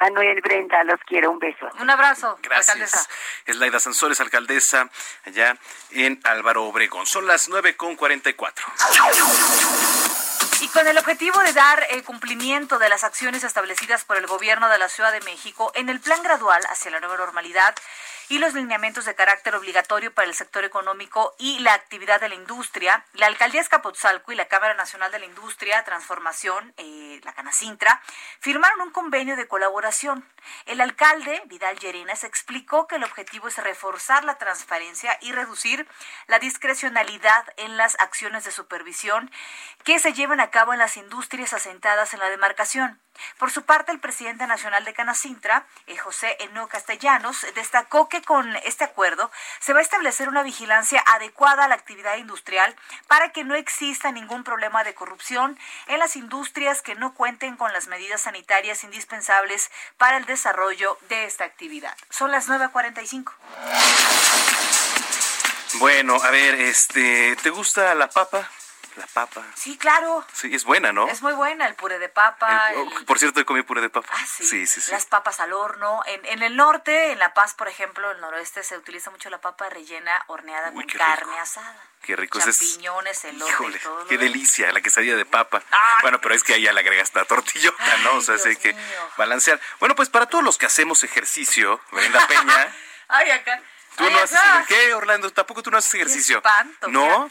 Manuel 0.00 0.40
Brenda, 0.40 0.84
los 0.84 1.00
quiero, 1.06 1.30
un 1.30 1.38
beso. 1.38 1.68
Un 1.80 1.90
abrazo, 1.90 2.38
Gracias. 2.42 2.68
alcaldesa. 2.68 3.08
Es 3.46 3.56
Laida 3.56 3.80
Sansores, 3.80 4.20
alcaldesa, 4.20 4.88
allá 5.24 5.56
en 5.90 6.20
Álvaro 6.24 6.64
Obregón. 6.64 7.06
Son 7.06 7.26
las 7.26 7.48
nueve 7.48 7.76
con 7.76 7.96
cuarenta 7.96 8.30
y 8.30 8.34
cuatro. 8.34 8.64
Y 10.60 10.68
con 10.68 10.86
el 10.86 10.98
objetivo 10.98 11.38
de 11.40 11.52
dar 11.52 11.86
el 11.90 12.02
cumplimiento 12.04 12.78
de 12.78 12.88
las 12.88 13.04
acciones 13.04 13.44
establecidas 13.44 14.04
por 14.04 14.16
el 14.16 14.26
gobierno 14.26 14.68
de 14.68 14.78
la 14.78 14.88
Ciudad 14.88 15.12
de 15.12 15.20
México 15.20 15.72
en 15.74 15.88
el 15.88 16.00
plan 16.00 16.22
gradual 16.22 16.62
hacia 16.68 16.90
la 16.90 17.00
nueva 17.00 17.16
normalidad, 17.16 17.74
y 18.30 18.38
los 18.38 18.52
lineamientos 18.52 19.06
de 19.06 19.14
carácter 19.14 19.54
obligatorio 19.54 20.12
para 20.12 20.28
el 20.28 20.34
sector 20.34 20.62
económico 20.64 21.34
y 21.38 21.60
la 21.60 21.72
actividad 21.72 22.20
de 22.20 22.28
la 22.28 22.34
industria, 22.34 23.04
la 23.14 23.26
Alcaldía 23.26 23.62
Escapotzalco 23.62 24.32
y 24.32 24.34
la 24.34 24.44
Cámara 24.48 24.74
Nacional 24.74 25.10
de 25.10 25.18
la 25.18 25.24
Industria, 25.24 25.82
Transformación, 25.84 26.74
eh, 26.76 27.07
la 27.24 27.32
Canacintra, 27.32 28.00
firmaron 28.40 28.80
un 28.80 28.90
convenio 28.90 29.36
de 29.36 29.48
colaboración. 29.48 30.24
El 30.66 30.80
alcalde, 30.80 31.42
Vidal 31.46 31.78
Llerenas, 31.78 32.24
explicó 32.24 32.86
que 32.86 32.96
el 32.96 33.04
objetivo 33.04 33.48
es 33.48 33.56
reforzar 33.58 34.24
la 34.24 34.38
transparencia 34.38 35.18
y 35.20 35.32
reducir 35.32 35.88
la 36.26 36.38
discrecionalidad 36.38 37.44
en 37.56 37.76
las 37.76 37.98
acciones 38.00 38.44
de 38.44 38.50
supervisión 38.50 39.30
que 39.84 39.98
se 39.98 40.12
llevan 40.12 40.40
a 40.40 40.50
cabo 40.50 40.72
en 40.72 40.78
las 40.78 40.96
industrias 40.96 41.52
asentadas 41.52 42.14
en 42.14 42.20
la 42.20 42.30
demarcación. 42.30 43.00
Por 43.38 43.50
su 43.50 43.64
parte, 43.64 43.92
el 43.92 44.00
presidente 44.00 44.46
nacional 44.46 44.84
de 44.84 44.94
Canacintra, 44.94 45.66
eh, 45.86 45.96
José 45.96 46.36
Eno 46.40 46.68
Castellanos, 46.68 47.44
destacó 47.54 48.08
que 48.08 48.22
con 48.22 48.54
este 48.64 48.84
acuerdo 48.84 49.30
se 49.60 49.72
va 49.72 49.80
a 49.80 49.82
establecer 49.82 50.28
una 50.28 50.42
vigilancia 50.42 51.02
adecuada 51.06 51.64
a 51.64 51.68
la 51.68 51.74
actividad 51.74 52.16
industrial 52.16 52.74
para 53.06 53.30
que 53.30 53.44
no 53.44 53.54
exista 53.54 54.12
ningún 54.12 54.44
problema 54.44 54.84
de 54.84 54.94
corrupción 54.94 55.58
en 55.86 55.98
las 55.98 56.16
industrias 56.16 56.82
que 56.82 56.94
no 56.94 57.07
cuenten 57.14 57.56
con 57.56 57.72
las 57.72 57.86
medidas 57.86 58.22
sanitarias 58.22 58.84
indispensables 58.84 59.70
para 59.96 60.16
el 60.16 60.24
desarrollo 60.26 60.98
de 61.08 61.24
esta 61.24 61.44
actividad. 61.44 61.96
Son 62.10 62.30
las 62.30 62.48
9.45. 62.48 63.32
Bueno, 65.74 66.16
a 66.22 66.30
ver, 66.30 66.54
este, 66.54 67.36
¿te 67.36 67.50
gusta 67.50 67.94
la 67.94 68.08
papa? 68.08 68.50
La 68.96 69.06
papa. 69.06 69.44
Sí, 69.54 69.76
claro. 69.78 70.24
Sí, 70.32 70.54
es 70.54 70.64
buena, 70.64 70.92
¿no? 70.92 71.08
Es 71.08 71.22
muy 71.22 71.32
buena 71.32 71.66
el 71.66 71.74
puré 71.74 71.98
de 71.98 72.08
papa. 72.08 72.70
Oh, 72.76 73.04
por 73.06 73.18
cierto, 73.18 73.44
comí 73.46 73.62
puré 73.62 73.80
de 73.80 73.90
papa. 73.90 74.08
Ah, 74.12 74.26
sí. 74.26 74.44
Sí, 74.44 74.66
sí, 74.66 74.90
Las 74.90 75.06
papas 75.06 75.40
al 75.40 75.52
horno. 75.52 76.02
En, 76.06 76.24
en, 76.26 76.42
el 76.42 76.56
norte, 76.56 77.12
en 77.12 77.18
La 77.18 77.34
Paz, 77.34 77.54
por 77.54 77.68
ejemplo, 77.68 78.10
en 78.10 78.16
el 78.16 78.20
noroeste, 78.20 78.62
se 78.62 78.76
utiliza 78.76 79.10
mucho 79.10 79.30
la 79.30 79.40
papa 79.40 79.68
rellena 79.68 80.24
horneada 80.26 80.72
con 80.72 80.84
carne 80.86 81.38
asada. 81.38 81.76
Qué 82.02 82.16
rico. 82.16 82.38
Champiñones, 82.38 83.24
elote 83.24 83.50
Híjole, 83.50 83.80
qué 84.08 84.18
delicia, 84.18 84.72
la 84.72 84.80
quesadilla 84.80 85.16
de 85.16 85.24
papa. 85.24 85.62
Bueno, 86.02 86.20
pero 86.20 86.34
es 86.34 86.44
que 86.44 86.54
ahí 86.54 86.62
ya 86.62 86.72
le 86.72 86.80
agregas 86.80 87.14
la 87.14 87.24
tortillota, 87.24 87.96
¿no? 88.04 88.14
O 88.14 88.20
sea, 88.20 88.36
hay 88.44 88.56
que 88.56 88.74
balancear. 89.16 89.60
Bueno, 89.80 89.94
pues 89.94 90.08
para 90.08 90.26
todos 90.26 90.44
los 90.44 90.58
que 90.58 90.66
hacemos 90.66 91.02
ejercicio, 91.04 91.80
Brenda 91.90 92.26
Peña. 92.26 92.74
Ay, 93.08 93.30
acá. 93.30 93.60
¿Tú 93.96 94.08
no 94.08 94.18
haces 94.20 94.38
¿Qué, 94.68 94.94
Orlando? 94.94 95.30
¿Tampoco 95.30 95.62
tú 95.62 95.70
no 95.70 95.78
haces 95.78 95.92
ejercicio? 95.94 96.36
espanto, 96.38 96.88
¿No? 96.88 97.30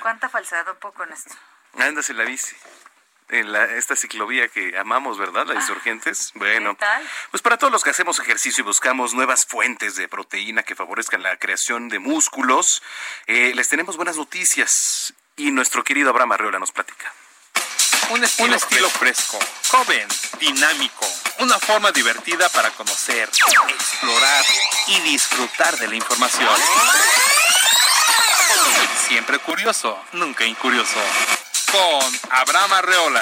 ¿Cuánta 0.00 0.28
falsedad 0.28 0.68
un 0.68 0.76
poco 0.76 1.04
en 1.04 1.12
esto? 1.12 1.34
Andas 1.78 2.10
en 2.10 2.18
la 2.18 2.24
bici. 2.24 2.54
En 3.28 3.50
la, 3.52 3.64
esta 3.64 3.96
ciclovía 3.96 4.46
que 4.48 4.78
amamos, 4.78 5.18
¿verdad? 5.18 5.46
La 5.46 5.54
ah, 5.54 5.56
Insurgentes. 5.56 6.30
Bueno, 6.34 6.76
pues 7.32 7.42
para 7.42 7.58
todos 7.58 7.72
los 7.72 7.82
que 7.82 7.90
hacemos 7.90 8.20
ejercicio 8.20 8.62
y 8.62 8.64
buscamos 8.64 9.14
nuevas 9.14 9.46
fuentes 9.46 9.96
de 9.96 10.06
proteína 10.06 10.62
que 10.62 10.76
favorezcan 10.76 11.24
la 11.24 11.36
creación 11.36 11.88
de 11.88 11.98
músculos, 11.98 12.82
eh, 13.26 13.52
les 13.54 13.68
tenemos 13.68 13.96
buenas 13.96 14.16
noticias 14.16 15.12
y 15.34 15.50
nuestro 15.50 15.82
querido 15.82 16.10
Abraham 16.10 16.32
Arreola 16.32 16.58
nos 16.60 16.70
platica. 16.70 17.12
Un 18.10 18.22
estilo, 18.22 18.48
Un 18.48 18.54
estilo 18.54 18.88
fresco, 18.88 19.40
joven, 19.68 20.06
dinámico, 20.38 21.06
una 21.40 21.58
forma 21.58 21.90
divertida 21.90 22.48
para 22.50 22.70
conocer, 22.70 23.28
explorar 23.68 24.44
y 24.86 25.00
disfrutar 25.00 25.76
de 25.78 25.88
la 25.88 25.96
información. 25.96 26.48
Siempre 29.06 29.38
curioso, 29.38 29.96
nunca 30.14 30.44
incurioso. 30.44 30.98
Con 31.70 32.20
Abraham 32.30 32.72
Arreola. 32.72 33.20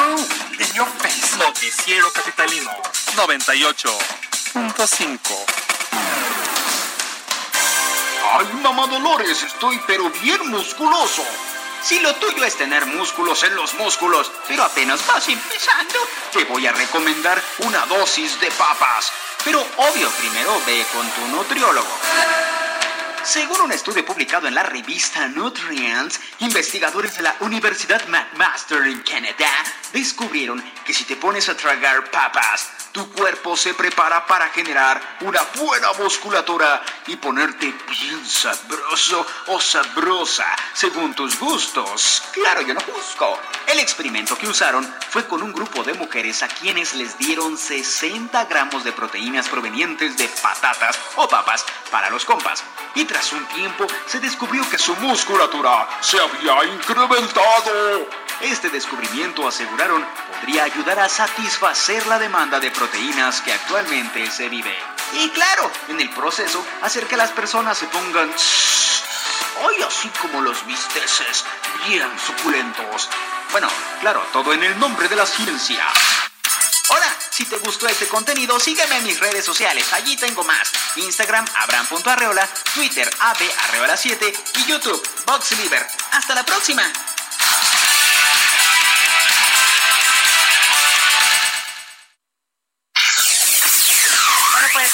Noticiero 1.38 2.10
Capitalino 2.10 2.70
98.5. 3.16 5.18
Ay, 8.32 8.46
mamá 8.62 8.86
Dolores, 8.86 9.42
estoy 9.42 9.78
pero 9.86 10.08
bien 10.08 10.48
musculoso. 10.48 11.22
Si 11.82 12.00
lo 12.00 12.14
tuyo 12.14 12.44
es 12.44 12.56
tener 12.56 12.86
músculos 12.86 13.42
en 13.42 13.54
los 13.54 13.74
músculos, 13.74 14.32
pero 14.48 14.64
apenas 14.64 15.06
vas 15.06 15.28
empezando, 15.28 15.98
te 16.32 16.44
voy 16.44 16.66
a 16.66 16.72
recomendar 16.72 17.42
una 17.58 17.84
dosis 17.84 18.40
de 18.40 18.50
papas. 18.52 19.12
Pero 19.44 19.60
obvio, 19.60 20.08
primero 20.12 20.62
ve 20.64 20.86
con 20.94 21.06
tu 21.10 21.26
nutriólogo. 21.36 21.98
Según 23.24 23.58
un 23.62 23.72
estudio 23.72 24.04
publicado 24.04 24.48
en 24.48 24.54
la 24.54 24.62
revista 24.62 25.26
Nutrients, 25.28 26.20
investigadores 26.40 27.16
de 27.16 27.22
la 27.22 27.34
Universidad 27.40 28.06
McMaster 28.06 28.82
en 28.82 29.00
Canadá 29.00 29.50
descubrieron 29.94 30.62
que 30.84 30.92
si 30.92 31.04
te 31.04 31.16
pones 31.16 31.48
a 31.48 31.56
tragar 31.56 32.10
papas, 32.10 32.68
tu 32.92 33.10
cuerpo 33.10 33.56
se 33.56 33.74
prepara 33.74 34.26
para 34.26 34.50
generar 34.50 35.00
una 35.22 35.40
buena 35.56 35.92
musculatura 35.94 36.82
y 37.06 37.16
ponerte 37.16 37.74
bien 37.88 38.24
sabroso 38.26 39.26
o 39.48 39.60
sabrosa 39.60 40.46
según 40.74 41.14
tus 41.14 41.38
gustos. 41.38 42.22
Claro, 42.32 42.60
yo 42.60 42.74
no 42.74 42.80
juzgo. 42.80 43.40
El 43.66 43.80
experimento 43.80 44.36
que 44.36 44.46
usaron 44.46 44.88
fue 45.08 45.26
con 45.26 45.42
un 45.42 45.52
grupo 45.52 45.82
de 45.82 45.94
mujeres 45.94 46.42
a 46.42 46.48
quienes 46.48 46.94
les 46.94 47.18
dieron 47.18 47.56
60 47.56 48.44
gramos 48.44 48.84
de 48.84 48.92
proteínas 48.92 49.48
provenientes 49.48 50.16
de 50.16 50.28
patatas 50.28 50.96
o 51.16 51.26
papas 51.26 51.64
para 51.90 52.10
los 52.10 52.24
compas. 52.24 52.62
Y 52.94 53.06
tras 53.14 53.32
un 53.32 53.46
tiempo 53.46 53.86
se 54.06 54.18
descubrió 54.18 54.68
que 54.68 54.76
su 54.76 54.92
musculatura 54.96 55.88
se 56.00 56.18
había 56.18 56.64
incrementado. 56.64 58.08
Este 58.40 58.68
descubrimiento, 58.70 59.46
aseguraron, 59.46 60.04
podría 60.32 60.64
ayudar 60.64 60.98
a 60.98 61.08
satisfacer 61.08 62.04
la 62.08 62.18
demanda 62.18 62.58
de 62.58 62.72
proteínas 62.72 63.40
que 63.40 63.52
actualmente 63.52 64.28
se 64.32 64.48
vive. 64.48 64.76
Y 65.12 65.28
claro, 65.30 65.70
en 65.90 66.00
el 66.00 66.10
proceso, 66.10 66.66
hacer 66.82 67.06
que 67.06 67.16
las 67.16 67.30
personas 67.30 67.78
se 67.78 67.86
pongan... 67.86 68.34
Hoy 69.62 69.76
así 69.86 70.08
como 70.20 70.40
los 70.40 70.66
bisteces, 70.66 71.44
bien 71.86 72.10
suculentos. 72.18 73.08
Bueno, 73.52 73.68
claro, 74.00 74.26
todo 74.32 74.52
en 74.52 74.64
el 74.64 74.76
nombre 74.80 75.06
de 75.06 75.14
la 75.14 75.24
ciencia. 75.24 75.84
Hola, 76.88 77.16
si 77.30 77.46
te 77.46 77.56
gustó 77.58 77.86
este 77.86 78.06
contenido, 78.08 78.60
sígueme 78.60 78.98
en 78.98 79.04
mis 79.04 79.18
redes 79.18 79.44
sociales. 79.44 79.92
Allí 79.92 80.16
tengo 80.16 80.44
más. 80.44 80.70
Instagram, 80.96 81.46
abram.arreola, 81.54 82.48
Twitter, 82.74 83.08
abarreola7 83.20 84.34
y 84.56 84.64
YouTube, 84.66 85.02
VoxLiver. 85.26 85.86
Hasta 86.12 86.34
la 86.34 86.44
próxima. 86.44 86.82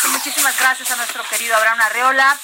muchísimas 0.09 0.59
gracias 0.59 0.91
a 0.91 0.97
nuestro 0.97 1.23
querido 1.25 1.57
Abraham 1.57 1.81
Arreola. 1.81 2.39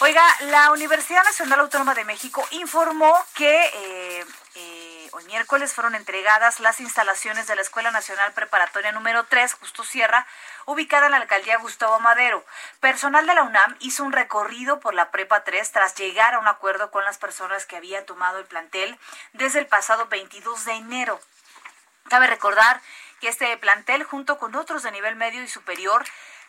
Oiga, 0.00 0.22
la 0.40 0.70
Universidad 0.72 1.24
Nacional 1.24 1.60
Autónoma 1.60 1.94
de 1.94 2.04
México 2.04 2.46
informó 2.50 3.14
que 3.34 3.64
eh, 3.64 4.24
eh, 4.54 4.73
hoy 5.14 5.24
miércoles 5.26 5.72
fueron 5.72 5.94
entregadas 5.94 6.58
las 6.58 6.80
instalaciones 6.80 7.46
de 7.46 7.54
la 7.54 7.62
Escuela 7.62 7.92
Nacional 7.92 8.32
Preparatoria 8.32 8.90
número 8.90 9.22
3, 9.24 9.54
Justo 9.54 9.84
Sierra, 9.84 10.26
ubicada 10.66 11.06
en 11.06 11.12
la 11.12 11.18
alcaldía 11.18 11.58
Gustavo 11.58 12.00
Madero. 12.00 12.44
Personal 12.80 13.24
de 13.24 13.34
la 13.34 13.44
UNAM 13.44 13.76
hizo 13.78 14.02
un 14.02 14.12
recorrido 14.12 14.80
por 14.80 14.92
la 14.92 15.12
Prepa 15.12 15.44
3 15.44 15.70
tras 15.70 15.94
llegar 15.94 16.34
a 16.34 16.40
un 16.40 16.48
acuerdo 16.48 16.90
con 16.90 17.04
las 17.04 17.18
personas 17.18 17.64
que 17.64 17.76
habían 17.76 18.04
tomado 18.06 18.40
el 18.40 18.46
plantel 18.46 18.98
desde 19.34 19.60
el 19.60 19.66
pasado 19.66 20.06
22 20.06 20.64
de 20.64 20.72
enero. 20.72 21.20
Cabe 22.08 22.26
recordar 22.26 22.80
que 23.20 23.28
este 23.28 23.56
plantel, 23.58 24.02
junto 24.02 24.38
con 24.38 24.56
otros 24.56 24.82
de 24.82 24.90
nivel 24.90 25.14
medio 25.14 25.44
y 25.44 25.48
superior, 25.48 26.04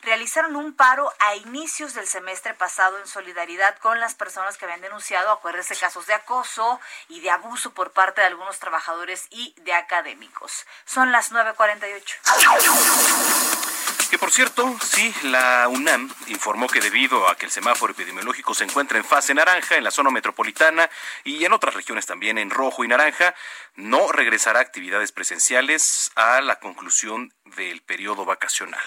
realizaron 0.05 0.55
un 0.55 0.73
paro 0.73 1.11
a 1.19 1.35
inicios 1.35 1.93
del 1.93 2.07
semestre 2.07 2.53
pasado 2.53 2.97
en 2.99 3.07
solidaridad 3.07 3.77
con 3.79 3.99
las 3.99 4.15
personas 4.15 4.57
que 4.57 4.65
habían 4.65 4.81
denunciado, 4.81 5.31
acuérdense, 5.31 5.75
casos 5.75 6.07
de 6.07 6.13
acoso 6.13 6.79
y 7.09 7.19
de 7.19 7.31
abuso 7.31 7.73
por 7.73 7.91
parte 7.91 8.21
de 8.21 8.27
algunos 8.27 8.59
trabajadores 8.59 9.27
y 9.31 9.53
de 9.61 9.73
académicos. 9.73 10.65
Son 10.85 11.11
las 11.11 11.31
9.48. 11.31 13.74
Que 14.09 14.19
por 14.19 14.31
cierto, 14.31 14.77
sí, 14.81 15.13
la 15.23 15.67
UNAM 15.67 16.09
informó 16.27 16.67
que 16.67 16.79
debido 16.79 17.27
a 17.27 17.35
que 17.35 17.45
el 17.45 17.51
semáforo 17.51 17.91
epidemiológico 17.91 18.53
se 18.53 18.63
encuentra 18.63 18.97
en 18.97 19.03
fase 19.03 19.33
naranja 19.33 19.75
en 19.75 19.83
la 19.83 19.91
zona 19.91 20.11
metropolitana 20.11 20.89
y 21.23 21.43
en 21.43 21.51
otras 21.51 21.73
regiones 21.73 22.05
también 22.05 22.37
en 22.37 22.49
rojo 22.49 22.83
y 22.83 22.87
naranja, 22.87 23.33
no 23.75 24.11
regresará 24.11 24.59
a 24.59 24.61
actividades 24.61 25.11
presenciales 25.11 26.11
a 26.15 26.39
la 26.41 26.59
conclusión 26.59 27.33
del 27.57 27.81
periodo 27.81 28.25
vacacional. 28.25 28.81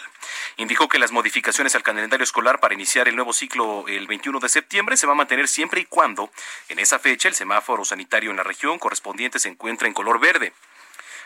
Indicó 0.57 0.89
que 0.89 0.99
las 0.99 1.13
modificaciones 1.13 1.75
al 1.75 1.83
calendario 1.83 2.25
escolar 2.25 2.61
para 2.61 2.75
iniciar 2.75 3.09
el 3.09 3.17
nuevo 3.17 3.33
ciclo 3.33 3.85
el 3.89 4.07
21 4.07 4.39
de 4.41 4.49
septiembre 4.49 4.97
se 4.97 5.07
va 5.07 5.13
a 5.13 5.17
mantener 5.17 5.49
siempre 5.49 5.81
y 5.81 5.85
cuando 5.85 6.31
en 6.69 6.79
esa 6.79 6.99
fecha 6.99 7.29
el 7.29 7.35
semáforo 7.35 7.85
sanitario 7.85 8.31
en 8.31 8.37
la 8.37 8.45
región 8.45 8.79
correspondiente 8.79 9.39
se 9.39 9.49
encuentre 9.49 9.89
en 9.89 9.95
color 9.95 10.21
verde. 10.21 10.53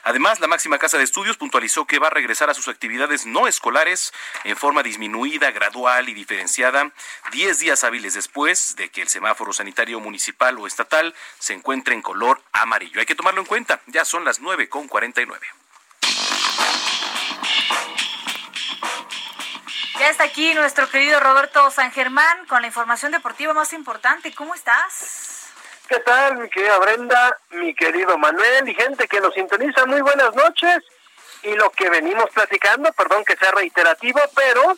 Además, 0.05 0.41
la 0.41 0.49
máxima 0.49 0.79
casa 0.79 0.99
de 0.99 1.05
estudios 1.05 1.37
puntualizó 1.37 1.87
que 1.87 1.99
va 1.99 2.09
a 2.09 2.11
regresar 2.11 2.51
a 2.51 2.55
sus 2.55 2.69
actividades 2.69 3.27
no 3.27 3.47
escolares 3.47 4.13
en 4.45 4.57
forma 4.57 4.83
disminuida, 4.83 5.51
gradual 5.51 6.09
y 6.09 6.15
diferenciada, 6.15 6.91
10 7.31 7.59
días 7.59 7.85
hábiles 7.85 8.15
después 8.15 8.77
de 8.77 8.91
que 8.91 9.03
el 9.03 9.09
semáforo 9.09 9.53
sanitario 9.53 10.01
municipal 10.01 10.59
o 10.59 10.67
estatal 10.67 11.15
se 11.39 11.55
encuentre 11.55 11.95
en 11.95 12.03
color 12.03 12.43
amarillo. 12.53 13.01
Hay 13.01 13.07
que 13.07 13.15
tomarlo 13.15 13.41
en 13.41 13.47
cuenta, 13.47 13.81
ya 13.87 14.05
son 14.05 14.25
las 14.25 14.41
9.49. 14.41 15.39
Ya 19.99 20.09
está 20.09 20.25
aquí 20.25 20.53
nuestro 20.55 20.89
querido 20.91 21.21
Roberto 21.21 21.71
San 21.71 21.93
Germán 21.93 22.47
con 22.47 22.61
la 22.63 22.67
información 22.67 23.13
deportiva 23.13 23.55
más 23.55 23.73
importante. 23.73 24.35
¿Cómo 24.35 24.53
estás? 24.53 25.32
¿Qué 25.93 26.01
tal, 26.01 26.38
mi 26.38 26.49
querida 26.49 26.78
Brenda, 26.78 27.36
mi 27.51 27.74
querido 27.74 28.16
Manuel 28.16 28.66
y 28.66 28.74
gente 28.74 29.07
que 29.07 29.20
nos 29.20 29.34
sintoniza? 29.34 29.84
Muy 29.84 30.01
buenas 30.01 30.34
noches. 30.34 30.82
Y 31.43 31.55
lo 31.55 31.68
que 31.68 31.90
venimos 31.90 32.30
platicando, 32.30 32.90
perdón 32.95 33.26
que 33.26 33.36
sea 33.36 33.51
reiterativo, 33.51 34.18
pero 34.34 34.74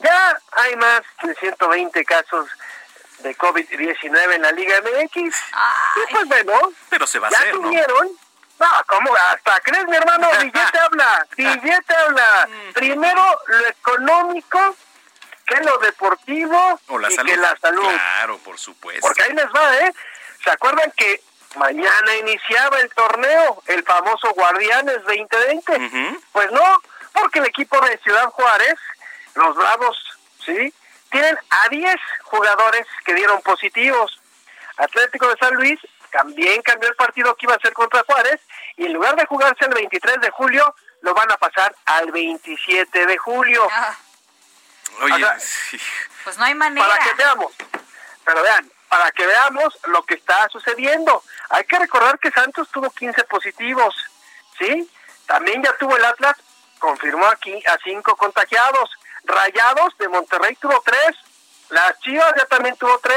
ya 0.00 0.40
hay 0.50 0.74
más 0.74 1.02
de 1.22 1.36
120 1.36 2.04
casos 2.04 2.48
de 3.20 3.36
COVID-19 3.36 4.34
en 4.34 4.42
la 4.42 4.50
Liga 4.50 4.74
MX. 4.80 5.16
Y 5.16 6.12
pues 6.12 6.26
bueno, 6.26 6.72
pero 6.90 7.06
se 7.06 7.20
va 7.20 7.28
a 7.28 7.30
hacer, 7.30 7.52
tuvieron, 7.52 8.08
¿no? 8.58 8.66
¿cómo? 8.88 9.14
Hasta 9.14 9.60
crees, 9.60 9.86
mi 9.86 9.94
hermano, 9.94 10.30
billete 10.40 10.78
habla, 10.78 11.26
billete 11.36 11.94
habla. 11.94 12.48
Mm. 12.48 12.72
Primero 12.72 13.38
lo 13.46 13.66
económico 13.68 14.76
que 15.46 15.60
lo 15.60 15.78
deportivo 15.78 16.80
o 16.88 16.98
la 16.98 17.08
y 17.08 17.14
salud. 17.14 17.30
que 17.30 17.36
la 17.36 17.56
salud. 17.56 17.88
Claro, 17.88 18.38
por 18.38 18.58
supuesto. 18.58 19.00
Porque 19.00 19.22
ahí 19.22 19.32
les 19.32 19.46
va, 19.46 19.78
¿eh? 19.78 19.94
¿Se 20.44 20.50
acuerdan 20.50 20.92
que 20.94 21.22
mañana 21.56 22.16
iniciaba 22.16 22.78
el 22.80 22.90
torneo, 22.90 23.62
el 23.66 23.82
famoso 23.82 24.34
Guardianes 24.34 25.02
2020? 25.04 26.18
Pues 26.32 26.52
no, 26.52 26.82
porque 27.14 27.38
el 27.38 27.46
equipo 27.46 27.80
de 27.80 27.96
Ciudad 27.98 28.28
Juárez, 28.30 28.74
los 29.34 29.56
Bravos, 29.56 29.96
¿sí? 30.44 30.72
Tienen 31.10 31.38
a 31.48 31.68
10 31.70 31.96
jugadores 32.24 32.86
que 33.06 33.14
dieron 33.14 33.40
positivos. 33.40 34.20
Atlético 34.76 35.28
de 35.28 35.36
San 35.38 35.54
Luis 35.54 35.80
también 36.10 36.60
cambió 36.62 36.90
el 36.90 36.96
partido 36.96 37.34
que 37.36 37.46
iba 37.46 37.54
a 37.54 37.60
ser 37.60 37.72
contra 37.72 38.04
Juárez 38.04 38.40
y 38.76 38.84
en 38.84 38.92
lugar 38.92 39.16
de 39.16 39.24
jugarse 39.26 39.64
el 39.64 39.74
23 39.74 40.20
de 40.20 40.30
julio, 40.30 40.74
lo 41.00 41.14
van 41.14 41.30
a 41.32 41.36
pasar 41.36 41.74
al 41.86 42.12
27 42.12 43.06
de 43.06 43.18
julio. 43.18 43.66
Oye, 45.00 45.14
O 45.14 45.18
sea, 45.18 45.40
sí. 45.40 45.80
Pues 46.22 46.36
no 46.38 46.44
hay 46.44 46.54
manera. 46.54 46.86
Para 46.86 47.02
que 47.02 47.14
veamos, 47.14 47.52
pero 48.24 48.42
vean, 48.42 48.70
para 48.88 49.10
que 49.12 49.26
veamos 49.26 49.78
lo 49.86 50.04
que 50.04 50.14
está 50.14 50.48
sucediendo. 50.50 51.22
Hay 51.50 51.64
que 51.64 51.78
recordar 51.78 52.18
que 52.18 52.30
Santos 52.30 52.68
tuvo 52.70 52.90
15 52.90 53.24
positivos, 53.24 53.94
¿sí? 54.58 54.90
También 55.26 55.62
ya 55.62 55.76
tuvo 55.78 55.96
el 55.96 56.04
Atlas, 56.04 56.36
confirmó 56.78 57.26
aquí 57.26 57.62
a 57.66 57.78
5 57.82 58.16
contagiados. 58.16 58.90
Rayados 59.24 59.96
de 59.98 60.08
Monterrey 60.08 60.54
tuvo 60.56 60.80
3, 60.84 60.98
las 61.70 61.98
Chivas 62.00 62.32
ya 62.36 62.44
también 62.46 62.76
tuvo 62.76 62.98
3, 62.98 63.16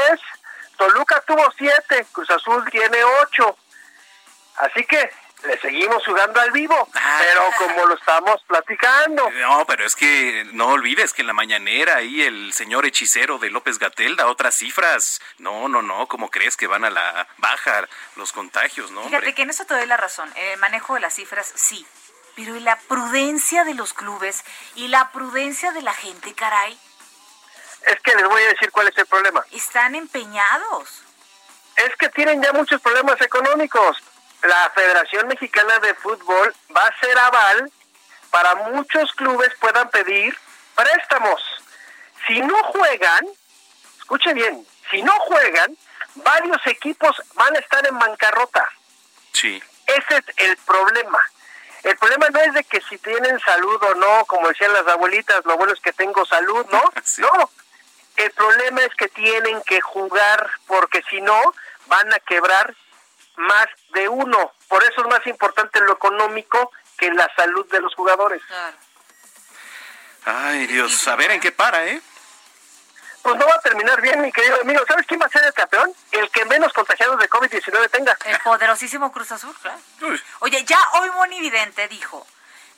Toluca 0.76 1.20
tuvo 1.26 1.44
7, 1.56 2.06
Cruz 2.12 2.30
Azul 2.30 2.68
tiene 2.70 3.04
8. 3.04 3.56
Así 4.56 4.84
que 4.84 5.10
le 5.44 5.58
seguimos 5.60 6.04
jugando 6.04 6.40
al 6.40 6.50
vivo, 6.50 6.88
pero 6.92 7.50
como 7.58 7.86
lo 7.86 7.94
estamos 7.94 8.42
platicando. 8.46 9.30
No, 9.30 9.64
pero 9.66 9.86
es 9.86 9.94
que 9.94 10.44
no 10.52 10.68
olvides 10.68 11.12
que 11.12 11.22
en 11.22 11.28
la 11.28 11.32
mañanera 11.32 11.96
ahí 11.96 12.22
el 12.22 12.52
señor 12.52 12.86
hechicero 12.86 13.38
de 13.38 13.50
López 13.50 13.78
Gatel 13.78 14.16
da 14.16 14.26
otras 14.26 14.56
cifras. 14.56 15.20
No, 15.38 15.68
no, 15.68 15.82
no, 15.82 16.06
¿cómo 16.08 16.30
crees 16.30 16.56
que 16.56 16.66
van 16.66 16.84
a 16.84 16.90
la 16.90 17.28
baja 17.38 17.88
los 18.16 18.32
contagios, 18.32 18.90
no? 18.90 19.02
Fíjate 19.02 19.16
hombre? 19.16 19.34
que 19.34 19.42
en 19.42 19.50
eso 19.50 19.64
te 19.64 19.74
doy 19.74 19.86
la 19.86 19.96
razón. 19.96 20.32
El 20.36 20.58
manejo 20.58 20.94
de 20.94 21.00
las 21.00 21.14
cifras, 21.14 21.52
sí. 21.54 21.86
Pero 22.34 22.56
¿y 22.56 22.60
la 22.60 22.76
prudencia 22.76 23.64
de 23.64 23.74
los 23.74 23.94
clubes 23.94 24.44
y 24.74 24.88
la 24.88 25.10
prudencia 25.10 25.72
de 25.72 25.82
la 25.82 25.92
gente, 25.92 26.34
caray? 26.34 26.78
Es 27.86 28.00
que 28.00 28.14
les 28.14 28.28
voy 28.28 28.42
a 28.42 28.48
decir 28.48 28.70
cuál 28.70 28.88
es 28.88 28.98
el 28.98 29.06
problema. 29.06 29.44
Están 29.52 29.94
empeñados. 29.94 31.02
Es 31.76 31.94
que 31.96 32.08
tienen 32.08 32.42
ya 32.42 32.52
muchos 32.52 32.80
problemas 32.80 33.20
económicos. 33.20 34.02
La 34.42 34.70
Federación 34.74 35.26
Mexicana 35.28 35.78
de 35.80 35.94
Fútbol 35.94 36.54
va 36.74 36.86
a 36.86 37.00
ser 37.00 37.18
aval 37.18 37.72
para 38.30 38.54
muchos 38.56 39.12
clubes 39.12 39.52
puedan 39.58 39.88
pedir 39.90 40.36
préstamos. 40.74 41.42
Si 42.26 42.40
no 42.40 42.62
juegan, 42.64 43.26
escuchen 43.98 44.34
bien, 44.34 44.66
si 44.90 45.02
no 45.02 45.12
juegan, 45.20 45.76
varios 46.16 46.66
equipos 46.66 47.20
van 47.34 47.56
a 47.56 47.58
estar 47.58 47.86
en 47.86 47.98
bancarrota. 47.98 48.68
Sí. 49.32 49.62
Ese 49.86 50.16
es 50.16 50.24
el 50.36 50.56
problema. 50.58 51.20
El 51.82 51.96
problema 51.96 52.28
no 52.28 52.40
es 52.40 52.52
de 52.54 52.64
que 52.64 52.80
si 52.82 52.98
tienen 52.98 53.38
salud 53.40 53.82
o 53.82 53.94
no, 53.94 54.24
como 54.26 54.48
decían 54.48 54.72
las 54.72 54.86
abuelitas, 54.86 55.44
lo 55.44 55.56
bueno 55.56 55.72
es 55.72 55.80
que 55.80 55.92
tengo 55.92 56.24
salud, 56.26 56.66
¿no? 56.70 56.82
No. 57.18 57.50
El 58.16 58.32
problema 58.32 58.82
es 58.82 58.92
que 58.96 59.08
tienen 59.08 59.62
que 59.62 59.80
jugar 59.80 60.50
porque 60.66 61.02
si 61.08 61.20
no 61.20 61.54
van 61.86 62.12
a 62.12 62.18
quebrar 62.18 62.74
más 63.38 63.66
de 63.94 64.08
uno. 64.08 64.52
Por 64.68 64.82
eso 64.84 65.00
es 65.00 65.06
más 65.06 65.26
importante 65.26 65.80
lo 65.80 65.92
económico 65.92 66.70
que 66.96 67.10
la 67.12 67.30
salud 67.34 67.66
de 67.70 67.80
los 67.80 67.94
jugadores. 67.94 68.42
Ay, 70.24 70.66
Dios, 70.66 71.06
a 71.08 71.16
ver 71.16 71.30
en 71.30 71.40
qué 71.40 71.52
para, 71.52 71.86
¿eh? 71.86 72.02
Pues 73.22 73.36
no 73.36 73.46
va 73.46 73.54
a 73.54 73.60
terminar 73.60 74.00
bien, 74.00 74.20
mi 74.20 74.32
querido 74.32 74.60
amigo. 74.60 74.84
¿Sabes 74.86 75.06
quién 75.06 75.20
va 75.20 75.26
a 75.26 75.30
ser 75.30 75.44
el 75.44 75.52
campeón? 75.52 75.92
El 76.12 76.30
que 76.30 76.44
menos 76.44 76.72
contagiados 76.72 77.18
de 77.18 77.28
COVID-19 77.28 77.90
tenga. 77.90 78.16
El 78.24 78.38
poderosísimo 78.40 79.12
Cruz 79.12 79.32
Azul, 79.32 79.54
claro. 79.60 79.78
Oye, 80.40 80.64
ya 80.64 80.78
hoy 80.94 81.10
Moni 81.10 81.40
Vidente 81.40 81.88
dijo 81.88 82.26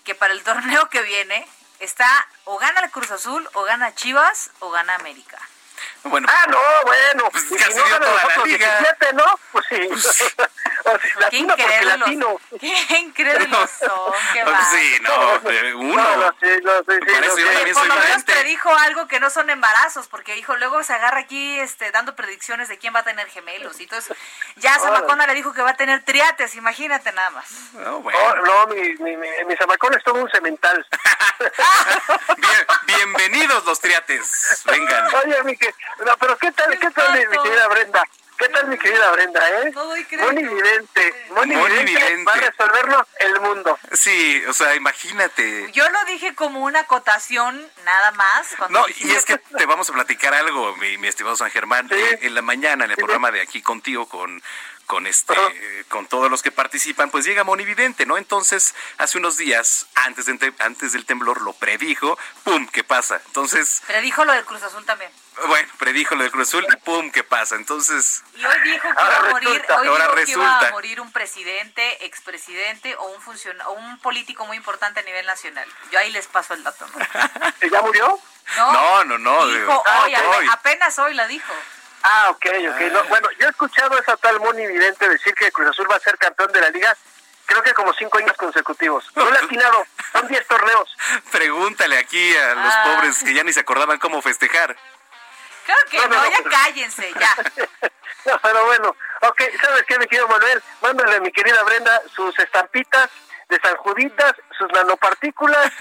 que 0.05 0.15
para 0.15 0.33
el 0.33 0.43
torneo 0.43 0.89
que 0.89 1.03
viene 1.03 1.47
está 1.79 2.27
o 2.45 2.59
gana 2.59 2.81
el 2.81 2.91
Cruz 2.91 3.11
Azul, 3.11 3.49
o 3.55 3.63
gana 3.63 3.95
Chivas, 3.95 4.51
o 4.61 4.71
gana 4.71 4.95
América. 4.95 5.39
Bueno, 6.05 6.27
Ah, 6.31 6.47
no, 6.49 6.59
bueno. 6.87 7.29
Pues 7.31 7.45
si 7.49 7.55
no 7.55 7.61
toda 7.85 7.99
los 7.99 8.37
la 8.37 8.45
liga. 8.45 8.79
17, 8.81 9.13
¿no? 9.15 9.25
Pues 9.53 9.65
sí. 9.69 9.89
Sea, 10.01 10.99
Qué 10.99 11.21
latino 11.21 11.49
porque 11.49 11.63
incrédulos. 11.63 11.99
latino. 12.01 12.41
Qué 12.59 12.99
incrédulos 13.01 13.71
son, 13.71 14.13
qué 14.33 14.43
Pues 14.43 14.55
va. 14.55 14.65
sí, 14.71 14.99
no, 15.03 15.41
uno. 15.79 16.03
No, 16.03 16.17
no, 16.17 16.35
sí, 16.41 16.49
no, 16.63 16.73
sí, 16.79 16.99
sí, 17.07 17.15
Por 17.15 17.25
eso 17.25 17.39
yo 17.39 17.47
también 17.53 18.15
soy 18.15 18.23
predijo 18.25 18.71
algo 18.75 19.07
que 19.07 19.21
no 19.21 19.29
son 19.31 19.51
embarazos, 19.51 20.09
porque 20.09 20.35
dijo, 20.35 20.57
luego 20.57 20.83
se 20.83 20.95
agarra 20.95 21.21
aquí 21.21 21.61
este, 21.61 21.91
dando 21.91 22.17
predicciones 22.17 22.69
de 22.69 22.79
quién 22.79 22.95
va 22.95 23.01
a 23.01 23.05
tener 23.05 23.29
gemelos. 23.29 23.79
Y 23.79 23.85
entonces, 23.85 24.17
ya 24.57 24.79
Zamacona 24.79 25.27
le 25.27 25.35
dijo 25.35 25.53
que 25.53 25.61
va 25.63 25.71
a 25.71 25.77
tener 25.77 26.03
triates, 26.03 26.55
imagínate 26.55 27.13
nada 27.13 27.31
más. 27.31 27.45
No, 27.75 27.81
No, 27.81 28.01
bueno. 28.01 28.43
no, 28.43 28.67
mi, 28.69 28.81
mi, 28.95 29.17
mi, 29.17 29.29
mi 29.47 29.57
zamacón 29.57 29.95
es 29.95 30.03
todo 30.03 30.15
un 30.15 30.31
cemental. 30.31 30.87
Bien- 32.37 32.67
bienvenidos 32.87 33.65
los 33.65 33.81
triates. 33.81 34.63
Vengan. 34.65 35.15
Oye, 35.15 35.43
mi 35.45 35.57
que, 35.57 35.70
no, 36.07 36.17
pero 36.19 36.37
¿qué 36.39 36.53
tal, 36.53 36.79
qué 36.79 36.91
tal 36.91 37.19
mi, 37.19 37.39
querida 37.39 37.69
Brenda? 37.69 38.05
¿Qué 38.39 38.49
tal 38.49 38.69
mi 38.69 38.79
querida 38.79 39.11
Brenda, 39.11 39.41
eh? 39.61 39.73
Moni 39.75 40.43
Vidente, 40.45 41.15
Moni, 41.31 41.55
Vidente, 41.55 42.25
va 42.25 42.33
a 42.33 42.37
resolvernos 42.37 43.03
el 43.19 43.41
mundo. 43.41 43.79
Sí, 43.93 44.43
o 44.49 44.55
sea, 44.55 44.75
imagínate. 44.77 45.71
Yo 45.73 45.87
lo 45.91 46.05
dije 46.07 46.35
como 46.35 46.61
una 46.61 46.81
acotación 46.81 47.71
nada 47.85 48.13
más. 48.13 48.55
No, 48.71 48.87
y 48.89 49.11
es 49.11 49.27
que 49.27 49.37
te 49.37 49.67
vamos 49.67 49.91
a 49.91 49.93
platicar 49.93 50.33
algo, 50.33 50.75
mi, 50.77 50.97
mi 50.97 51.09
estimado 51.09 51.37
San 51.37 51.51
Germán. 51.51 51.89
Eh, 51.91 52.19
en 52.23 52.35
la 52.35 52.41
mañana, 52.41 52.87
en 52.87 52.93
el 52.93 52.97
programa 52.97 53.31
de 53.31 53.43
aquí 53.43 53.61
contigo 53.61 54.09
con, 54.09 54.43
con 54.91 55.07
este 55.07 55.35
con 55.87 56.07
todos 56.09 56.29
los 56.29 56.43
que 56.43 56.51
participan, 56.51 57.11
pues 57.11 57.25
llega 57.25 57.45
Monividente, 57.45 58.07
¿no? 58.07 58.19
Entonces, 58.19 58.75
hace 58.99 59.19
unos 59.19 59.37
días, 59.37 59.87
antes, 59.95 60.27
de, 60.27 60.53
antes 60.59 60.93
del 60.93 61.07
temblor, 61.07 61.43
lo 61.43 61.53
predijo, 61.53 62.19
¡pum! 62.43 62.67
¿Qué 62.67 62.83
pasa? 62.83 63.21
Entonces... 63.27 63.83
Predijo 63.87 64.25
lo 64.25 64.33
del 64.33 64.45
Cruz 64.45 64.65
Azul 64.65 64.85
también. 64.85 65.13
Bueno, 65.47 65.69
predijo 65.79 66.17
lo 66.17 66.25
del 66.25 66.33
Cruz 66.33 66.49
Azul 66.49 66.67
y 66.69 66.77
¡pum! 66.77 67.13
¿Qué 67.13 67.23
pasa? 67.23 67.55
Entonces... 67.55 68.25
Y 68.35 68.45
hoy 68.45 68.55
dijo 68.65 68.89
que 68.89 69.03
iba 69.03 69.17
a 69.17 69.31
morir, 69.31 69.49
hoy 69.49 69.87
dijo 69.87 70.15
que 70.15 70.31
iba 70.33 70.59
a 70.59 70.71
morir 70.73 71.01
un 71.01 71.13
presidente, 71.13 72.05
expresidente 72.07 72.97
o 72.97 73.05
un 73.07 73.21
o 73.67 73.73
un 73.73 73.99
político 74.01 74.45
muy 74.47 74.57
importante 74.57 74.99
a 74.99 75.03
nivel 75.05 75.25
nacional. 75.25 75.69
Yo 75.93 76.01
ahí 76.01 76.11
les 76.11 76.27
paso 76.27 76.55
el 76.55 76.65
dato. 76.65 76.85
¿no? 76.89 77.69
¿Ya 77.71 77.83
murió? 77.83 78.19
No, 78.57 79.05
no, 79.05 79.19
no. 79.19 79.47
Dijo 79.47 79.85
hoy, 80.03 80.15
apenas 80.51 80.99
hoy 80.99 81.15
la 81.15 81.29
dijo. 81.29 81.53
Ah, 82.03 82.31
ok, 82.31 82.47
ok. 82.71 82.81
No, 82.93 83.05
bueno, 83.05 83.29
yo 83.39 83.47
he 83.47 83.51
escuchado 83.51 83.95
a 83.95 84.01
esa 84.01 84.17
tal 84.17 84.41
Moni 84.41 84.67
Vidente 84.67 85.09
decir 85.09 85.35
que 85.35 85.53
Cruz 85.53 85.69
Azul 85.69 85.91
va 85.91 85.97
a 85.97 86.01
ser 86.01 86.17
campeón 86.19 86.51
de 86.53 86.61
la 86.61 86.71
liga, 86.71 86.97
creo 87.47 87.63
que 87.63 87.75
como 87.75 87.93
cinco 87.95 88.19
años 88.19 88.37
consecutivos. 88.37 89.05
No 89.15 89.31
le 89.31 89.39
ha 89.39 89.43
atinado, 89.43 89.87
son 90.13 90.29
diez 90.29 90.47
torneos. 90.47 90.97
Pregúntale 91.33 91.99
aquí 91.99 92.37
a 92.37 92.55
los 92.55 92.73
ah. 92.75 92.85
pobres 92.85 93.19
que 93.23 93.35
ya 93.35 93.45
ni 93.45 93.53
se 93.53 93.61
acordaban 93.61 93.99
cómo 93.99 94.23
festejar. 94.23 94.77
Creo 95.65 95.77
que 95.91 96.09
no, 96.09 96.31
ya 96.31 96.43
cállense, 96.43 97.13
ya. 97.19 97.37
no, 98.27 98.41
pero 98.41 98.65
bueno, 98.65 98.97
ok, 99.21 99.43
¿sabes 99.61 99.85
qué, 99.87 99.99
mi 99.99 100.07
querido 100.07 100.27
Manuel? 100.27 100.63
Mándale 100.81 101.17
a 101.17 101.21
mi 101.21 101.31
querida 101.31 101.63
Brenda 101.65 102.01
sus 102.15 102.37
estampitas 102.39 103.11
de 103.51 103.61
San 103.63 103.77
Juditas, 103.77 104.33
sus 104.57 104.71
nanopartículas 104.73 105.73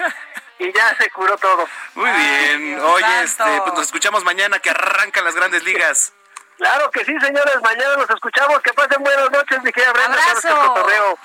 y 0.60 0.74
ya 0.74 0.96
se 0.98 1.10
curó 1.12 1.38
todo. 1.38 1.68
Muy 1.96 2.10
bien. 2.10 2.80
Oye, 2.82 3.24
este, 3.24 3.44
pues 3.62 3.74
nos 3.74 3.86
escuchamos 3.86 4.24
mañana 4.24 4.60
que 4.60 4.72
arrancan 4.72 5.24
las 5.24 5.36
grandes 5.36 5.64
ligas. 5.64 6.12
Claro 6.58 6.92
que 6.92 7.06
sí, 7.06 7.18
señores. 7.22 7.56
Mañana 7.64 7.96
nos 7.96 8.10
escuchamos. 8.10 8.62
Que 8.62 8.74
pasen 8.74 9.02
buenas 9.02 9.32
noches, 9.32 9.64
mi 9.64 9.72
querida 9.72 9.94
Brenda. 9.94 10.18
Abrazo. 10.18 10.50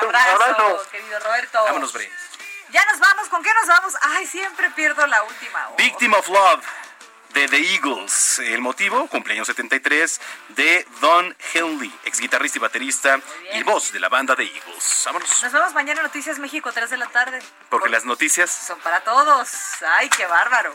abrazo, 0.00 0.32
abrazo, 0.32 0.86
querido 0.90 1.18
Roberto. 1.20 1.64
Vámonos, 1.64 1.92
Bre. 1.92 2.10
Ya 2.70 2.84
nos 2.86 2.98
vamos. 2.98 3.28
¿Con 3.28 3.42
qué 3.42 3.52
nos 3.52 3.66
vamos? 3.66 3.94
Ay, 4.00 4.26
siempre 4.26 4.70
pierdo 4.70 5.06
la 5.06 5.22
última. 5.22 5.68
Victim 5.76 6.14
of 6.14 6.26
Love 6.28 6.64
de 7.36 7.48
The 7.48 7.74
Eagles. 7.74 8.38
El 8.38 8.62
motivo, 8.62 9.06
cumpleaños 9.08 9.46
73 9.48 10.20
de 10.56 10.86
Don 11.02 11.36
Henley, 11.52 11.92
ex 12.04 12.18
guitarrista 12.18 12.56
y 12.56 12.60
baterista 12.62 13.20
y 13.52 13.62
voz 13.62 13.92
de 13.92 14.00
la 14.00 14.08
banda 14.08 14.34
The 14.34 14.44
Eagles. 14.44 15.02
Vámonos. 15.04 15.42
Nos 15.42 15.52
vemos 15.52 15.74
mañana 15.74 16.00
en 16.00 16.06
Noticias 16.06 16.38
México, 16.38 16.72
3 16.72 16.88
de 16.88 16.96
la 16.96 17.08
tarde. 17.08 17.38
Porque 17.68 17.90
las 17.90 18.06
noticias 18.06 18.50
son 18.50 18.78
para 18.80 19.00
todos. 19.00 19.50
Ay, 19.98 20.08
qué 20.08 20.24
bárbaro. 20.24 20.74